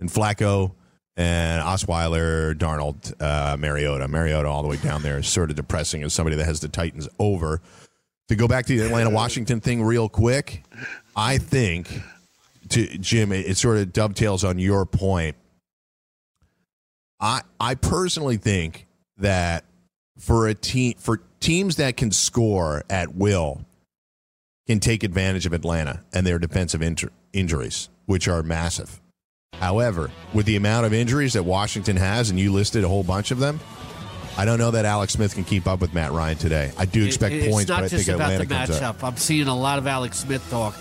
and 0.00 0.10
Flacco 0.10 0.72
and 1.16 1.62
Osweiler, 1.62 2.54
Darnold, 2.54 3.12
uh, 3.20 3.56
Mariota. 3.56 4.06
Mariota 4.06 4.48
all 4.48 4.62
the 4.62 4.68
way 4.68 4.76
down 4.76 5.02
there 5.02 5.18
is 5.18 5.26
sort 5.26 5.50
of 5.50 5.56
depressing 5.56 6.02
as 6.02 6.14
somebody 6.14 6.36
that 6.36 6.44
has 6.44 6.60
the 6.60 6.68
Titans 6.68 7.08
over. 7.18 7.60
To 8.28 8.36
go 8.36 8.46
back 8.46 8.66
to 8.66 8.78
the 8.78 8.84
Atlanta 8.84 9.10
Washington 9.10 9.60
thing 9.60 9.82
real 9.82 10.08
quick, 10.08 10.62
I 11.16 11.38
think 11.38 12.02
to 12.70 12.98
Jim, 12.98 13.32
it, 13.32 13.46
it 13.46 13.56
sort 13.56 13.78
of 13.78 13.92
dovetails 13.92 14.44
on 14.44 14.58
your 14.58 14.86
point. 14.86 15.36
I 17.20 17.42
I 17.58 17.74
personally 17.74 18.36
think 18.36 18.86
that 19.18 19.64
for 20.18 20.46
a 20.48 20.54
team 20.54 20.94
for 20.98 21.20
teams 21.40 21.76
that 21.76 21.96
can 21.96 22.10
score 22.10 22.84
at 22.90 23.14
will 23.14 23.64
can 24.66 24.80
take 24.80 25.02
advantage 25.02 25.46
of 25.46 25.52
Atlanta 25.52 26.04
and 26.12 26.26
their 26.26 26.38
defensive 26.38 26.82
inter- 26.82 27.10
injuries, 27.32 27.88
which 28.06 28.28
are 28.28 28.42
massive. 28.42 29.00
However, 29.54 30.10
with 30.34 30.46
the 30.46 30.56
amount 30.56 30.86
of 30.86 30.92
injuries 30.92 31.32
that 31.32 31.42
Washington 31.42 31.96
has, 31.96 32.30
and 32.30 32.38
you 32.38 32.52
listed 32.52 32.84
a 32.84 32.88
whole 32.88 33.02
bunch 33.02 33.30
of 33.30 33.38
them, 33.38 33.58
I 34.36 34.44
don't 34.44 34.58
know 34.58 34.70
that 34.70 34.84
Alex 34.84 35.14
Smith 35.14 35.34
can 35.34 35.42
keep 35.42 35.66
up 35.66 35.80
with 35.80 35.94
Matt 35.94 36.12
Ryan 36.12 36.36
today. 36.36 36.70
I 36.78 36.84
do 36.84 37.04
expect 37.04 37.34
it, 37.34 37.50
points, 37.50 37.68
but 37.68 37.82
I 37.82 37.88
think 37.88 38.06
Atlanta 38.06 38.46
comes 38.46 38.80
up. 38.80 39.02
I'm 39.02 39.16
seeing 39.16 39.48
a 39.48 39.56
lot 39.56 39.78
of 39.78 39.86
Alex 39.86 40.18
Smith 40.18 40.48
talk, 40.48 40.76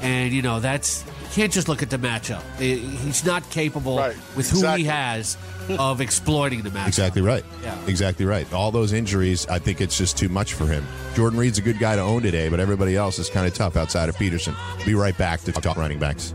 and 0.00 0.32
you 0.32 0.40
know 0.40 0.60
that's 0.60 1.04
can't 1.32 1.52
just 1.52 1.68
look 1.68 1.82
at 1.82 1.90
the 1.90 1.96
matchup. 1.96 2.42
He's 2.58 3.24
not 3.24 3.48
capable 3.50 3.96
right. 3.96 4.16
with 4.36 4.50
who 4.50 4.66
he 4.72 4.84
has 4.84 5.36
of 5.78 6.00
exploiting 6.00 6.62
the 6.62 6.70
matchup. 6.70 6.88
Exactly 6.88 7.22
right. 7.22 7.44
Yeah. 7.62 7.76
Exactly 7.86 8.26
right. 8.26 8.50
All 8.52 8.70
those 8.70 8.92
injuries, 8.92 9.46
I 9.48 9.58
think 9.58 9.80
it's 9.80 9.96
just 9.96 10.18
too 10.18 10.28
much 10.28 10.52
for 10.52 10.66
him. 10.66 10.86
Jordan 11.14 11.38
Reed's 11.38 11.58
a 11.58 11.62
good 11.62 11.78
guy 11.78 11.96
to 11.96 12.02
own 12.02 12.22
today, 12.22 12.48
but 12.48 12.60
everybody 12.60 12.96
else 12.96 13.18
is 13.18 13.30
kind 13.30 13.46
of 13.46 13.54
tough 13.54 13.76
outside 13.76 14.08
of 14.08 14.18
Peterson. 14.18 14.54
Be 14.84 14.94
right 14.94 15.16
back 15.16 15.40
to 15.42 15.52
talk 15.52 15.76
running 15.76 15.98
backs. 15.98 16.34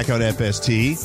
Back 0.00 0.10
on 0.10 0.20
FST. 0.20 0.96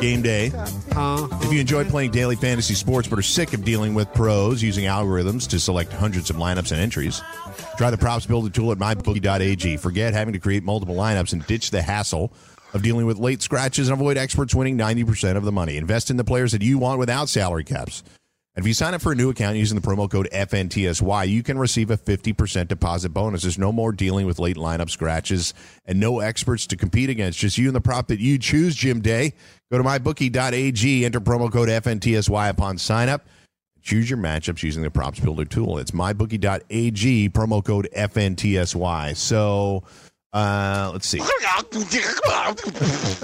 Game 0.00 0.22
day. 0.22 0.46
If 0.50 1.52
you 1.52 1.60
enjoy 1.60 1.84
playing 1.84 2.10
daily 2.12 2.36
fantasy 2.36 2.74
sports 2.74 3.06
but 3.06 3.18
are 3.18 3.22
sick 3.22 3.52
of 3.52 3.64
dealing 3.64 3.92
with 3.94 4.12
pros 4.14 4.62
using 4.62 4.84
algorithms 4.84 5.46
to 5.48 5.60
select 5.60 5.92
hundreds 5.92 6.30
of 6.30 6.36
lineups 6.36 6.72
and 6.72 6.80
entries, 6.80 7.20
try 7.76 7.90
the 7.90 7.98
props 7.98 8.24
builder 8.24 8.48
tool 8.48 8.72
at 8.72 8.78
mybookie.ag. 8.78 9.76
Forget 9.76 10.14
having 10.14 10.32
to 10.32 10.38
create 10.38 10.62
multiple 10.62 10.94
lineups 10.94 11.34
and 11.34 11.46
ditch 11.46 11.70
the 11.70 11.82
hassle 11.82 12.32
of 12.72 12.82
dealing 12.82 13.04
with 13.04 13.18
late 13.18 13.42
scratches 13.42 13.88
and 13.88 14.00
avoid 14.00 14.16
experts 14.16 14.54
winning 14.54 14.78
90% 14.78 15.36
of 15.36 15.44
the 15.44 15.52
money. 15.52 15.76
Invest 15.76 16.10
in 16.10 16.16
the 16.16 16.24
players 16.24 16.52
that 16.52 16.62
you 16.62 16.78
want 16.78 16.98
without 16.98 17.28
salary 17.28 17.64
caps. 17.64 18.02
And 18.58 18.64
if 18.64 18.66
you 18.66 18.74
sign 18.74 18.92
up 18.92 19.00
for 19.00 19.12
a 19.12 19.14
new 19.14 19.30
account 19.30 19.56
using 19.56 19.80
the 19.80 19.86
promo 19.86 20.10
code 20.10 20.28
FNTSY, 20.32 21.28
you 21.28 21.44
can 21.44 21.60
receive 21.60 21.92
a 21.92 21.96
50% 21.96 22.66
deposit 22.66 23.10
bonus. 23.10 23.42
There's 23.42 23.56
no 23.56 23.70
more 23.70 23.92
dealing 23.92 24.26
with 24.26 24.40
late 24.40 24.56
lineup 24.56 24.90
scratches 24.90 25.54
and 25.86 26.00
no 26.00 26.18
experts 26.18 26.66
to 26.66 26.76
compete 26.76 27.08
against. 27.08 27.38
Just 27.38 27.56
you 27.56 27.68
and 27.68 27.76
the 27.76 27.80
prop 27.80 28.08
that 28.08 28.18
you 28.18 28.36
choose, 28.36 28.74
Jim 28.74 29.00
Day. 29.00 29.34
Go 29.70 29.78
to 29.78 29.84
mybookie.ag, 29.84 31.04
enter 31.04 31.20
promo 31.20 31.52
code 31.52 31.68
FNTSY 31.68 32.48
upon 32.50 32.78
sign 32.78 33.08
up. 33.08 33.28
Choose 33.80 34.10
your 34.10 34.18
matchups 34.18 34.64
using 34.64 34.82
the 34.82 34.90
props 34.90 35.20
builder 35.20 35.44
tool. 35.44 35.78
It's 35.78 35.92
mybookie.ag, 35.92 37.30
promo 37.30 37.64
code 37.64 37.88
FNTSY. 37.96 39.16
So 39.16 39.84
uh, 40.32 40.90
let's 40.92 41.06
see. 41.06 41.18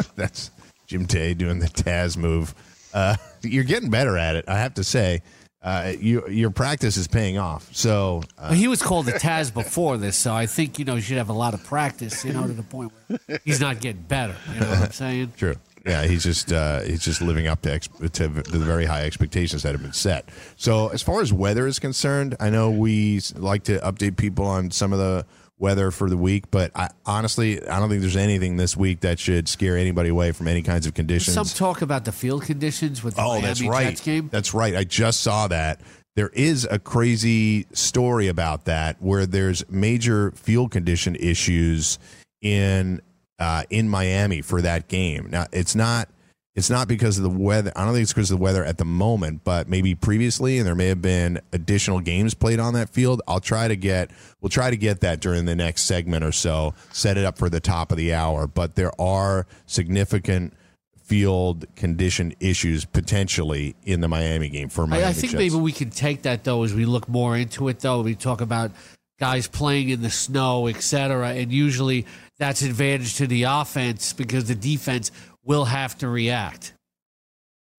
That's 0.15 0.53
Jim 0.87 1.07
Day 1.07 1.35
doing 1.35 1.59
the 1.59 1.67
Taz 1.67 2.17
move. 2.17 2.55
Uh, 2.95 3.17
you're 3.43 3.65
getting 3.65 3.91
better 3.91 4.17
at 4.17 4.37
it, 4.37 4.47
I 4.49 4.59
have 4.59 4.75
to 4.75 4.85
say. 4.85 5.23
Uh, 5.63 5.95
you, 5.99 6.29
your 6.29 6.51
practice 6.51 6.99
is 6.99 7.09
paying 7.09 7.39
off. 7.39 7.69
So 7.75 8.23
uh, 8.37 8.49
Well, 8.51 8.53
he 8.53 8.69
was 8.69 8.83
called 8.83 9.07
the 9.07 9.13
Taz 9.13 9.53
before 9.53 9.97
this, 9.97 10.15
so 10.17 10.35
I 10.35 10.45
think 10.45 10.79
you 10.79 10.85
know 10.85 10.95
you 10.95 11.01
should 11.01 11.17
have 11.17 11.31
a 11.31 11.35
lot 11.35 11.55
of 11.55 11.65
practice, 11.65 12.23
you 12.23 12.35
know, 12.35 12.47
to 12.47 12.53
the 12.53 12.63
point 12.63 12.93
where 13.09 13.41
he's 13.45 13.61
not 13.61 13.81
getting 13.81 14.03
better. 14.03 14.37
You 14.53 14.61
know 14.61 14.69
what 14.69 14.79
I'm 14.79 14.93
saying? 14.93 15.33
True. 15.39 15.55
Yeah, 15.87 16.05
he's 16.05 16.23
just 16.23 16.53
uh, 16.53 16.81
he's 16.81 17.03
just 17.03 17.23
living 17.23 17.47
up 17.47 17.63
to, 17.63 17.73
ex- 17.73 17.89
to 17.89 18.09
to 18.09 18.29
the 18.29 18.59
very 18.59 18.85
high 18.85 19.05
expectations 19.05 19.63
that 19.63 19.73
have 19.73 19.83
been 19.83 19.93
set. 19.95 20.29
So 20.57 20.89
as 20.89 21.03
far 21.03 21.23
as 21.23 21.33
weather 21.33 21.67
is 21.67 21.79
concerned, 21.79 22.37
I 22.41 22.51
know 22.51 22.71
we 22.71 23.21
like 23.37 23.65
to 23.65 23.79
update 23.79 24.17
people 24.19 24.45
on 24.45 24.71
some 24.71 24.93
of 24.93 24.99
the 24.99 25.25
weather 25.59 25.91
for 25.91 26.11
the 26.11 26.17
week, 26.17 26.51
but 26.51 26.71
I, 26.75 26.89
honestly, 27.07 27.67
I 27.67 27.79
don't 27.79 27.89
think 27.89 28.01
there's 28.01 28.17
anything 28.17 28.57
this 28.57 28.77
week 28.77 29.01
that 29.01 29.19
should 29.19 29.49
scare 29.49 29.77
anybody 29.77 30.09
away 30.09 30.33
from 30.33 30.49
any 30.49 30.63
kinds 30.63 30.87
of 30.87 30.95
conditions. 30.95 31.35
Some 31.35 31.47
talk 31.47 31.81
about 31.83 32.05
the 32.05 32.13
field 32.13 32.43
conditions 32.43 33.03
with 33.05 33.15
the 33.15 33.23
Oh, 33.23 33.29
Miami 33.41 33.47
that's 33.47 33.63
right. 33.63 33.89
Jets 33.91 34.01
game. 34.01 34.29
That's 34.33 34.53
right. 34.55 34.75
I 34.75 34.85
just 34.85 35.21
saw 35.21 35.49
that. 35.49 35.81
There 36.17 36.29
is 36.31 36.67
a 36.71 36.79
crazy 36.79 37.67
story 37.73 38.29
about 38.29 38.67
that 38.67 39.01
where 39.03 39.27
there's 39.27 39.69
major 39.69 40.31
field 40.33 40.71
condition 40.71 41.17
issues 41.17 41.99
in 42.41 43.01
uh, 43.41 43.65
in 43.69 43.89
Miami 43.89 44.41
for 44.41 44.63
that 44.63 44.87
game. 44.89 45.29
Now 45.31 45.47
it's 45.53 45.75
not 45.75 46.09
it's 46.55 46.71
not 46.71 46.87
because 46.87 47.19
of 47.19 47.25
the 47.25 47.31
weather. 47.31 47.73
I 47.75 47.85
don't 47.85 47.95
think 47.95 48.05
it's 48.05 48.13
because 48.13 48.31
of 48.31 48.39
the 48.39 48.43
weather 48.43 48.65
at 48.65 48.79
the 48.79 48.85
moment, 48.85 49.43
but 49.43 49.69
maybe 49.69 49.95
previously, 49.95 50.59
and 50.59 50.67
there 50.67 50.77
may 50.77 50.87
have 50.87 51.03
been 51.03 51.41
additional 51.53 51.99
games 52.01 52.33
played 52.35 52.61
on 52.61 52.75
that 52.75 52.91
field. 52.91 53.23
I'll 53.27 53.41
try 53.41 53.67
to 53.67 53.77
get 53.77 54.13
we'll 54.41 54.51
try 54.51 54.71
to 54.71 54.77
get 54.77 55.01
that 55.01 55.21
during 55.21 55.47
the 55.47 55.57
next 55.57 55.83
segment 55.83 56.25
or 56.25 56.31
so. 56.31 56.75
Set 56.93 57.19
it 57.19 57.25
up 57.25 57.39
for 57.39 57.49
the 57.49 57.61
top 57.61 57.91
of 57.91 57.99
the 57.99 58.15
hour, 58.15 58.47
but 58.47 58.77
there 58.77 58.93
are 59.01 59.47
significant 59.67 60.55
field 61.03 61.67
condition 61.75 62.33
issues 62.41 62.85
potentially 62.85 63.75
in 63.85 64.01
the 64.01 64.09
Miami 64.09 64.49
game 64.49 64.69
for 64.69 64.87
Miami. 64.87 65.05
I, 65.05 65.09
I 65.09 65.13
think 65.13 65.33
Jets. 65.33 65.39
maybe 65.39 65.57
we 65.57 65.73
can 65.73 65.91
take 65.91 66.23
that 66.23 66.45
though 66.45 66.63
as 66.63 66.73
we 66.73 66.85
look 66.85 67.09
more 67.09 67.37
into 67.37 67.69
it. 67.69 67.81
Though 67.81 68.03
we 68.03 68.15
talk 68.15 68.41
about 68.41 68.71
guys 69.19 69.49
playing 69.49 69.89
in 69.89 70.03
the 70.03 70.11
snow, 70.11 70.69
etc., 70.69 71.31
and 71.31 71.53
usually 71.53 72.07
that's 72.39 72.63
advantage 72.63 73.17
to 73.17 73.27
the 73.27 73.45
offense 73.45 74.13
because 74.13 74.47
the 74.47 74.55
defense 74.55 75.11
will 75.45 75.65
have 75.67 75.97
to 75.99 76.09
react. 76.09 76.75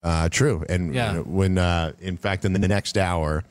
Uh, 0.04 0.30
true. 0.30 0.64
And 0.70 0.94
Yeah. 0.94 1.18
when, 1.20 1.58
uh, 1.58 1.94
in 2.00 2.18
fact, 2.18 2.46
in 2.46 2.54
the 2.54 2.68
next 2.68 2.98
hour, 2.98 3.44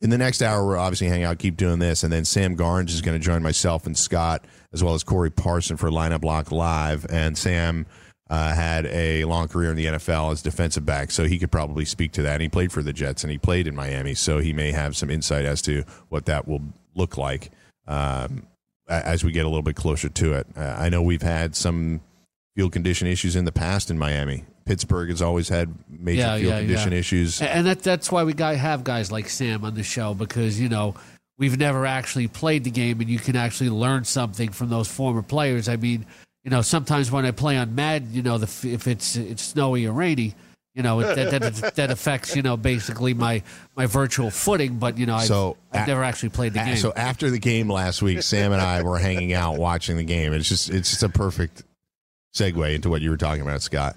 in 0.00 0.10
the 0.10 0.18
next 0.18 0.42
hour, 0.42 0.66
we're 0.66 0.76
obviously 0.76 1.06
hanging 1.06 1.24
out, 1.24 1.38
keep 1.38 1.56
doing 1.56 1.78
this. 1.78 2.02
And 2.02 2.12
then 2.12 2.24
Sam 2.24 2.56
Garnes 2.56 2.90
is 2.90 3.00
going 3.00 3.18
to 3.18 3.24
join 3.24 3.42
myself 3.42 3.86
and 3.86 3.96
Scott, 3.96 4.44
as 4.72 4.82
well 4.82 4.94
as 4.94 5.02
Corey 5.04 5.30
Parson 5.30 5.76
for 5.76 5.88
Lineup 5.90 6.20
Block 6.20 6.50
Live. 6.50 7.06
And 7.08 7.38
Sam 7.38 7.86
uh, 8.28 8.52
had 8.54 8.86
a 8.86 9.24
long 9.24 9.46
career 9.46 9.70
in 9.70 9.76
the 9.76 9.86
NFL 9.86 10.32
as 10.32 10.42
defensive 10.42 10.84
back, 10.84 11.12
so 11.12 11.24
he 11.24 11.38
could 11.38 11.52
probably 11.52 11.84
speak 11.84 12.10
to 12.12 12.22
that. 12.22 12.34
And 12.34 12.42
he 12.42 12.48
played 12.48 12.72
for 12.72 12.82
the 12.82 12.92
Jets 12.92 13.22
and 13.22 13.30
he 13.30 13.38
played 13.38 13.68
in 13.68 13.74
Miami, 13.76 14.14
so 14.14 14.38
he 14.38 14.52
may 14.52 14.72
have 14.72 14.96
some 14.96 15.08
insight 15.10 15.44
as 15.44 15.62
to 15.62 15.84
what 16.08 16.26
that 16.26 16.48
will 16.48 16.62
look 16.96 17.16
like 17.16 17.50
um, 17.86 18.48
as 18.88 19.22
we 19.22 19.30
get 19.30 19.44
a 19.44 19.48
little 19.48 19.62
bit 19.62 19.76
closer 19.76 20.08
to 20.08 20.32
it. 20.34 20.46
Uh, 20.56 20.74
I 20.76 20.88
know 20.88 21.02
we've 21.02 21.22
had 21.22 21.54
some 21.54 22.00
field 22.56 22.72
condition 22.72 23.06
issues 23.06 23.36
in 23.36 23.44
the 23.44 23.52
past 23.52 23.90
in 23.90 23.98
Miami. 23.98 24.44
Pittsburgh 24.64 25.10
has 25.10 25.22
always 25.22 25.48
had 25.48 25.72
major 25.88 26.20
Yeah, 26.20 26.38
field 26.38 26.52
yeah, 26.52 26.58
condition 26.60 26.92
yeah. 26.92 26.98
issues. 26.98 27.40
And 27.40 27.66
that 27.66 27.82
that's 27.82 28.10
why 28.10 28.24
we 28.24 28.32
got 28.32 28.56
have 28.56 28.82
guys 28.82 29.12
like 29.12 29.28
Sam 29.28 29.64
on 29.64 29.74
the 29.74 29.84
show 29.84 30.14
because 30.14 30.58
you 30.58 30.68
know 30.68 30.94
we've 31.38 31.58
never 31.58 31.86
actually 31.86 32.26
played 32.28 32.64
the 32.64 32.70
game 32.70 33.00
and 33.00 33.08
you 33.08 33.18
can 33.18 33.36
actually 33.36 33.70
learn 33.70 34.04
something 34.04 34.50
from 34.50 34.70
those 34.70 34.88
former 34.88 35.22
players. 35.22 35.68
I 35.68 35.76
mean, 35.76 36.06
you 36.42 36.50
know, 36.50 36.62
sometimes 36.62 37.10
when 37.10 37.26
I 37.26 37.30
play 37.30 37.58
on 37.58 37.74
Madden, 37.74 38.08
you 38.12 38.22
know, 38.22 38.38
the, 38.38 38.68
if 38.68 38.88
it's 38.88 39.14
it's 39.16 39.42
snowy 39.42 39.86
or 39.86 39.92
rainy, 39.92 40.34
you 40.74 40.82
know, 40.82 41.00
it, 41.00 41.14
that, 41.14 41.40
that 41.40 41.74
that 41.76 41.90
affects 41.90 42.34
you 42.34 42.42
know 42.42 42.56
basically 42.56 43.12
my 43.14 43.42
my 43.76 43.86
virtual 43.86 44.30
footing. 44.30 44.78
But 44.78 44.96
you 44.98 45.04
know, 45.06 45.16
I've, 45.16 45.26
So, 45.26 45.58
I've 45.72 45.86
never 45.86 46.02
actually 46.02 46.30
played 46.30 46.54
the 46.54 46.60
game. 46.64 46.76
So 46.76 46.92
after 46.96 47.30
the 47.30 47.38
game 47.38 47.70
last 47.70 48.00
week, 48.00 48.22
Sam 48.22 48.52
and 48.52 48.62
I 48.62 48.82
were 48.82 48.98
hanging 48.98 49.34
out 49.34 49.58
watching 49.58 49.96
the 49.98 50.04
game. 50.04 50.32
It's 50.32 50.48
just 50.48 50.70
it's 50.70 50.90
just 50.90 51.02
a 51.02 51.08
perfect 51.08 51.62
segue 52.36 52.74
into 52.74 52.90
what 52.90 53.02
you 53.02 53.10
were 53.10 53.16
talking 53.16 53.42
about, 53.42 53.62
Scott. 53.62 53.96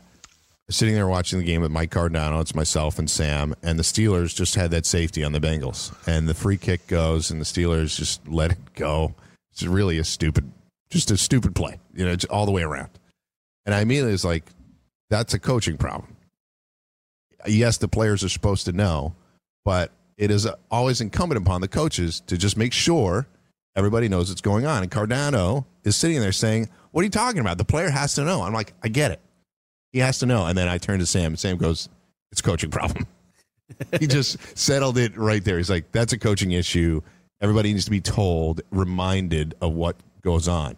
Sitting 0.69 0.93
there 0.93 1.07
watching 1.07 1.39
the 1.39 1.45
game 1.45 1.61
with 1.61 1.71
Mike 1.71 1.91
Cardano, 1.91 2.41
it's 2.41 2.53
myself 2.53 2.99
and 2.99 3.09
Sam, 3.09 3.55
and 3.63 3.79
the 3.79 3.83
Steelers 3.83 4.35
just 4.35 4.55
had 4.55 4.71
that 4.71 4.85
safety 4.85 5.23
on 5.23 5.31
the 5.31 5.39
Bengals, 5.39 5.93
and 6.07 6.29
the 6.29 6.35
free 6.35 6.57
kick 6.57 6.85
goes, 6.87 7.31
and 7.31 7.41
the 7.41 7.45
Steelers 7.45 7.95
just 7.95 8.27
let 8.27 8.51
it 8.51 8.73
go. 8.75 9.15
It's 9.51 9.63
really 9.63 9.97
a 9.97 10.03
stupid, 10.03 10.51
just 10.91 11.09
a 11.09 11.17
stupid 11.17 11.55
play, 11.55 11.79
you 11.93 12.05
know, 12.05 12.11
it's 12.11 12.25
all 12.25 12.45
the 12.45 12.51
way 12.51 12.61
around. 12.61 12.89
And 13.65 13.73
I 13.73 13.81
immediately 13.81 14.11
was 14.11 14.25
like, 14.25 14.45
that's 15.09 15.33
a 15.33 15.39
coaching 15.39 15.77
problem. 15.77 16.15
Yes, 17.47 17.77
the 17.77 17.87
players 17.87 18.23
are 18.23 18.29
supposed 18.29 18.65
to 18.65 18.71
know, 18.71 19.15
but 19.65 19.91
it 20.17 20.29
is 20.29 20.47
always 20.69 21.01
incumbent 21.01 21.41
upon 21.41 21.61
the 21.61 21.67
coaches 21.67 22.21
to 22.27 22.37
just 22.37 22.57
make 22.57 22.73
sure 22.73 23.27
everybody 23.75 24.07
knows 24.09 24.29
what's 24.29 24.41
going 24.41 24.65
on. 24.65 24.83
And 24.83 24.91
Cardano 24.91 25.65
is 25.83 25.95
sitting 25.95 26.19
there 26.19 26.31
saying, 26.31 26.69
What 26.91 27.01
are 27.01 27.05
you 27.05 27.09
talking 27.09 27.41
about? 27.41 27.57
The 27.57 27.65
player 27.65 27.89
has 27.89 28.13
to 28.15 28.23
know. 28.23 28.41
I'm 28.41 28.53
like, 28.53 28.73
I 28.83 28.87
get 28.87 29.11
it. 29.11 29.19
He 29.91 29.99
has 29.99 30.19
to 30.19 30.25
know. 30.25 30.45
And 30.45 30.57
then 30.57 30.67
I 30.67 30.77
turn 30.77 30.99
to 30.99 31.05
Sam, 31.05 31.27
and 31.27 31.39
Sam 31.39 31.57
goes, 31.57 31.89
It's 32.31 32.41
a 32.41 32.43
coaching 32.43 32.71
problem. 32.71 33.05
he 33.99 34.07
just 34.07 34.37
settled 34.57 34.97
it 34.97 35.15
right 35.17 35.43
there. 35.43 35.57
He's 35.57 35.69
like, 35.69 35.91
That's 35.91 36.13
a 36.13 36.17
coaching 36.17 36.51
issue. 36.51 37.01
Everybody 37.41 37.71
needs 37.71 37.85
to 37.85 37.91
be 37.91 38.01
told, 38.01 38.61
reminded 38.69 39.55
of 39.61 39.73
what 39.73 39.95
goes 40.21 40.47
on. 40.47 40.75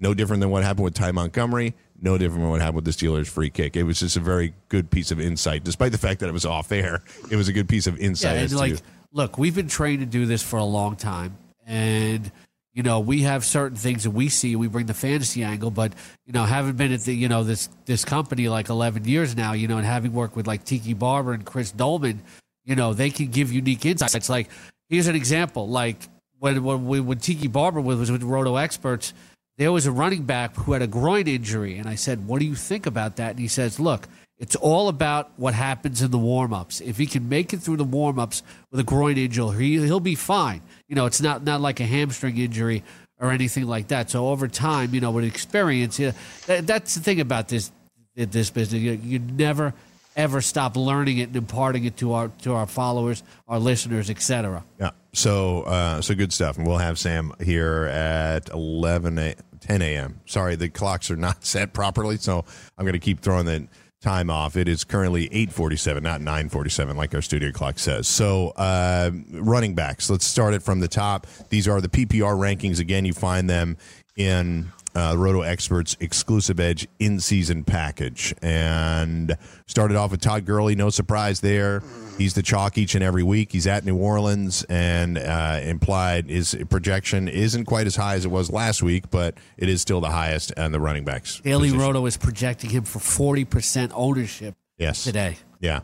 No 0.00 0.14
different 0.14 0.40
than 0.40 0.50
what 0.50 0.64
happened 0.64 0.84
with 0.84 0.94
Ty 0.94 1.12
Montgomery. 1.12 1.74
No 2.00 2.18
different 2.18 2.40
than 2.42 2.50
what 2.50 2.60
happened 2.60 2.84
with 2.84 2.84
the 2.86 2.90
Steelers' 2.90 3.28
free 3.28 3.50
kick. 3.50 3.76
It 3.76 3.84
was 3.84 4.00
just 4.00 4.16
a 4.16 4.20
very 4.20 4.52
good 4.68 4.90
piece 4.90 5.12
of 5.12 5.20
insight, 5.20 5.62
despite 5.62 5.92
the 5.92 5.98
fact 5.98 6.18
that 6.18 6.28
it 6.28 6.32
was 6.32 6.44
off 6.44 6.72
air. 6.72 7.04
It 7.30 7.36
was 7.36 7.46
a 7.46 7.52
good 7.52 7.68
piece 7.68 7.86
of 7.86 7.96
insight. 8.00 8.34
Yeah, 8.34 8.40
and 8.40 8.50
to- 8.50 8.56
like, 8.56 8.80
look, 9.12 9.38
we've 9.38 9.54
been 9.54 9.68
trained 9.68 10.00
to 10.00 10.06
do 10.06 10.26
this 10.26 10.42
for 10.42 10.56
a 10.56 10.64
long 10.64 10.96
time, 10.96 11.36
and 11.72 12.30
you 12.74 12.82
know, 12.82 13.00
we 13.00 13.22
have 13.22 13.44
certain 13.44 13.76
things 13.76 14.04
that 14.04 14.10
we 14.12 14.28
see. 14.28 14.56
We 14.56 14.68
bring 14.68 14.86
the 14.86 14.94
fantasy 14.94 15.42
angle, 15.42 15.70
but 15.70 15.92
you 16.26 16.32
know, 16.32 16.44
having 16.44 16.74
been 16.74 16.92
at 16.92 17.00
the 17.00 17.14
you 17.14 17.28
know 17.28 17.44
this 17.44 17.68
this 17.86 18.04
company 18.04 18.48
like 18.48 18.68
eleven 18.68 19.04
years 19.04 19.34
now, 19.34 19.54
you 19.54 19.68
know, 19.68 19.78
and 19.78 19.86
having 19.86 20.12
worked 20.12 20.36
with 20.36 20.46
like 20.46 20.64
Tiki 20.64 20.92
Barber 20.94 21.32
and 21.32 21.44
Chris 21.44 21.70
Doleman, 21.70 22.22
you 22.64 22.76
know, 22.76 22.94
they 22.94 23.10
can 23.10 23.28
give 23.28 23.50
unique 23.52 23.84
insights. 23.84 24.14
It's 24.14 24.28
like 24.28 24.48
here's 24.88 25.06
an 25.06 25.16
example, 25.16 25.68
like 25.68 25.96
when 26.38 26.62
when 26.62 26.86
we, 26.86 27.00
when 27.00 27.18
Tiki 27.18 27.48
Barber 27.48 27.80
was 27.80 28.10
with 28.10 28.22
Roto 28.22 28.56
Experts, 28.56 29.14
there 29.56 29.72
was 29.72 29.86
a 29.86 29.92
running 29.92 30.24
back 30.24 30.54
who 30.56 30.72
had 30.72 30.82
a 30.82 30.86
groin 30.86 31.26
injury, 31.26 31.78
and 31.78 31.88
I 31.88 31.94
said, 31.94 32.26
"What 32.26 32.38
do 32.38 32.46
you 32.46 32.54
think 32.54 32.86
about 32.86 33.16
that?" 33.16 33.30
And 33.30 33.38
he 33.38 33.48
says, 33.48 33.80
"Look." 33.80 34.08
It's 34.38 34.56
all 34.56 34.88
about 34.88 35.30
what 35.36 35.54
happens 35.54 36.02
in 36.02 36.10
the 36.10 36.18
warm 36.18 36.52
ups. 36.52 36.80
If 36.80 36.98
he 36.98 37.06
can 37.06 37.28
make 37.28 37.52
it 37.52 37.58
through 37.58 37.76
the 37.76 37.84
warm 37.84 38.18
ups 38.18 38.42
with 38.72 38.80
a 38.80 38.82
groin 38.82 39.16
injury, 39.16 39.54
he, 39.56 39.86
he'll 39.86 40.00
be 40.00 40.16
fine. 40.16 40.62
You 40.92 40.96
know, 40.96 41.06
it's 41.06 41.22
not, 41.22 41.42
not 41.42 41.62
like 41.62 41.80
a 41.80 41.86
hamstring 41.86 42.36
injury 42.36 42.84
or 43.18 43.30
anything 43.30 43.66
like 43.66 43.88
that. 43.88 44.10
So 44.10 44.28
over 44.28 44.46
time, 44.46 44.92
you 44.94 45.00
know, 45.00 45.10
with 45.10 45.24
experience, 45.24 45.98
yeah, 45.98 46.12
that, 46.44 46.66
that's 46.66 46.96
the 46.96 47.00
thing 47.00 47.18
about 47.18 47.48
this 47.48 47.72
this 48.14 48.50
business. 48.50 48.82
You, 48.82 48.92
you 49.02 49.18
never 49.18 49.72
ever 50.16 50.42
stop 50.42 50.76
learning 50.76 51.16
it 51.16 51.28
and 51.28 51.36
imparting 51.36 51.86
it 51.86 51.96
to 51.96 52.12
our 52.12 52.28
to 52.42 52.52
our 52.52 52.66
followers, 52.66 53.22
our 53.48 53.58
listeners, 53.58 54.10
etc. 54.10 54.64
Yeah. 54.78 54.90
So, 55.14 55.62
uh, 55.62 56.02
so 56.02 56.14
good 56.14 56.30
stuff. 56.30 56.58
And 56.58 56.66
we'll 56.66 56.76
have 56.76 56.98
Sam 56.98 57.32
here 57.42 57.84
at 57.84 58.50
11, 58.50 59.18
a, 59.18 59.34
10 59.60 59.80
a.m. 59.80 60.20
Sorry, 60.26 60.56
the 60.56 60.68
clocks 60.68 61.10
are 61.10 61.16
not 61.16 61.42
set 61.46 61.72
properly. 61.72 62.18
So 62.18 62.44
I'm 62.76 62.84
going 62.84 62.92
to 62.92 62.98
keep 62.98 63.20
throwing 63.20 63.46
the 63.46 63.66
time 64.02 64.28
off. 64.30 64.56
It 64.56 64.68
is 64.68 64.84
currently 64.84 65.24
847, 65.26 66.02
not 66.02 66.20
947 66.20 66.96
like 66.96 67.14
our 67.14 67.22
studio 67.22 67.50
clock 67.52 67.78
says. 67.78 68.08
So, 68.08 68.50
uh, 68.50 69.10
running 69.30 69.74
backs, 69.74 70.10
let's 70.10 70.26
start 70.26 70.54
it 70.54 70.62
from 70.62 70.80
the 70.80 70.88
top. 70.88 71.26
These 71.48 71.68
are 71.68 71.80
the 71.80 71.88
PPR 71.88 72.36
rankings. 72.36 72.80
Again, 72.80 73.04
you 73.04 73.12
find 73.12 73.48
them 73.48 73.76
in 74.16 74.72
uh, 74.94 75.14
Roto 75.16 75.40
Experts 75.42 75.96
exclusive 76.00 76.58
edge 76.60 76.86
in 76.98 77.18
season 77.20 77.64
package. 77.64 78.34
And 78.42 79.34
started 79.66 79.96
off 79.96 80.10
with 80.10 80.20
Todd 80.20 80.44
Gurley, 80.44 80.74
no 80.74 80.90
surprise 80.90 81.40
there. 81.40 81.82
He's 82.18 82.34
the 82.34 82.42
chalk 82.42 82.76
each 82.76 82.94
and 82.94 83.02
every 83.02 83.22
week. 83.22 83.52
He's 83.52 83.66
at 83.66 83.86
New 83.86 83.96
Orleans, 83.96 84.64
and 84.68 85.16
uh, 85.16 85.60
implied 85.62 86.28
his 86.28 86.54
projection 86.68 87.26
isn't 87.26 87.64
quite 87.64 87.86
as 87.86 87.96
high 87.96 88.14
as 88.14 88.26
it 88.26 88.30
was 88.30 88.50
last 88.50 88.82
week, 88.82 89.10
but 89.10 89.34
it 89.56 89.68
is 89.70 89.80
still 89.80 90.02
the 90.02 90.10
highest 90.10 90.52
on 90.58 90.72
the 90.72 90.80
running 90.80 91.04
backs. 91.04 91.40
Daily 91.40 91.68
position. 91.68 91.80
Roto 91.80 92.04
is 92.06 92.16
projecting 92.18 92.68
him 92.70 92.84
for 92.84 92.98
40% 92.98 93.92
ownership 93.94 94.54
Yes. 94.76 95.04
today. 95.04 95.38
Yeah. 95.60 95.80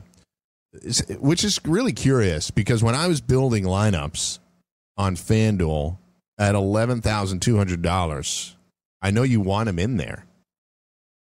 Which 1.18 1.44
is 1.44 1.59
really 1.64 1.94
curious 1.94 2.50
because 2.50 2.82
when 2.82 2.94
I 2.94 3.06
was 3.09 3.22
building 3.22 3.64
lineups 3.64 4.38
on 4.98 5.16
FanDuel 5.16 5.96
at 6.38 6.54
$11,200, 6.54 8.54
I 9.01 9.11
know 9.11 9.22
you 9.22 9.40
want 9.40 9.68
him 9.68 9.78
in 9.78 9.96
there. 9.96 10.24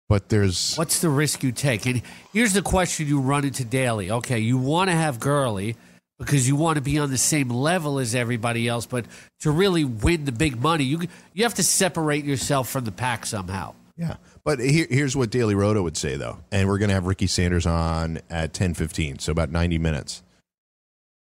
But 0.08 0.28
there's 0.28 0.76
What's 0.76 1.00
the 1.00 1.08
risk 1.08 1.42
you 1.42 1.50
take? 1.50 1.84
And 1.86 2.00
here's 2.32 2.52
the 2.52 2.62
question 2.62 3.08
you 3.08 3.20
run 3.20 3.44
into 3.44 3.64
daily. 3.64 4.10
Okay, 4.10 4.38
you 4.38 4.56
want 4.56 4.88
to 4.88 4.94
have 4.94 5.18
Gurley 5.18 5.76
because 6.18 6.46
you 6.46 6.54
want 6.56 6.76
to 6.76 6.82
be 6.82 6.98
on 6.98 7.10
the 7.10 7.18
same 7.18 7.48
level 7.48 7.98
as 7.98 8.14
everybody 8.14 8.68
else, 8.68 8.86
but 8.86 9.04
to 9.40 9.50
really 9.50 9.84
win 9.84 10.24
the 10.24 10.32
big 10.32 10.60
money, 10.60 10.84
you 10.84 11.00
you 11.34 11.42
have 11.42 11.54
to 11.54 11.62
separate 11.62 12.24
yourself 12.24 12.68
from 12.68 12.84
the 12.84 12.92
pack 12.92 13.26
somehow. 13.26 13.74
Yeah. 13.96 14.16
But 14.44 14.60
here, 14.60 14.86
here's 14.88 15.16
what 15.16 15.30
Daily 15.30 15.54
Roto 15.54 15.82
would 15.82 15.96
say, 15.96 16.16
though. 16.16 16.38
And 16.52 16.68
we're 16.68 16.78
going 16.78 16.90
to 16.90 16.94
have 16.94 17.06
Ricky 17.06 17.26
Sanders 17.26 17.66
on 17.66 18.20
at 18.30 18.52
10.15, 18.52 19.20
so 19.20 19.32
about 19.32 19.50
90 19.50 19.78
minutes. 19.78 20.22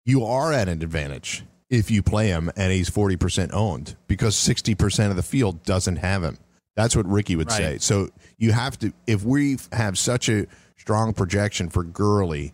You 0.04 0.24
are 0.24 0.52
at 0.52 0.68
an 0.68 0.82
advantage 0.82 1.44
if 1.70 1.90
you 1.90 2.02
play 2.02 2.28
him 2.28 2.50
and 2.56 2.72
he's 2.72 2.90
40% 2.90 3.52
owned 3.52 3.96
because 4.06 4.34
60% 4.36 5.10
of 5.10 5.16
the 5.16 5.22
field 5.22 5.62
doesn't 5.62 5.96
have 5.96 6.22
him. 6.22 6.36
That's 6.76 6.96
what 6.96 7.06
Ricky 7.06 7.36
would 7.36 7.48
Right. 7.50 7.56
say. 7.56 7.78
So 7.78 8.08
you 8.38 8.52
have 8.52 8.78
to, 8.80 8.92
if 9.06 9.22
we 9.24 9.58
have 9.72 9.98
such 9.98 10.28
a 10.28 10.46
strong 10.76 11.14
projection 11.14 11.68
for 11.70 11.84
Gurley, 11.84 12.52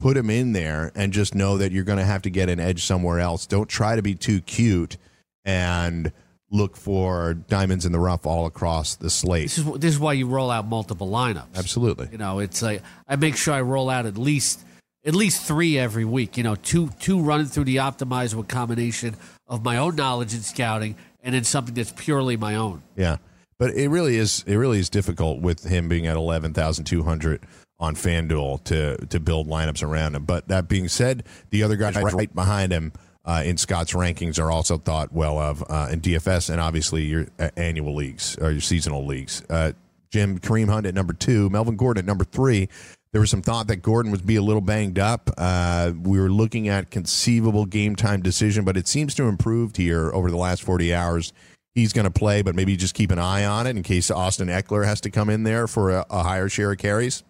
put 0.00 0.16
him 0.16 0.28
in 0.30 0.52
there 0.52 0.92
and 0.94 1.12
just 1.12 1.34
know 1.34 1.56
that 1.58 1.72
you're 1.72 1.84
going 1.84 1.98
to 1.98 2.04
have 2.04 2.22
to 2.22 2.30
get 2.30 2.48
an 2.48 2.60
edge 2.60 2.84
somewhere 2.84 3.20
else. 3.20 3.46
Don't 3.46 3.68
try 3.68 3.96
to 3.96 4.02
be 4.02 4.14
too 4.14 4.40
cute 4.42 4.96
and 5.44 6.12
look 6.50 6.76
for 6.76 7.34
diamonds 7.34 7.84
in 7.86 7.92
the 7.92 7.98
rough 7.98 8.26
all 8.26 8.46
across 8.46 8.96
the 8.96 9.10
slate. 9.10 9.44
This 9.44 9.58
is 9.58 9.64
this 9.78 9.94
is 9.94 9.98
why 9.98 10.12
you 10.12 10.26
roll 10.28 10.50
out 10.50 10.66
multiple 10.68 11.08
lineups. 11.08 11.56
Absolutely. 11.56 12.08
You 12.12 12.18
know, 12.18 12.38
it's 12.38 12.62
like 12.62 12.82
I 13.08 13.16
make 13.16 13.36
sure 13.36 13.54
I 13.54 13.60
roll 13.62 13.90
out 13.90 14.06
at 14.06 14.16
least 14.18 14.60
at 15.06 15.14
least 15.14 15.42
three 15.46 15.78
every 15.78 16.04
week. 16.04 16.36
You 16.36 16.42
know, 16.44 16.54
two 16.54 16.90
two 17.00 17.20
running 17.20 17.46
through 17.46 17.64
the 17.64 17.76
optimizer 17.76 18.34
with 18.34 18.48
combination 18.48 19.16
of 19.48 19.64
my 19.64 19.78
own 19.78 19.96
knowledge 19.96 20.32
and 20.34 20.44
scouting, 20.44 20.96
and 21.22 21.34
then 21.34 21.44
something 21.44 21.74
that's 21.74 21.92
purely 21.92 22.36
my 22.36 22.54
own. 22.54 22.82
Yeah, 22.96 23.16
but 23.58 23.70
it 23.74 23.88
really 23.88 24.16
is 24.16 24.44
it 24.46 24.56
really 24.56 24.78
is 24.78 24.90
difficult 24.90 25.40
with 25.40 25.64
him 25.64 25.88
being 25.88 26.06
at 26.06 26.16
eleven 26.16 26.52
thousand 26.52 26.84
two 26.84 27.02
hundred 27.02 27.46
on 27.78 27.94
FanDuel 27.94 28.62
to 28.64 28.96
to 29.06 29.20
build 29.20 29.48
lineups 29.48 29.82
around 29.82 30.14
him. 30.14 30.24
But 30.24 30.48
that 30.48 30.68
being 30.68 30.88
said, 30.88 31.24
the 31.50 31.62
other 31.62 31.76
guys 31.76 31.96
right 31.96 32.34
behind 32.34 32.72
him 32.72 32.92
uh, 33.24 33.42
in 33.44 33.56
Scott's 33.56 33.92
rankings 33.92 34.38
are 34.38 34.50
also 34.50 34.78
thought 34.78 35.12
well 35.12 35.38
of 35.38 35.64
uh, 35.68 35.88
in 35.90 36.00
DFS 36.00 36.50
and 36.50 36.60
obviously 36.60 37.04
your 37.04 37.26
uh, 37.38 37.50
annual 37.56 37.94
leagues 37.94 38.36
or 38.40 38.50
your 38.50 38.60
seasonal 38.60 39.06
leagues. 39.06 39.42
Uh, 39.48 39.72
Jim 40.10 40.38
Kareem 40.38 40.68
Hunt 40.68 40.86
at 40.86 40.94
number 40.94 41.12
two, 41.12 41.50
Melvin 41.50 41.76
Gordon 41.76 42.04
at 42.04 42.06
number 42.06 42.24
three. 42.24 42.68
There 43.12 43.20
was 43.20 43.30
some 43.30 43.42
thought 43.42 43.68
that 43.68 43.76
Gordon 43.76 44.10
would 44.10 44.26
be 44.26 44.36
a 44.36 44.42
little 44.42 44.60
banged 44.60 44.98
up. 44.98 45.30
Uh, 45.38 45.92
we 46.02 46.20
were 46.20 46.30
looking 46.30 46.68
at 46.68 46.90
conceivable 46.90 47.64
game 47.64 47.96
time 47.96 48.22
decision, 48.22 48.64
but 48.64 48.76
it 48.76 48.88
seems 48.88 49.14
to 49.14 49.22
have 49.22 49.30
improved 49.30 49.76
here 49.76 50.12
over 50.12 50.30
the 50.30 50.36
last 50.36 50.62
40 50.62 50.92
hours. 50.92 51.32
He's 51.74 51.92
going 51.92 52.04
to 52.04 52.10
play, 52.10 52.42
but 52.42 52.54
maybe 52.54 52.76
just 52.76 52.94
keep 52.94 53.10
an 53.10 53.18
eye 53.18 53.44
on 53.44 53.66
it 53.66 53.76
in 53.76 53.82
case 53.82 54.10
Austin 54.10 54.48
Ekeler 54.48 54.84
has 54.84 55.00
to 55.02 55.10
come 55.10 55.28
in 55.28 55.42
there 55.42 55.66
for 55.66 55.90
a, 55.90 56.06
a 56.08 56.22
higher 56.22 56.48
share 56.48 56.72
of 56.72 56.78
carries. 56.78 57.24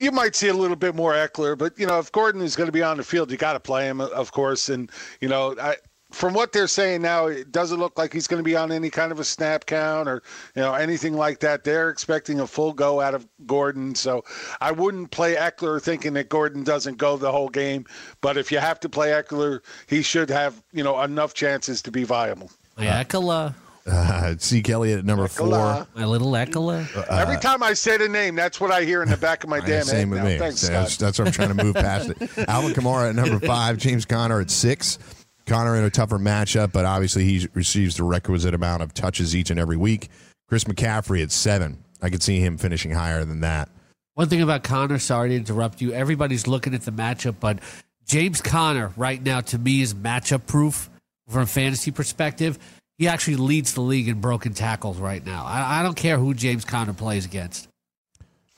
you 0.00 0.12
might 0.12 0.36
see 0.36 0.48
a 0.48 0.54
little 0.54 0.76
bit 0.76 0.94
more 0.94 1.12
Ekeler, 1.12 1.56
but 1.56 1.78
you 1.78 1.86
know, 1.86 1.98
if 1.98 2.12
Gordon 2.12 2.42
is 2.42 2.56
going 2.56 2.66
to 2.66 2.72
be 2.72 2.82
on 2.82 2.98
the 2.98 3.02
field, 3.02 3.30
you 3.30 3.36
got 3.36 3.54
to 3.54 3.60
play 3.60 3.86
him, 3.86 4.00
of 4.00 4.32
course. 4.32 4.68
And 4.68 4.90
you 5.20 5.28
know, 5.28 5.56
I, 5.60 5.76
from 6.14 6.32
what 6.34 6.52
they're 6.52 6.66
saying 6.68 7.02
now, 7.02 7.26
it 7.26 7.52
doesn't 7.52 7.78
look 7.78 7.98
like 7.98 8.12
he's 8.12 8.26
going 8.26 8.38
to 8.40 8.44
be 8.44 8.56
on 8.56 8.72
any 8.72 8.88
kind 8.90 9.12
of 9.12 9.20
a 9.20 9.24
snap 9.24 9.66
count 9.66 10.08
or 10.08 10.22
you 10.54 10.62
know 10.62 10.74
anything 10.74 11.14
like 11.14 11.40
that. 11.40 11.64
They're 11.64 11.90
expecting 11.90 12.40
a 12.40 12.46
full 12.46 12.72
go 12.72 13.00
out 13.00 13.14
of 13.14 13.26
Gordon, 13.46 13.94
so 13.94 14.24
I 14.60 14.72
wouldn't 14.72 15.10
play 15.10 15.34
Ekeler 15.34 15.82
thinking 15.82 16.14
that 16.14 16.28
Gordon 16.28 16.62
doesn't 16.64 16.96
go 16.98 17.16
the 17.16 17.30
whole 17.32 17.48
game. 17.48 17.84
But 18.20 18.36
if 18.36 18.50
you 18.52 18.58
have 18.58 18.80
to 18.80 18.88
play 18.88 19.10
Ekeler, 19.10 19.60
he 19.88 20.02
should 20.02 20.30
have 20.30 20.62
you 20.72 20.82
know 20.84 21.00
enough 21.02 21.34
chances 21.34 21.82
to 21.82 21.90
be 21.90 22.04
viable. 22.04 22.50
My 22.78 22.88
uh, 22.88 23.04
Ekeler, 23.04 23.54
Uh, 23.86 24.34
Zeke 24.40 24.70
Elliott 24.70 25.00
at 25.00 25.04
number 25.04 25.28
four. 25.28 25.48
Ekeler. 25.48 25.86
my 25.94 26.04
little 26.06 26.32
Ekeler. 26.32 26.96
Uh, 26.96 27.00
uh, 27.00 27.18
Every 27.20 27.36
time 27.36 27.62
I 27.62 27.74
say 27.74 27.96
the 27.98 28.08
name, 28.08 28.34
that's 28.34 28.58
what 28.60 28.70
I 28.70 28.82
hear 28.84 29.02
in 29.02 29.10
the 29.10 29.16
back 29.16 29.44
of 29.44 29.50
my 29.50 29.58
Yeah, 29.60 29.66
damn 29.66 29.84
same 29.84 30.08
head. 30.08 30.10
with 30.10 30.18
now. 30.22 30.28
me. 30.30 30.38
Thanks, 30.38 30.66
that's, 30.66 30.94
Scott. 30.94 30.98
that's 31.06 31.18
what 31.18 31.26
I'm 31.28 31.32
trying 31.34 31.56
to 31.56 31.62
move 31.64 31.74
past 31.74 32.10
it. 32.10 32.16
Alvin 32.48 32.72
Kamara 32.72 33.10
at 33.10 33.14
number 33.14 33.44
five, 33.46 33.76
James 33.78 34.04
Conner 34.06 34.40
at 34.40 34.50
six. 34.50 34.98
Conner 35.46 35.76
in 35.76 35.84
a 35.84 35.90
tougher 35.90 36.18
matchup, 36.18 36.72
but 36.72 36.84
obviously 36.84 37.24
he 37.24 37.48
receives 37.54 37.96
the 37.96 38.04
requisite 38.04 38.54
amount 38.54 38.82
of 38.82 38.94
touches 38.94 39.36
each 39.36 39.50
and 39.50 39.60
every 39.60 39.76
week. 39.76 40.08
Chris 40.48 40.64
McCaffrey 40.64 41.22
at 41.22 41.32
seven. 41.32 41.82
I 42.02 42.10
could 42.10 42.22
see 42.22 42.40
him 42.40 42.58
finishing 42.58 42.90
higher 42.90 43.24
than 43.24 43.40
that. 43.40 43.68
One 44.14 44.28
thing 44.28 44.42
about 44.42 44.62
Conner, 44.62 44.98
sorry 44.98 45.30
to 45.30 45.36
interrupt 45.36 45.80
you. 45.80 45.92
Everybody's 45.92 46.46
looking 46.46 46.74
at 46.74 46.82
the 46.82 46.92
matchup, 46.92 47.36
but 47.40 47.58
James 48.06 48.40
Conner 48.40 48.92
right 48.96 49.22
now 49.22 49.40
to 49.40 49.58
me 49.58 49.80
is 49.80 49.94
matchup 49.94 50.46
proof 50.46 50.88
from 51.28 51.42
a 51.42 51.46
fantasy 51.46 51.90
perspective. 51.90 52.58
He 52.98 53.08
actually 53.08 53.36
leads 53.36 53.74
the 53.74 53.80
league 53.80 54.08
in 54.08 54.20
broken 54.20 54.54
tackles 54.54 54.98
right 54.98 55.24
now. 55.24 55.44
I, 55.44 55.80
I 55.80 55.82
don't 55.82 55.96
care 55.96 56.16
who 56.18 56.32
James 56.34 56.64
Conner 56.64 56.92
plays 56.92 57.24
against. 57.24 57.68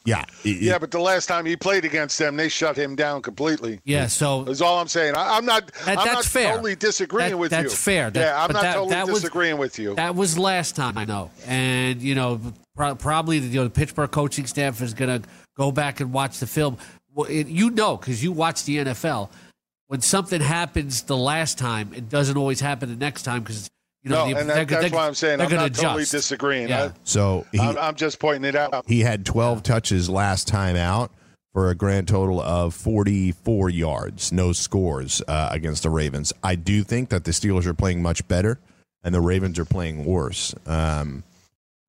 Yeah. 0.07 0.25
it- 0.45 0.63
Yeah, 0.63 0.79
but 0.79 0.91
the 0.91 1.01
last 1.01 1.27
time 1.27 1.45
he 1.45 1.57
played 1.57 1.85
against 1.85 2.19
them, 2.19 2.37
they 2.37 2.49
shut 2.49 2.77
him 2.77 2.95
down 2.97 3.21
completely. 3.23 3.81
Yeah, 3.85 4.07
so 4.07 4.45
That's 4.45 4.61
all 4.61 4.79
I'm 4.79 4.89
saying. 4.89 5.15
I, 5.17 5.37
I'm 5.37 5.45
not. 5.45 5.67
That- 5.85 5.99
I'm 5.99 6.05
that's 6.07 6.13
not 6.15 6.25
fair. 6.25 6.51
totally 6.53 6.77
disagreeing 6.77 7.31
That- 7.33 7.37
with 7.39 7.53
you. 7.53 7.59
that's 7.63 7.75
fair. 7.75 8.11
That- 8.11 8.21
yeah, 8.21 8.43
I'm 8.43 8.53
not 8.53 8.63
that- 8.63 8.75
totally 8.75 8.91
that 8.95 9.07
was- 9.09 9.21
disagreeing 9.21 9.59
with 9.59 9.79
you. 9.79 9.95
That 9.97 10.15
was 10.15 10.39
last 10.39 10.77
time, 10.77 10.97
I 10.97 11.05
know. 11.05 11.31
And, 11.47 12.01
you 12.01 12.15
know, 12.15 12.41
pro- 12.77 12.95
probably 12.95 13.39
the, 13.41 13.49
you 13.49 13.57
know, 13.61 13.65
the 13.65 13.71
Pittsburgh 13.71 14.11
coaching 14.11 14.47
staff 14.47 14.81
is 14.81 14.95
going 14.95 15.23
to 15.23 15.29
go 15.57 15.71
back 15.73 16.01
and 16.01 16.13
watch 16.13 16.39
the 16.39 16.47
film. 16.47 16.79
Well, 17.15 17.29
it, 17.31 17.49
you 17.49 17.71
know, 17.71 17.97
because 17.97 18.23
you 18.23 18.31
watch 18.33 18.65
the 18.65 18.79
NFL. 18.79 19.31
When 19.89 20.01
something 20.01 20.41
happens 20.41 21.03
the 21.03 21.17
last 21.17 21.59
time, 21.59 21.93
it 21.95 22.09
doesn't 22.09 22.37
always 22.37 22.61
happen 22.61 22.89
the 22.89 22.97
next 22.97 23.23
time 23.23 23.43
because, 23.43 23.69
you 24.07 24.13
know, 24.13 24.27
no, 24.27 24.35
the, 24.35 24.41
and 24.41 24.49
that, 24.49 24.69
that's 24.69 24.83
they're, 24.83 24.97
why 24.97 25.07
I'm 25.07 25.15
saying 25.15 25.41
I'm 25.41 25.49
gonna 25.49 25.63
not 25.63 25.75
totally 25.75 26.05
disagreeing. 26.05 26.69
Yeah. 26.69 26.93
So 27.03 27.45
he, 27.51 27.59
I, 27.59 27.71
I'm, 27.71 27.79
I'm 27.79 27.95
just 27.97 28.21
pointing 28.21 28.49
it 28.49 28.55
out. 28.55 28.85
he 28.87 29.01
had 29.01 29.27
12 29.27 29.65
touches 29.65 30.09
last 30.09 30.47
time 30.47 30.77
out 30.77 31.11
for 31.53 31.71
a 31.71 31.75
grand 31.75 32.07
total 32.07 32.41
of 32.41 32.73
44 32.75 33.69
yards, 33.71 34.31
no 34.31 34.53
scores 34.53 35.23
uh, 35.27 35.49
against 35.51 35.83
the 35.83 35.91
Ravens. 35.91 36.33
I 36.45 36.55
do 36.55 36.85
think 36.85 37.09
that 37.09 37.25
the 37.25 37.33
Steelers 37.33 37.67
are 37.67 37.75
playing 37.75 38.01
much 38.01 38.29
better 38.29 38.61
and 39.03 39.13
the 39.13 39.21
Ravens 39.21 39.59
are 39.59 39.65
playing 39.65 40.05
worse. 40.05 40.55
Um, 40.67 41.25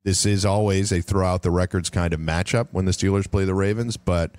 this 0.04 0.26
is 0.26 0.44
always 0.44 0.92
a 0.92 1.02
throw 1.02 1.28
out 1.28 1.44
the 1.44 1.52
records 1.52 1.92
kind 1.92 2.14
of 2.14 2.20
matchup 2.20 2.70
when 2.72 2.86
the 2.86 2.94
Steelers 2.94 3.30
play 3.30 3.46
the 3.46 3.54
Ravens, 3.54 3.96
but 3.96 4.32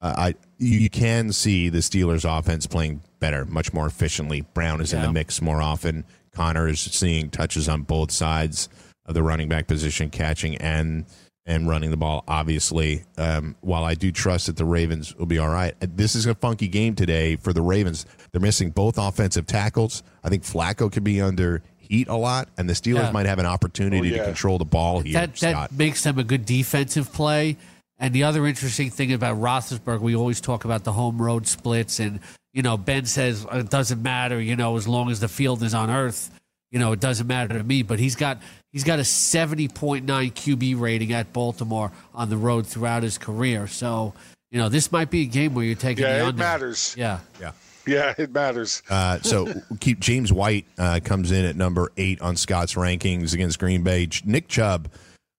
uh, 0.00 0.14
I 0.16 0.34
you, 0.58 0.78
you 0.78 0.90
can 0.90 1.32
see 1.32 1.68
the 1.68 1.78
Steelers 1.78 2.24
offense 2.26 2.66
playing 2.66 3.00
better, 3.18 3.44
much 3.44 3.72
more 3.72 3.86
efficiently. 3.86 4.42
Brown 4.42 4.80
is 4.80 4.92
in 4.92 5.02
the 5.02 5.10
mix 5.10 5.42
more 5.42 5.62
often. 5.62 6.04
Conner 6.34 6.68
is 6.68 6.80
seeing 6.80 7.30
touches 7.30 7.68
on 7.68 7.82
both 7.82 8.10
sides 8.10 8.68
of 9.06 9.14
the 9.14 9.22
running 9.22 9.48
back 9.48 9.66
position, 9.66 10.10
catching 10.10 10.56
and 10.56 11.04
and 11.46 11.68
running 11.68 11.90
the 11.90 11.96
ball. 11.98 12.24
Obviously, 12.26 13.04
um, 13.18 13.54
while 13.60 13.84
I 13.84 13.94
do 13.94 14.10
trust 14.10 14.46
that 14.46 14.56
the 14.56 14.64
Ravens 14.64 15.14
will 15.16 15.26
be 15.26 15.38
all 15.38 15.50
right, 15.50 15.74
this 15.80 16.14
is 16.14 16.24
a 16.24 16.34
funky 16.34 16.68
game 16.68 16.94
today 16.94 17.36
for 17.36 17.52
the 17.52 17.60
Ravens. 17.60 18.06
They're 18.32 18.40
missing 18.40 18.70
both 18.70 18.96
offensive 18.96 19.46
tackles. 19.46 20.02
I 20.22 20.30
think 20.30 20.42
Flacco 20.42 20.90
could 20.90 21.04
be 21.04 21.20
under 21.20 21.62
heat 21.76 22.08
a 22.08 22.16
lot, 22.16 22.48
and 22.56 22.66
the 22.68 22.72
Steelers 22.72 22.94
Yeah. 23.04 23.10
might 23.10 23.26
have 23.26 23.38
an 23.38 23.44
opportunity 23.44 24.12
Oh, 24.12 24.14
yeah. 24.14 24.18
to 24.20 24.24
control 24.24 24.56
the 24.56 24.64
ball 24.64 25.00
here. 25.00 25.12
that, 25.12 25.36
Scott. 25.36 25.68
that 25.70 25.76
makes 25.76 26.02
them 26.02 26.18
a 26.18 26.24
good 26.24 26.46
defensive 26.46 27.12
play. 27.12 27.58
And 27.98 28.14
the 28.14 28.22
other 28.24 28.46
interesting 28.46 28.90
thing 28.90 29.12
about 29.12 29.36
Roethlisberger, 29.38 30.00
we 30.00 30.16
always 30.16 30.40
talk 30.40 30.64
about 30.64 30.84
the 30.84 30.92
home 30.92 31.20
road 31.20 31.46
splits, 31.46 32.00
and 32.00 32.20
you 32.54 32.62
know 32.62 32.78
Ben 32.78 33.04
says 33.04 33.46
it 33.52 33.68
doesn't 33.68 34.02
matter, 34.02 34.40
you 34.40 34.56
know, 34.56 34.76
as 34.78 34.88
long 34.88 35.10
as 35.10 35.20
the 35.20 35.28
field 35.28 35.62
is 35.62 35.74
on 35.74 35.90
Earth, 35.90 36.30
you 36.70 36.78
know, 36.78 36.92
it 36.92 37.00
doesn't 37.00 37.26
matter 37.26 37.58
to 37.58 37.62
me. 37.64 37.82
But 37.82 37.98
he's 37.98 38.16
got 38.16 38.40
he's 38.72 38.84
got 38.84 38.98
a 38.98 39.04
seventy 39.04 39.68
point 39.68 40.06
nine 40.06 40.30
QB 40.30 40.80
rating 40.80 41.12
at 41.12 41.32
Baltimore 41.34 41.92
on 42.14 42.30
the 42.30 42.38
road 42.38 42.66
throughout 42.66 43.02
his 43.02 43.18
career. 43.18 43.66
So 43.66 44.14
you 44.50 44.58
know, 44.60 44.68
this 44.70 44.90
might 44.92 45.10
be 45.10 45.22
a 45.22 45.26
game 45.26 45.52
where 45.54 45.64
you're 45.64 45.74
taking 45.74 46.04
Yeah, 46.04 46.12
the 46.18 46.24
it 46.24 46.28
under. 46.28 46.38
matters. 46.38 46.94
Yeah, 46.96 47.18
yeah. 47.40 47.52
Yeah, 47.86 48.14
it 48.16 48.32
matters. 48.32 48.82
Uh, 48.88 49.18
so 49.20 49.52
keep 49.80 50.00
James 50.00 50.32
White 50.32 50.64
uh, 50.78 51.00
comes 51.04 51.30
in 51.32 51.44
at 51.44 51.54
number 51.54 51.92
eight 51.98 52.18
on 52.22 52.34
Scott's 52.34 52.74
rankings 52.76 53.34
against 53.34 53.58
Green 53.58 53.82
Bay. 53.82 54.08
Nick 54.24 54.48
Chubb, 54.48 54.88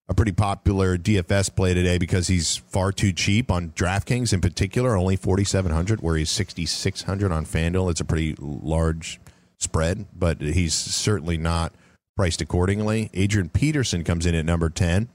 a 0.07 0.13
pretty 0.13 0.31
popular 0.31 0.97
DFS 0.97 1.55
play 1.55 1.73
today 1.73 1.97
because 1.97 2.27
he's 2.27 2.57
far 2.57 2.91
too 2.91 3.11
cheap 3.11 3.49
on 3.49 3.71
DraftKings 3.71 4.33
in 4.33 4.41
particular, 4.41 4.95
only 4.95 5.15
forty 5.15 5.43
seven 5.43 5.71
hundred, 5.71 6.01
where 6.01 6.15
he's 6.15 6.29
sixty 6.29 6.65
six 6.65 7.03
hundred 7.03 7.31
on 7.31 7.45
FanDuel. 7.45 7.89
It's 7.89 8.01
a 8.01 8.05
pretty 8.05 8.35
large 8.39 9.19
spread, 9.57 10.05
but 10.17 10.41
he's 10.41 10.73
certainly 10.73 11.37
not 11.37 11.73
priced 12.15 12.41
accordingly. 12.41 13.09
Adrian 13.13 13.49
Peterson 13.49 14.03
comes 14.03 14.25
in 14.25 14.35
at 14.35 14.45
number 14.45 14.69
10. 14.69 15.09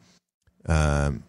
Um, 0.67 1.25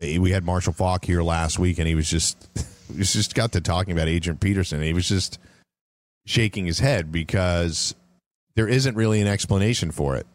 we 0.00 0.30
had 0.30 0.44
Marshall 0.44 0.72
Faulk 0.72 1.04
here 1.04 1.22
last 1.22 1.58
week, 1.58 1.78
and 1.78 1.88
he 1.88 1.94
was 1.94 2.08
just 2.08 2.48
he 2.92 3.02
just 3.02 3.34
got 3.34 3.52
to 3.52 3.60
talking 3.60 3.92
about 3.92 4.08
Adrian 4.08 4.38
Peterson. 4.38 4.80
he 4.80 4.92
was 4.92 5.08
just 5.08 5.38
shaking 6.26 6.66
his 6.66 6.78
head 6.78 7.10
because 7.10 7.94
there 8.54 8.68
isn't 8.68 8.94
really 8.94 9.20
an 9.20 9.26
explanation 9.26 9.90
for 9.90 10.16
it. 10.16 10.26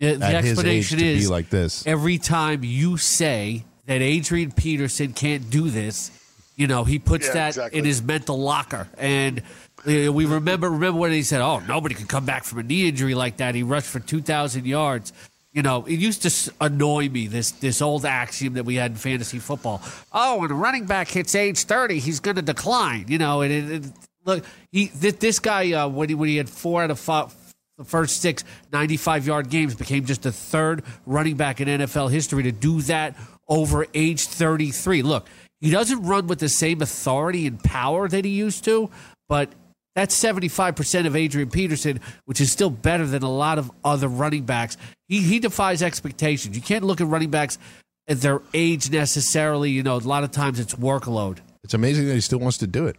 The, 0.00 0.14
the 0.14 0.24
At 0.26 0.44
his 0.44 0.52
age 0.52 0.58
explanation 0.58 0.98
to 0.98 1.04
be 1.04 1.12
is 1.14 1.30
like 1.30 1.50
this. 1.50 1.86
every 1.86 2.18
time 2.18 2.62
you 2.62 2.96
say 2.96 3.64
that 3.86 4.00
Adrian 4.00 4.52
Peterson 4.52 5.12
can't 5.12 5.50
do 5.50 5.70
this, 5.70 6.10
you 6.54 6.66
know, 6.66 6.84
he 6.84 6.98
puts 6.98 7.26
Yeah, 7.26 7.32
that 7.34 7.48
exactly. 7.48 7.78
in 7.78 7.84
his 7.84 8.02
mental 8.02 8.38
locker. 8.38 8.88
And 8.96 9.42
we 9.84 10.24
remember 10.26 10.70
remember 10.70 10.98
when 10.98 11.12
he 11.12 11.22
said, 11.22 11.40
"Oh, 11.40 11.60
nobody 11.60 11.94
can 11.94 12.06
come 12.06 12.24
back 12.26 12.44
from 12.44 12.58
a 12.58 12.62
knee 12.62 12.88
injury 12.88 13.14
like 13.14 13.36
that." 13.38 13.54
He 13.54 13.62
rushed 13.62 13.88
for 13.88 14.00
two 14.00 14.20
thousand 14.20 14.66
yards. 14.66 15.12
You 15.52 15.62
know, 15.62 15.84
it 15.86 15.98
used 15.98 16.22
to 16.22 16.52
annoy 16.60 17.08
me 17.08 17.26
this 17.26 17.52
this 17.52 17.80
old 17.80 18.04
axiom 18.04 18.54
that 18.54 18.64
we 18.64 18.74
had 18.76 18.92
in 18.92 18.96
fantasy 18.96 19.38
football. 19.38 19.80
Oh, 20.12 20.38
when 20.40 20.50
a 20.50 20.54
running 20.54 20.84
back 20.86 21.08
hits 21.08 21.34
age 21.34 21.62
thirty, 21.64 21.98
he's 22.00 22.20
going 22.20 22.36
to 22.36 22.42
decline. 22.42 23.06
You 23.08 23.18
know, 23.18 23.40
and 23.42 23.52
it, 23.52 23.70
it, 23.84 23.92
look, 24.24 24.44
he 24.70 24.88
th- 24.88 25.18
this 25.18 25.38
guy 25.38 25.72
uh, 25.72 25.88
when 25.88 26.08
he 26.08 26.14
when 26.14 26.28
he 26.28 26.36
had 26.36 26.48
four 26.50 26.82
out 26.82 26.90
of 26.90 26.98
five, 26.98 27.32
the 27.78 27.84
first 27.84 28.20
six 28.20 28.44
95 28.72 29.26
yard 29.26 29.48
games 29.48 29.74
became 29.74 30.04
just 30.04 30.22
the 30.22 30.32
third 30.32 30.82
running 31.06 31.36
back 31.36 31.60
in 31.60 31.68
NFL 31.68 32.10
history 32.10 32.42
to 32.42 32.52
do 32.52 32.82
that 32.82 33.16
over 33.48 33.86
age 33.94 34.26
33. 34.26 35.02
Look, 35.02 35.28
he 35.60 35.70
doesn't 35.70 36.02
run 36.02 36.26
with 36.26 36.40
the 36.40 36.48
same 36.48 36.82
authority 36.82 37.46
and 37.46 37.62
power 37.62 38.08
that 38.08 38.24
he 38.24 38.32
used 38.32 38.64
to, 38.64 38.90
but 39.28 39.50
that's 39.94 40.14
75% 40.22 41.06
of 41.06 41.16
Adrian 41.16 41.50
Peterson, 41.50 42.00
which 42.24 42.40
is 42.40 42.52
still 42.52 42.70
better 42.70 43.06
than 43.06 43.22
a 43.22 43.30
lot 43.30 43.58
of 43.58 43.70
other 43.84 44.06
running 44.06 44.44
backs. 44.44 44.76
He, 45.08 45.22
he 45.22 45.40
defies 45.40 45.82
expectations. 45.82 46.54
You 46.54 46.62
can't 46.62 46.84
look 46.84 47.00
at 47.00 47.06
running 47.06 47.30
backs 47.30 47.58
at 48.06 48.20
their 48.20 48.42
age 48.54 48.90
necessarily. 48.90 49.70
You 49.70 49.82
know, 49.82 49.96
a 49.96 49.98
lot 49.98 50.22
of 50.22 50.30
times 50.30 50.60
it's 50.60 50.74
workload. 50.74 51.38
It's 51.64 51.74
amazing 51.74 52.06
that 52.08 52.14
he 52.14 52.20
still 52.20 52.38
wants 52.38 52.58
to 52.58 52.66
do 52.66 52.86
it. 52.86 52.96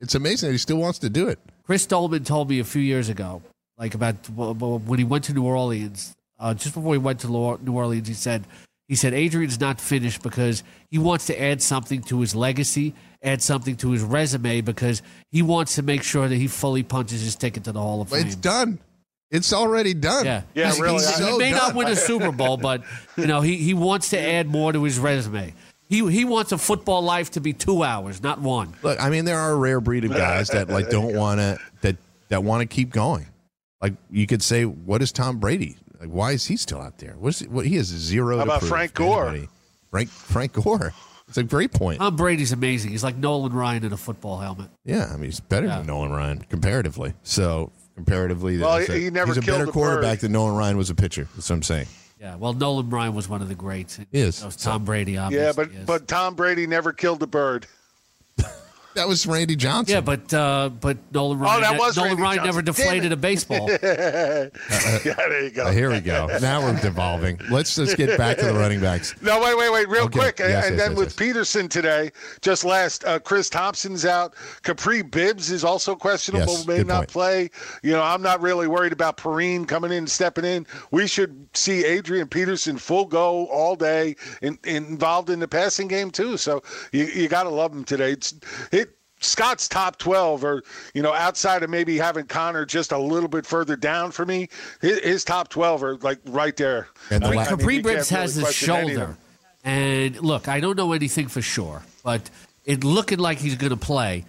It's 0.00 0.14
amazing 0.14 0.48
that 0.48 0.52
he 0.52 0.58
still 0.58 0.76
wants 0.76 0.98
to 0.98 1.08
do 1.08 1.28
it. 1.28 1.38
Chris 1.62 1.86
Doleman 1.86 2.24
told 2.24 2.50
me 2.50 2.60
a 2.60 2.64
few 2.64 2.82
years 2.82 3.08
ago, 3.08 3.42
like 3.78 3.94
about 3.94 4.22
w- 4.24 4.54
w- 4.54 4.78
when 4.78 4.98
he 4.98 5.04
went 5.04 5.24
to 5.24 5.32
New 5.32 5.44
Orleans, 5.44 6.14
uh, 6.38 6.54
just 6.54 6.74
before 6.74 6.94
he 6.94 6.98
went 6.98 7.20
to 7.20 7.26
New 7.28 7.72
Orleans, 7.72 8.08
he 8.08 8.14
said, 8.14 8.44
he 8.88 8.94
said 8.94 9.14
Adrian's 9.14 9.58
not 9.60 9.80
finished 9.80 10.22
because 10.22 10.62
he 10.90 10.98
wants 10.98 11.26
to 11.26 11.40
add 11.42 11.60
something 11.60 12.02
to 12.04 12.20
his 12.20 12.34
legacy, 12.34 12.94
add 13.22 13.42
something 13.42 13.76
to 13.76 13.90
his 13.90 14.02
resume 14.02 14.60
because 14.60 15.02
he 15.30 15.42
wants 15.42 15.74
to 15.74 15.82
make 15.82 16.02
sure 16.02 16.28
that 16.28 16.36
he 16.36 16.46
fully 16.46 16.82
punches 16.82 17.22
his 17.22 17.34
ticket 17.34 17.64
to 17.64 17.72
the 17.72 17.80
Hall 17.80 18.00
of 18.00 18.10
Fame. 18.10 18.26
It's 18.26 18.36
done. 18.36 18.78
It's 19.30 19.52
already 19.52 19.92
done. 19.92 20.24
Yeah, 20.24 20.42
Yeah, 20.54 20.66
He's- 20.66 20.78
really, 20.80 20.98
he's- 20.98 21.20
I- 21.20 21.24
he 21.24 21.30
So 21.32 21.38
may 21.38 21.50
not 21.50 21.74
win 21.74 21.88
a 21.88 21.96
Super 21.96 22.30
Bowl, 22.30 22.56
but 22.56 22.84
you 23.16 23.26
know 23.26 23.40
he, 23.40 23.56
he 23.56 23.74
wants 23.74 24.10
to 24.10 24.20
add 24.20 24.46
more 24.48 24.72
to 24.72 24.82
his 24.84 25.00
resume. 25.00 25.52
He 25.88 26.08
he 26.10 26.24
wants 26.24 26.52
a 26.52 26.58
football 26.58 27.02
life 27.02 27.32
to 27.32 27.40
be 27.40 27.52
two 27.52 27.82
hours, 27.82 28.22
not 28.22 28.40
one. 28.40 28.72
Look, 28.82 29.02
I 29.02 29.10
mean, 29.10 29.24
there 29.24 29.38
are 29.38 29.50
a 29.52 29.56
rare 29.56 29.80
breed 29.80 30.04
of 30.04 30.12
guys 30.12 30.48
that 30.50 30.68
like 30.70 30.90
don't 30.90 31.14
want 31.16 31.40
to 31.40 31.58
that 31.80 31.96
that 32.28 32.44
want 32.44 32.60
to 32.60 32.66
keep 32.66 32.90
going. 32.90 33.26
Like 33.86 33.94
you 34.10 34.26
could 34.26 34.42
say, 34.42 34.64
what 34.64 35.00
is 35.02 35.12
Tom 35.12 35.38
Brady? 35.38 35.76
Like, 36.00 36.08
why 36.08 36.32
is 36.32 36.44
he 36.46 36.56
still 36.56 36.80
out 36.80 36.98
there? 36.98 37.14
What 37.18 37.28
is 37.40 37.46
what? 37.48 37.66
He 37.66 37.76
has 37.76 37.86
zero. 37.86 38.36
How 38.38 38.44
to 38.44 38.50
about 38.50 38.62
Frank 38.64 38.94
Gore? 38.94 39.28
anybody. 39.28 39.48
Frank 39.92 40.08
Frank 40.10 40.52
Gore. 40.54 40.92
It's 41.28 41.36
a 41.38 41.44
great 41.44 41.72
point. 41.72 41.98
Tom 42.00 42.16
Brady's 42.16 42.50
amazing. 42.52 42.90
He's 42.90 43.04
like 43.04 43.16
Nolan 43.16 43.52
Ryan 43.52 43.84
in 43.84 43.92
a 43.92 43.96
football 43.96 44.38
helmet. 44.38 44.68
Yeah, 44.84 45.06
I 45.12 45.12
mean, 45.16 45.24
he's 45.26 45.38
better 45.40 45.66
Yeah. 45.68 45.78
than 45.78 45.86
Nolan 45.86 46.10
Ryan 46.10 46.38
comparatively. 46.50 47.14
So 47.22 47.70
comparatively, 47.94 48.58
Well, 48.58 48.78
he- 48.78 48.92
a- 48.92 48.96
he 48.98 49.10
never 49.10 49.28
he's 49.32 49.38
a 49.38 49.40
killed 49.40 49.58
better 49.60 49.70
a 49.70 49.72
quarterback 49.72 50.14
bird. 50.18 50.20
than 50.20 50.32
Nolan 50.32 50.56
Ryan 50.56 50.76
was 50.76 50.90
a 50.90 50.94
pitcher. 50.96 51.28
That's 51.36 51.48
what 51.48 51.56
I'm 51.56 51.62
saying. 51.62 51.86
Yeah, 52.20 52.34
well, 52.36 52.52
Nolan 52.54 52.90
Ryan 52.90 53.14
was 53.14 53.28
one 53.28 53.40
of 53.42 53.48
the 53.48 53.54
greats. 53.54 53.96
He 53.96 54.06
is. 54.12 54.40
That 54.40 54.46
was 54.46 54.56
Tom 54.56 54.84
Brady, 54.84 55.12
Yeah, 55.12 55.52
but 55.54 55.72
yes. 55.72 55.82
but 55.86 56.08
Tom 56.08 56.34
Brady 56.34 56.66
never 56.66 56.92
killed 56.92 57.22
a 57.22 57.26
bird. 57.26 57.66
That 58.96 59.06
was 59.08 59.26
Randy 59.26 59.56
Johnson. 59.56 59.94
yeah, 59.94 60.00
but 60.00 60.32
uh, 60.34 60.70
but 60.80 60.96
Nolan 61.12 61.38
Ryan, 61.38 61.58
oh, 61.58 61.60
that 61.60 61.78
was 61.78 61.96
Nolan 61.96 62.10
Randy 62.12 62.22
Ryan 62.22 62.36
Johnson. 62.38 62.46
never 62.54 62.62
deflated 62.62 63.12
a 63.12 63.16
baseball. 63.16 63.68
yeah, 63.70 63.78
there 63.80 65.44
you 65.44 65.50
go. 65.50 65.66
Uh, 65.66 65.70
here 65.72 65.90
we 65.90 66.00
go. 66.00 66.26
Now 66.40 66.62
we're 66.62 66.78
devolving. 66.80 67.38
Let's 67.50 67.74
just 67.74 67.96
get 67.96 68.16
back 68.18 68.38
to 68.38 68.46
the 68.46 68.54
running 68.54 68.80
backs. 68.80 69.14
No, 69.22 69.40
wait, 69.40 69.56
wait, 69.56 69.70
wait, 69.72 69.88
real 69.88 70.04
Okay. 70.04 70.18
quick. 70.18 70.40
And- 70.40 70.50
Yes, 70.50 70.66
and 70.68 70.76
yes, 70.76 70.82
then 70.84 70.90
yes, 70.92 70.98
with 70.98 71.08
yes. 71.08 71.16
Peterson 71.16 71.68
today, 71.68 72.10
just 72.40 72.64
last, 72.64 73.04
uh, 73.04 73.18
Chris 73.18 73.50
Thompson's 73.50 74.04
out. 74.06 74.34
Kapri 74.62 75.08
Bibbs 75.10 75.50
is 75.50 75.64
also 75.64 75.94
questionable, 75.96 76.54
Yes, 76.54 76.66
may 76.66 76.82
not 76.82 76.98
point. 77.00 77.08
play. 77.08 77.50
You 77.82 77.92
know, 77.92 78.02
I'm 78.02 78.22
not 78.22 78.40
really 78.40 78.66
worried 78.68 78.92
about 78.92 79.16
Perine 79.16 79.66
coming 79.68 79.90
in 79.90 79.98
and 79.98 80.10
stepping 80.10 80.44
in. 80.44 80.66
We 80.92 81.06
should 81.06 81.48
see 81.54 81.84
Adrian 81.84 82.28
Peterson 82.28 82.78
full 82.78 83.04
go 83.06 83.46
all 83.48 83.76
day, 83.76 84.14
in, 84.40 84.58
involved 84.64 85.28
in 85.30 85.40
the 85.40 85.48
passing 85.48 85.88
game 85.88 86.10
too. 86.10 86.36
So 86.36 86.62
you, 86.92 87.04
you 87.06 87.28
got 87.28 87.42
to 87.42 87.50
love 87.50 87.72
him 87.72 87.84
today. 87.84 88.12
It's, 88.12 88.32
it. 88.72 88.85
Scott's 89.20 89.68
top 89.68 89.98
12, 89.98 90.44
or, 90.44 90.62
you 90.94 91.02
know, 91.02 91.12
outside 91.12 91.62
of 91.62 91.70
maybe 91.70 91.96
having 91.96 92.26
Conner 92.26 92.64
just 92.66 92.92
a 92.92 92.98
little 92.98 93.28
bit 93.28 93.46
further 93.46 93.76
down 93.76 94.10
for 94.10 94.26
me, 94.26 94.48
his, 94.80 94.98
his 95.00 95.24
top 95.24 95.48
12 95.48 95.82
are 95.82 95.96
like 95.98 96.18
right 96.26 96.56
there. 96.56 96.88
And 97.10 97.22
the 97.22 97.28
I 97.28 97.30
mean, 97.30 97.38
la- 97.38 97.42
I 97.44 97.50
mean, 97.50 97.58
Kapri 97.58 97.62
you 97.62 97.82
can't 97.82 97.84
Bibbs 97.84 98.10
really 98.12 98.22
has 98.22 98.34
his 98.34 98.44
question 98.44 98.74
any 98.74 98.92
of 98.92 99.00
them. 99.00 99.06
shoulder. 99.06 99.18
And 99.64 100.20
look, 100.20 100.48
I 100.48 100.60
don't 100.60 100.76
know 100.76 100.92
anything 100.92 101.28
for 101.28 101.42
sure, 101.42 101.82
but 102.04 102.30
it 102.64 102.84
looking 102.84 103.18
like 103.18 103.38
he's 103.38 103.56
going 103.56 103.70
to 103.70 103.76
play. 103.76 104.24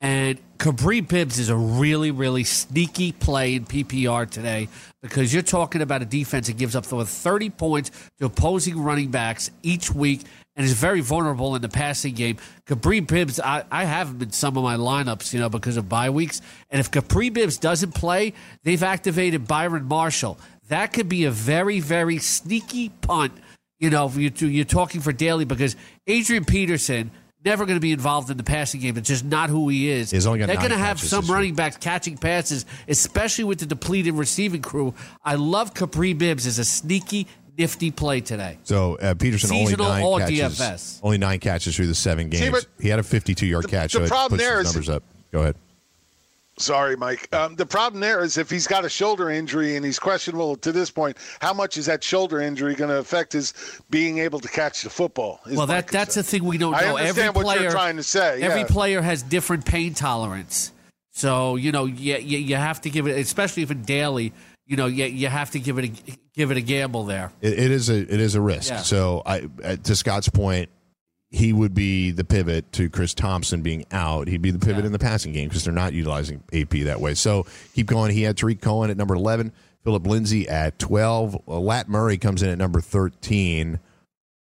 And 0.00 0.38
Kapri 0.58 1.06
Bibbs 1.06 1.38
is 1.38 1.50
a 1.50 1.56
really, 1.56 2.10
really 2.10 2.42
sneaky 2.42 3.12
play 3.12 3.54
in 3.54 3.66
PPR 3.66 4.28
today 4.28 4.68
because 5.02 5.32
you're 5.32 5.42
talking 5.42 5.82
about 5.82 6.00
a 6.00 6.06
defense 6.06 6.46
that 6.46 6.56
gives 6.56 6.74
up 6.74 6.90
over 6.90 7.04
30 7.04 7.50
points 7.50 7.90
to 8.18 8.26
opposing 8.26 8.80
running 8.82 9.10
backs 9.10 9.50
each 9.62 9.94
week 9.94 10.22
and 10.60 10.66
is 10.66 10.74
very 10.74 11.00
vulnerable 11.00 11.56
in 11.56 11.62
the 11.62 11.70
passing 11.70 12.12
game. 12.12 12.36
Kapri 12.66 13.06
Bibbs, 13.06 13.40
I, 13.40 13.64
I 13.70 13.84
have 13.84 14.08
him 14.08 14.20
in 14.20 14.30
some 14.30 14.58
of 14.58 14.62
my 14.62 14.76
lineups, 14.76 15.32
you 15.32 15.40
know, 15.40 15.48
because 15.48 15.78
of 15.78 15.88
bye 15.88 16.10
weeks. 16.10 16.42
And 16.68 16.80
if 16.80 16.90
Kapri 16.90 17.32
Bibbs 17.32 17.56
doesn't 17.56 17.94
play, 17.94 18.34
they've 18.62 18.82
activated 18.82 19.48
Byron 19.48 19.86
Marshall. 19.86 20.38
That 20.68 20.92
could 20.92 21.08
be 21.08 21.24
a 21.24 21.30
very, 21.30 21.80
very 21.80 22.18
sneaky 22.18 22.90
punt 22.90 23.32
you 23.78 23.88
know, 23.88 24.04
if 24.06 24.14
you- 24.18 24.48
you're 24.48 24.66
talking 24.66 25.00
for 25.00 25.10
daily 25.10 25.46
because 25.46 25.74
Adrian 26.06 26.44
Peterson 26.44 27.10
never 27.42 27.64
going 27.64 27.78
to 27.78 27.80
be 27.80 27.92
involved 27.92 28.28
in 28.30 28.36
the 28.36 28.42
passing 28.42 28.78
game. 28.82 28.98
It's 28.98 29.08
just 29.08 29.24
not 29.24 29.48
who 29.48 29.70
he 29.70 29.88
is. 29.88 30.10
He's 30.10 30.26
only 30.26 30.40
got 30.40 30.48
They're 30.48 30.56
going 30.56 30.70
to 30.72 30.76
have 30.76 31.00
some 31.00 31.24
running 31.24 31.54
backs 31.54 31.78
catching 31.78 32.18
passes, 32.18 32.66
especially 32.88 33.44
with 33.44 33.60
the 33.60 33.64
depleted 33.64 34.12
receiving 34.12 34.60
crew. 34.60 34.92
I 35.24 35.36
love 35.36 35.72
Kapri 35.72 36.12
Bibbs 36.18 36.46
as 36.46 36.58
a 36.58 36.64
sneaky, 36.66 37.26
nifty 37.60 37.90
play 37.90 38.20
today. 38.20 38.58
So 38.64 38.96
uh, 38.96 39.14
Peterson 39.14 39.50
Seasonal 39.50 39.86
only 39.86 40.02
nine 40.02 40.04
or 40.04 40.18
catches. 40.20 40.58
DFS? 40.58 41.00
Only 41.02 41.18
nine 41.18 41.38
catches 41.38 41.76
through 41.76 41.86
the 41.88 41.94
seven 41.94 42.28
games. 42.28 42.50
but 42.50 42.66
he 42.80 42.88
had 42.88 42.98
a 42.98 43.02
52 43.02 43.46
yard 43.46 43.68
catch. 43.68 43.92
the 43.92 44.06
so 44.06 44.08
problem 44.08 44.38
puts 44.38 44.42
there 44.42 44.58
his 44.58 44.68
is- 44.68 44.74
numbers 44.74 44.88
up. 44.88 45.02
Go 45.32 45.40
ahead. 45.40 45.56
Sorry, 46.58 46.94
Mike. 46.94 47.34
Um, 47.34 47.56
the 47.56 47.64
problem 47.64 48.00
there 48.00 48.22
is 48.22 48.36
if 48.36 48.50
he's 48.50 48.66
got 48.66 48.84
a 48.84 48.88
shoulder 48.90 49.30
injury 49.30 49.76
and 49.76 49.84
he's 49.84 49.98
questionable 49.98 50.56
to 50.56 50.72
this 50.72 50.90
point, 50.90 51.16
how 51.40 51.54
much 51.54 51.78
is 51.78 51.86
that 51.86 52.04
shoulder 52.04 52.38
injury 52.38 52.74
going 52.74 52.90
to 52.90 52.98
affect 52.98 53.32
his 53.32 53.54
being 53.88 54.18
able 54.18 54.40
to 54.40 54.48
catch 54.48 54.82
the 54.82 54.90
football? 54.90 55.40
Well, 55.46 55.66
my 55.66 55.76
that 55.76 55.88
that's 55.88 56.16
the 56.16 56.22
thing 56.22 56.44
we 56.44 56.58
don't 56.58 56.72
know. 56.72 56.78
I 56.78 56.88
understand 56.88 57.18
every 57.18 57.30
what 57.30 57.44
player, 57.46 57.62
you're 57.62 57.70
trying 57.70 57.96
to 57.96 58.02
say. 58.02 58.42
Every 58.42 58.60
yeah. 58.60 58.66
player 58.66 59.00
has 59.00 59.22
different 59.22 59.64
pain 59.64 59.94
tolerance. 59.94 60.72
So 61.12 61.56
you 61.56 61.72
know, 61.72 61.86
you, 61.86 62.16
you, 62.16 62.38
you 62.38 62.56
have 62.56 62.82
to 62.82 62.90
give 62.90 63.06
it, 63.06 63.18
especially 63.18 63.62
if 63.62 63.70
in 63.70 63.82
daily. 63.82 64.34
You 64.70 64.76
know, 64.76 64.86
you, 64.86 65.04
you 65.06 65.26
have 65.26 65.50
to 65.50 65.58
give 65.58 65.78
it 65.78 65.84
a 65.86 66.12
give 66.32 66.52
it 66.52 66.56
a 66.56 66.60
gamble 66.60 67.02
there. 67.04 67.32
It, 67.40 67.54
it 67.58 67.70
is 67.72 67.90
a 67.90 67.96
it 67.98 68.20
is 68.20 68.36
a 68.36 68.40
risk. 68.40 68.70
Yeah. 68.70 68.82
So 68.82 69.20
I 69.26 69.40
to 69.82 69.96
Scott's 69.96 70.28
point, 70.28 70.70
he 71.28 71.52
would 71.52 71.74
be 71.74 72.12
the 72.12 72.22
pivot 72.22 72.70
to 72.74 72.88
Chris 72.88 73.12
Thompson 73.12 73.62
being 73.62 73.84
out. 73.90 74.28
He'd 74.28 74.42
be 74.42 74.52
the 74.52 74.60
pivot 74.60 74.84
Yeah. 74.84 74.86
in 74.86 74.92
the 74.92 75.00
passing 75.00 75.32
game 75.32 75.48
because 75.48 75.64
they're 75.64 75.74
not 75.74 75.92
utilizing 75.92 76.44
AP 76.52 76.70
that 76.84 77.00
way. 77.00 77.14
So 77.14 77.46
keep 77.74 77.88
going. 77.88 78.12
He 78.12 78.22
had 78.22 78.36
Tarik 78.36 78.60
Cohen 78.60 78.90
at 78.90 78.96
number 78.96 79.16
eleven, 79.16 79.52
Phillip 79.82 80.06
Lindsay 80.06 80.48
at 80.48 80.78
twelve. 80.78 81.34
Uh, 81.48 81.58
Lat 81.58 81.88
Murray 81.88 82.16
comes 82.16 82.40
in 82.44 82.48
at 82.50 82.56
number 82.58 82.80
thirteen. 82.80 83.80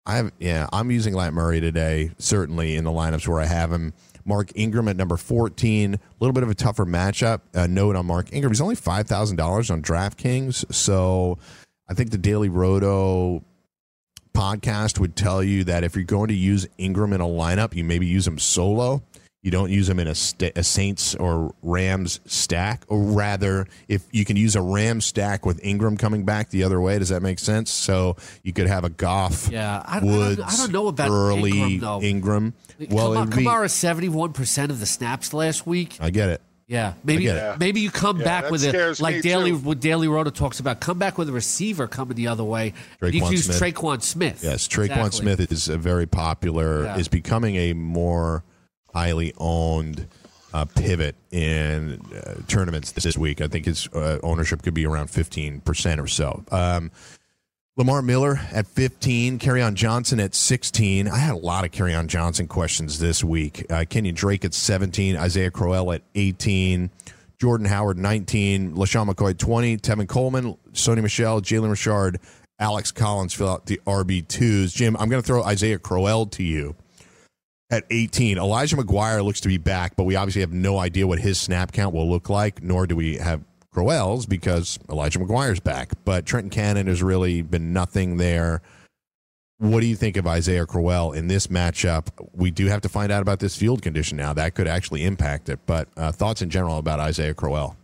I 0.07 0.17
have 0.17 0.33
yeah, 0.41 0.67
I'm 0.73 0.91
using 0.91 1.15
Lat 1.15 1.35
Murray 1.35 1.61
today, 1.61 2.11
certainly 2.19 2.75
in 2.75 2.83
the 2.83 2.91
lineups 2.91 3.29
where 3.29 3.41
I 3.41 3.47
have 3.47 3.71
him. 3.73 3.93
Mark 4.27 4.51
Ingram 4.55 4.89
at 4.89 4.97
number 4.97 5.17
14. 5.17 5.95
A 5.95 5.99
little 6.21 6.33
bit 6.33 6.43
of 6.43 6.51
a 6.51 6.55
tougher 6.55 6.85
matchup. 6.85 7.41
Uh, 7.55 7.67
note 7.67 7.97
on 7.97 8.07
Mark 8.07 8.33
Ingram. 8.33 8.53
He's 8.53 8.61
only 8.61 8.77
$5,000 8.77 9.71
on 9.71 9.83
DraftKings. 9.83 10.73
So 10.75 11.39
I 11.89 11.95
think 11.95 12.11
the 12.11 12.19
Daily 12.19 12.49
Roto 12.49 13.45
podcast 14.35 14.99
would 14.99 15.17
tell 15.17 15.43
you 15.43 15.65
that 15.65 15.85
if 15.85 15.95
you're 15.95 16.05
going 16.05 16.29
to 16.29 16.35
use 16.35 16.67
Ingram 16.77 17.13
in 17.13 17.21
a 17.21 17.27
lineup, 17.27 17.75
you 17.75 17.85
maybe 17.85 18.07
use 18.07 18.27
him 18.27 18.39
solo. 18.39 19.03
You 19.47 19.53
don't 19.53 19.71
use 19.71 19.87
them 19.87 20.01
in 20.01 20.09
a, 20.09 20.15
sta 20.17 20.51
a 20.57 20.65
Saints 20.65 21.15
or 21.15 21.55
Rams 21.63 22.19
stack, 22.27 22.83
or 22.89 22.99
rather, 23.01 23.69
if 23.87 24.03
you 24.11 24.25
can 24.25 24.37
use 24.37 24.57
a 24.57 24.61
Rams 24.61 25.07
stack 25.07 25.47
with 25.47 25.61
Ingram 25.65 25.97
coming 25.97 26.25
back 26.25 26.51
the 26.51 26.65
other 26.65 26.81
way, 26.81 26.99
does 26.99 27.11
that 27.11 27.23
make 27.23 27.39
sense? 27.39 27.71
So 27.71 28.17
you 28.43 28.53
could 28.53 28.67
have 28.67 28.83
a 28.83 28.89
Goff, 28.89 29.49
Yeah, 29.49 29.85
I- 29.87 29.99
I 29.99 30.01
don't- 30.01 30.09
Woods, 30.09 30.41
I 30.45 30.57
don't 30.57 30.73
know 30.73 30.89
about 30.89 31.11
early 31.13 31.53
Ingram, 31.53 31.79
though. 31.79 32.03
Ingram. 32.03 32.55
Well, 32.91 33.13
Kamara, 33.27 33.61
it'd 33.61 33.71
seventy 33.71 34.09
one 34.09 34.33
percent 34.33 34.73
of 34.73 34.81
the 34.81 34.87
snaps 34.87 35.33
last 35.33 35.65
week. 35.65 35.97
I 36.01 36.11
get 36.11 36.29
it. 36.29 36.43
Yeah, 36.67 36.95
maybe 37.05 37.29
Again. 37.29 37.57
maybe 37.61 37.81
you 37.83 37.93
come 37.93 38.19
Yeah, 38.19 38.25
back 38.25 38.51
with 38.51 38.65
a 38.65 38.71
scares 38.71 39.01
like 39.01 39.23
Daily 39.23 39.53
too. 39.53 39.59
what 39.59 39.79
Daily 39.79 40.09
Roto 40.09 40.31
talks 40.31 40.59
about. 40.59 40.81
Come 40.81 40.99
back 40.99 41.19
with 41.19 41.29
a 41.29 41.33
receiver 41.33 41.87
coming 41.87 42.17
the 42.17 42.27
other 42.27 42.43
way. 42.43 42.75
you 43.01 43.09
Tre'Quan 43.09 43.21
can 43.23 43.31
use 43.31 43.45
Smith. 43.45 43.61
Tre'Quan 43.77 44.03
Smith. 44.03 44.41
Yes, 44.43 44.67
Tre'Quan 44.67 44.87
Exactly. 45.07 45.11
Smith 45.37 45.53
is 45.53 45.69
a 45.69 45.79
very 45.79 46.07
popular, 46.07 46.83
Yeah. 46.83 46.97
is 46.99 47.07
becoming 47.07 47.55
a 47.55 47.73
more 47.75 48.43
highly 48.97 49.35
owned 49.37 50.07
uh, 50.55 50.65
pivot 50.65 51.15
in 51.31 52.01
uh, 52.15 52.41
tournaments 52.49 52.93
this 52.93 53.19
week. 53.19 53.43
I 53.43 53.47
think 53.47 53.67
his 53.67 53.89
uh, 53.89 54.19
ownership 54.23 54.63
could 54.63 54.73
be 54.73 54.87
around 54.87 55.09
15% 55.09 56.03
or 56.03 56.07
so. 56.07 56.43
Um, 56.51 56.91
Lamar 57.77 58.01
Miller 58.01 58.41
at 58.53 58.67
15, 58.67 59.39
on 59.61 59.75
Johnson 59.75 60.19
at 60.19 60.35
16. 60.35 61.09
I 61.09 61.19
had 61.19 61.35
a 61.35 61.39
lot 61.39 61.67
of 61.67 61.73
on 61.95 62.09
Johnson 62.09 62.49
questions 62.49 62.99
this 62.99 63.23
week. 63.23 63.67
Uh, 63.69 63.85
Kenyan 63.85 64.15
Drake 64.15 64.47
at 64.47 64.55
17, 64.55 65.15
Isaiah 65.15 65.51
Crowell 65.51 65.93
at 65.93 66.01
18, 66.15 66.91
Jordan 67.39 67.67
Howard 67.67 67.99
19, 67.99 68.77
LeSean 68.77 69.13
McCoy 69.13 69.37
20, 69.37 69.77
Tevin 69.77 70.09
Coleman, 70.09 70.57
Sony 70.73 71.03
Michel, 71.03 71.43
Jalen 71.43 71.69
Richard, 71.69 72.19
Alex 72.59 72.93
Collins 72.93 73.35
fill 73.35 73.51
out 73.51 73.67
the 73.67 73.79
RB2s. 73.87 74.75
Jim, 74.75 74.97
I'm 74.99 75.11
going 75.11 75.21
to 75.21 75.27
throw 75.27 75.43
Isaiah 75.43 75.79
Crowell 75.79 76.25
to 76.29 76.43
you 76.43 76.75
at 77.71 77.85
18. 77.91 78.39
Elijah 78.39 78.77
McGuire 78.77 79.25
looks 79.25 79.41
to 79.41 79.49
be 79.49 79.59
back, 79.59 79.97
but 79.97 80.05
we 80.05 80.17
obviously 80.17 80.41
have 80.41 80.53
no 80.53 80.79
idea 80.79 81.07
what 81.07 81.19
his 81.19 81.41
snap 81.41 81.73
count 81.73 81.95
will 81.95 82.09
look 82.09 82.29
like, 82.29 82.63
nor 82.63 82.87
do 82.87 82.97
we 82.97 83.17
have 83.17 83.43
Crowell's 83.73 84.27
because 84.27 84.79
Elijah 84.89 85.19
McGuire's 85.19 85.61
back. 85.61 85.93
But 86.05 86.27
Trenton 86.27 86.51
Cannon 86.51 86.87
has 86.87 87.03
really 87.03 87.43
been 87.43 87.73
nothing 87.73 88.17
there. 88.17 88.63
What 89.59 89.81
do 89.81 89.87
you 89.87 89.97
think 89.97 90.17
of 90.17 90.27
Isaiah 90.27 90.67
Crowell 90.67 91.13
in 91.13 91.29
this 91.29 91.47
matchup? 91.47 92.09
We 92.33 92.51
do 92.51 92.67
have 92.67 92.83
to 92.83 92.89
find 92.89 93.11
out 93.11 93.23
about 93.23 93.41
this 93.41 93.57
field 93.57 93.83
condition 93.83 94.17
now. 94.17 94.33
That 94.35 94.55
could 94.55 94.69
actually 94.69 95.05
impact 95.05 95.49
it. 95.49 95.61
But 95.67 95.89
uh, 95.97 96.13
thoughts 96.13 96.43
in 96.43 96.51
general 96.51 96.77
about 96.79 97.01
Isaiah 97.01 97.35
Crowell? 97.35 97.77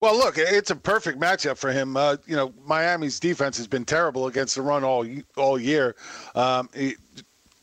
Well, 0.00 0.18
look, 0.18 0.36
it's 0.36 0.70
a 0.70 0.76
perfect 0.76 1.18
matchup 1.18 1.56
for 1.56 1.72
him. 1.72 1.96
Uh, 1.96 2.16
you 2.26 2.36
know, 2.36 2.52
Miami's 2.66 3.18
defense 3.18 3.56
has 3.56 3.66
been 3.66 3.84
terrible 3.84 4.26
against 4.26 4.56
the 4.56 4.62
run 4.62 4.84
all 4.84 5.06
all 5.36 5.58
year. 5.58 5.96
Um, 6.34 6.68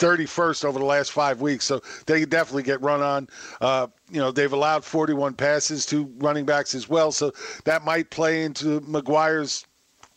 31st 0.01 0.65
over 0.65 0.79
the 0.79 0.85
last 0.85 1.11
five 1.11 1.39
weeks, 1.41 1.65
so 1.65 1.81
they 2.07 2.25
definitely 2.25 2.63
get 2.63 2.81
run 2.81 3.01
on. 3.01 3.27
Uh, 3.61 3.87
you 4.09 4.19
know, 4.19 4.31
they've 4.31 4.51
allowed 4.51 4.83
41 4.83 5.35
passes 5.35 5.85
to 5.87 6.11
running 6.17 6.45
backs 6.45 6.73
as 6.73 6.89
well, 6.89 7.11
so 7.11 7.31
that 7.65 7.85
might 7.85 8.09
play 8.09 8.43
into 8.43 8.81
McGuire's 8.81 9.65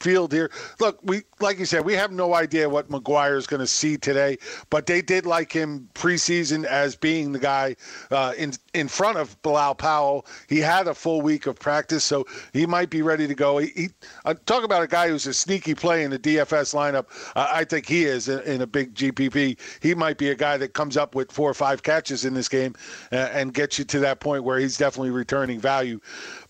field 0.04 0.32
here. 0.32 0.50
Look, 0.80 1.00
we 1.02 1.22
like 1.40 1.58
you 1.58 1.64
said, 1.64 1.84
we 1.84 1.94
have 1.94 2.12
no 2.12 2.34
idea 2.34 2.68
what 2.68 2.90
McGuire 2.90 3.36
is 3.38 3.46
going 3.46 3.60
to 3.60 3.66
see 3.66 3.96
today, 3.96 4.36
but 4.68 4.84
they 4.84 5.00
did 5.00 5.24
like 5.24 5.50
him 5.50 5.88
preseason 5.94 6.64
as 6.66 6.94
being 6.94 7.32
the 7.32 7.38
guy 7.38 7.74
uh, 8.10 8.34
in 8.36 8.52
in 8.74 8.86
front 8.86 9.16
of 9.16 9.40
Bilal 9.42 9.74
Powell. 9.74 10.26
He 10.46 10.58
had 10.58 10.86
a 10.88 10.94
full 10.94 11.22
week 11.22 11.46
of 11.46 11.58
practice, 11.58 12.04
so 12.04 12.26
he 12.52 12.66
might 12.66 12.90
be 12.90 13.00
ready 13.00 13.26
to 13.26 13.34
go. 13.34 13.58
He, 13.58 13.68
he 13.74 13.88
uh, 14.26 14.34
talk 14.44 14.62
about 14.62 14.82
a 14.82 14.86
guy 14.86 15.08
who's 15.08 15.26
a 15.26 15.32
sneaky 15.32 15.74
play 15.74 16.04
in 16.04 16.10
the 16.10 16.18
DFS 16.18 16.74
lineup. 16.74 17.06
Uh, 17.34 17.48
I 17.50 17.64
think 17.64 17.86
he 17.86 18.04
is 18.04 18.28
in, 18.28 18.40
in 18.40 18.60
a 18.60 18.66
big 18.66 18.94
GPP. 18.94 19.58
He 19.80 19.94
might 19.94 20.18
be 20.18 20.28
a 20.30 20.34
guy 20.34 20.58
that 20.58 20.74
comes 20.74 20.98
up 20.98 21.14
with 21.14 21.32
four 21.32 21.48
or 21.48 21.54
five 21.54 21.82
catches 21.82 22.26
in 22.26 22.34
this 22.34 22.48
game 22.48 22.74
uh, 23.10 23.30
and 23.32 23.54
gets 23.54 23.78
you 23.78 23.86
to 23.86 23.98
that 24.00 24.20
point 24.20 24.44
where 24.44 24.58
he's 24.58 24.76
definitely 24.76 25.12
returning 25.12 25.58
value. 25.58 25.98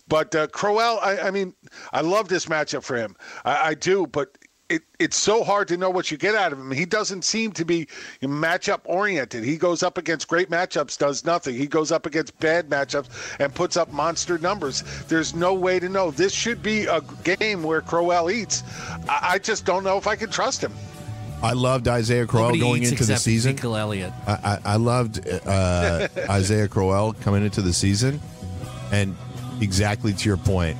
But 0.07 0.35
uh, 0.35 0.47
Crowell, 0.47 0.99
I, 1.01 1.17
I 1.17 1.31
mean, 1.31 1.53
I 1.91 2.01
love 2.01 2.27
this 2.27 2.45
matchup 2.45 2.83
for 2.83 2.95
him. 2.95 3.15
I, 3.43 3.69
I 3.69 3.73
do, 3.73 4.05
but 4.07 4.37
it, 4.69 4.83
it's 4.99 5.17
so 5.17 5.43
hard 5.43 5.67
to 5.67 5.77
know 5.77 5.89
what 5.89 6.09
you 6.09 6.17
get 6.17 6.35
out 6.35 6.51
of 6.51 6.59
him. 6.59 6.71
He 6.71 6.85
doesn't 6.85 7.23
seem 7.23 7.51
to 7.53 7.65
be 7.65 7.87
matchup 8.21 8.81
oriented. 8.85 9.43
He 9.43 9.57
goes 9.57 9.83
up 9.83 9.97
against 9.97 10.27
great 10.27 10.49
matchups, 10.49 10.97
does 10.97 11.23
nothing. 11.23 11.55
He 11.55 11.67
goes 11.67 11.91
up 11.91 12.05
against 12.05 12.37
bad 12.39 12.69
matchups 12.69 13.09
and 13.39 13.53
puts 13.53 13.77
up 13.77 13.91
monster 13.91 14.37
numbers. 14.37 14.83
There's 15.07 15.35
no 15.35 15.53
way 15.53 15.79
to 15.79 15.89
know. 15.89 16.11
This 16.11 16.33
should 16.33 16.63
be 16.63 16.85
a 16.85 17.01
game 17.23 17.63
where 17.63 17.81
Crowell 17.81 18.31
eats. 18.31 18.63
I, 19.07 19.33
I 19.33 19.39
just 19.39 19.65
don't 19.65 19.83
know 19.83 19.97
if 19.97 20.07
I 20.07 20.15
can 20.15 20.31
trust 20.31 20.63
him. 20.63 20.73
I 21.43 21.51
loved 21.51 21.87
Isaiah 21.87 22.25
Crowell 22.25 22.47
Nobody 22.47 22.61
going 22.61 22.83
into 22.83 23.03
the 23.03 23.17
season. 23.17 23.51
Ezekiel 23.51 23.75
Elliott. 23.75 24.13
I, 24.25 24.31
I, 24.31 24.59
I 24.65 24.75
loved 24.77 25.27
uh, 25.45 26.07
Isaiah 26.29 26.67
Crowell 26.67 27.13
coming 27.13 27.43
into 27.43 27.61
the 27.61 27.73
season, 27.73 28.19
and 28.91 29.15
exactly 29.61 30.13
to 30.13 30.29
your 30.29 30.37
point, 30.37 30.77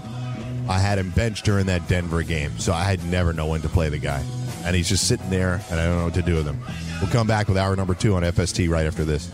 I 0.67 0.79
had 0.79 0.97
him 0.97 1.11
benched 1.11 1.45
during 1.45 1.67
that 1.67 1.87
Denver 1.87 2.23
game, 2.23 2.57
so 2.57 2.73
I 2.73 2.83
had 2.83 3.03
never 3.05 3.33
know 3.33 3.47
when 3.47 3.61
to 3.61 3.69
play 3.69 3.89
the 3.89 3.99
guy, 3.99 4.23
and 4.63 4.75
he's 4.75 4.89
just 4.89 5.07
sitting 5.07 5.29
there, 5.29 5.61
and 5.69 5.79
I 5.79 5.85
don't 5.85 5.97
know 5.97 6.05
what 6.05 6.13
to 6.15 6.21
do 6.21 6.35
with 6.35 6.45
him. 6.45 6.59
We'll 7.01 7.11
come 7.11 7.27
back 7.27 7.47
with 7.47 7.57
hour 7.57 7.75
number 7.75 7.93
two 7.93 8.15
on 8.15 8.23
FST 8.23 8.69
right 8.69 8.85
after 8.85 9.05
this. 9.05 9.29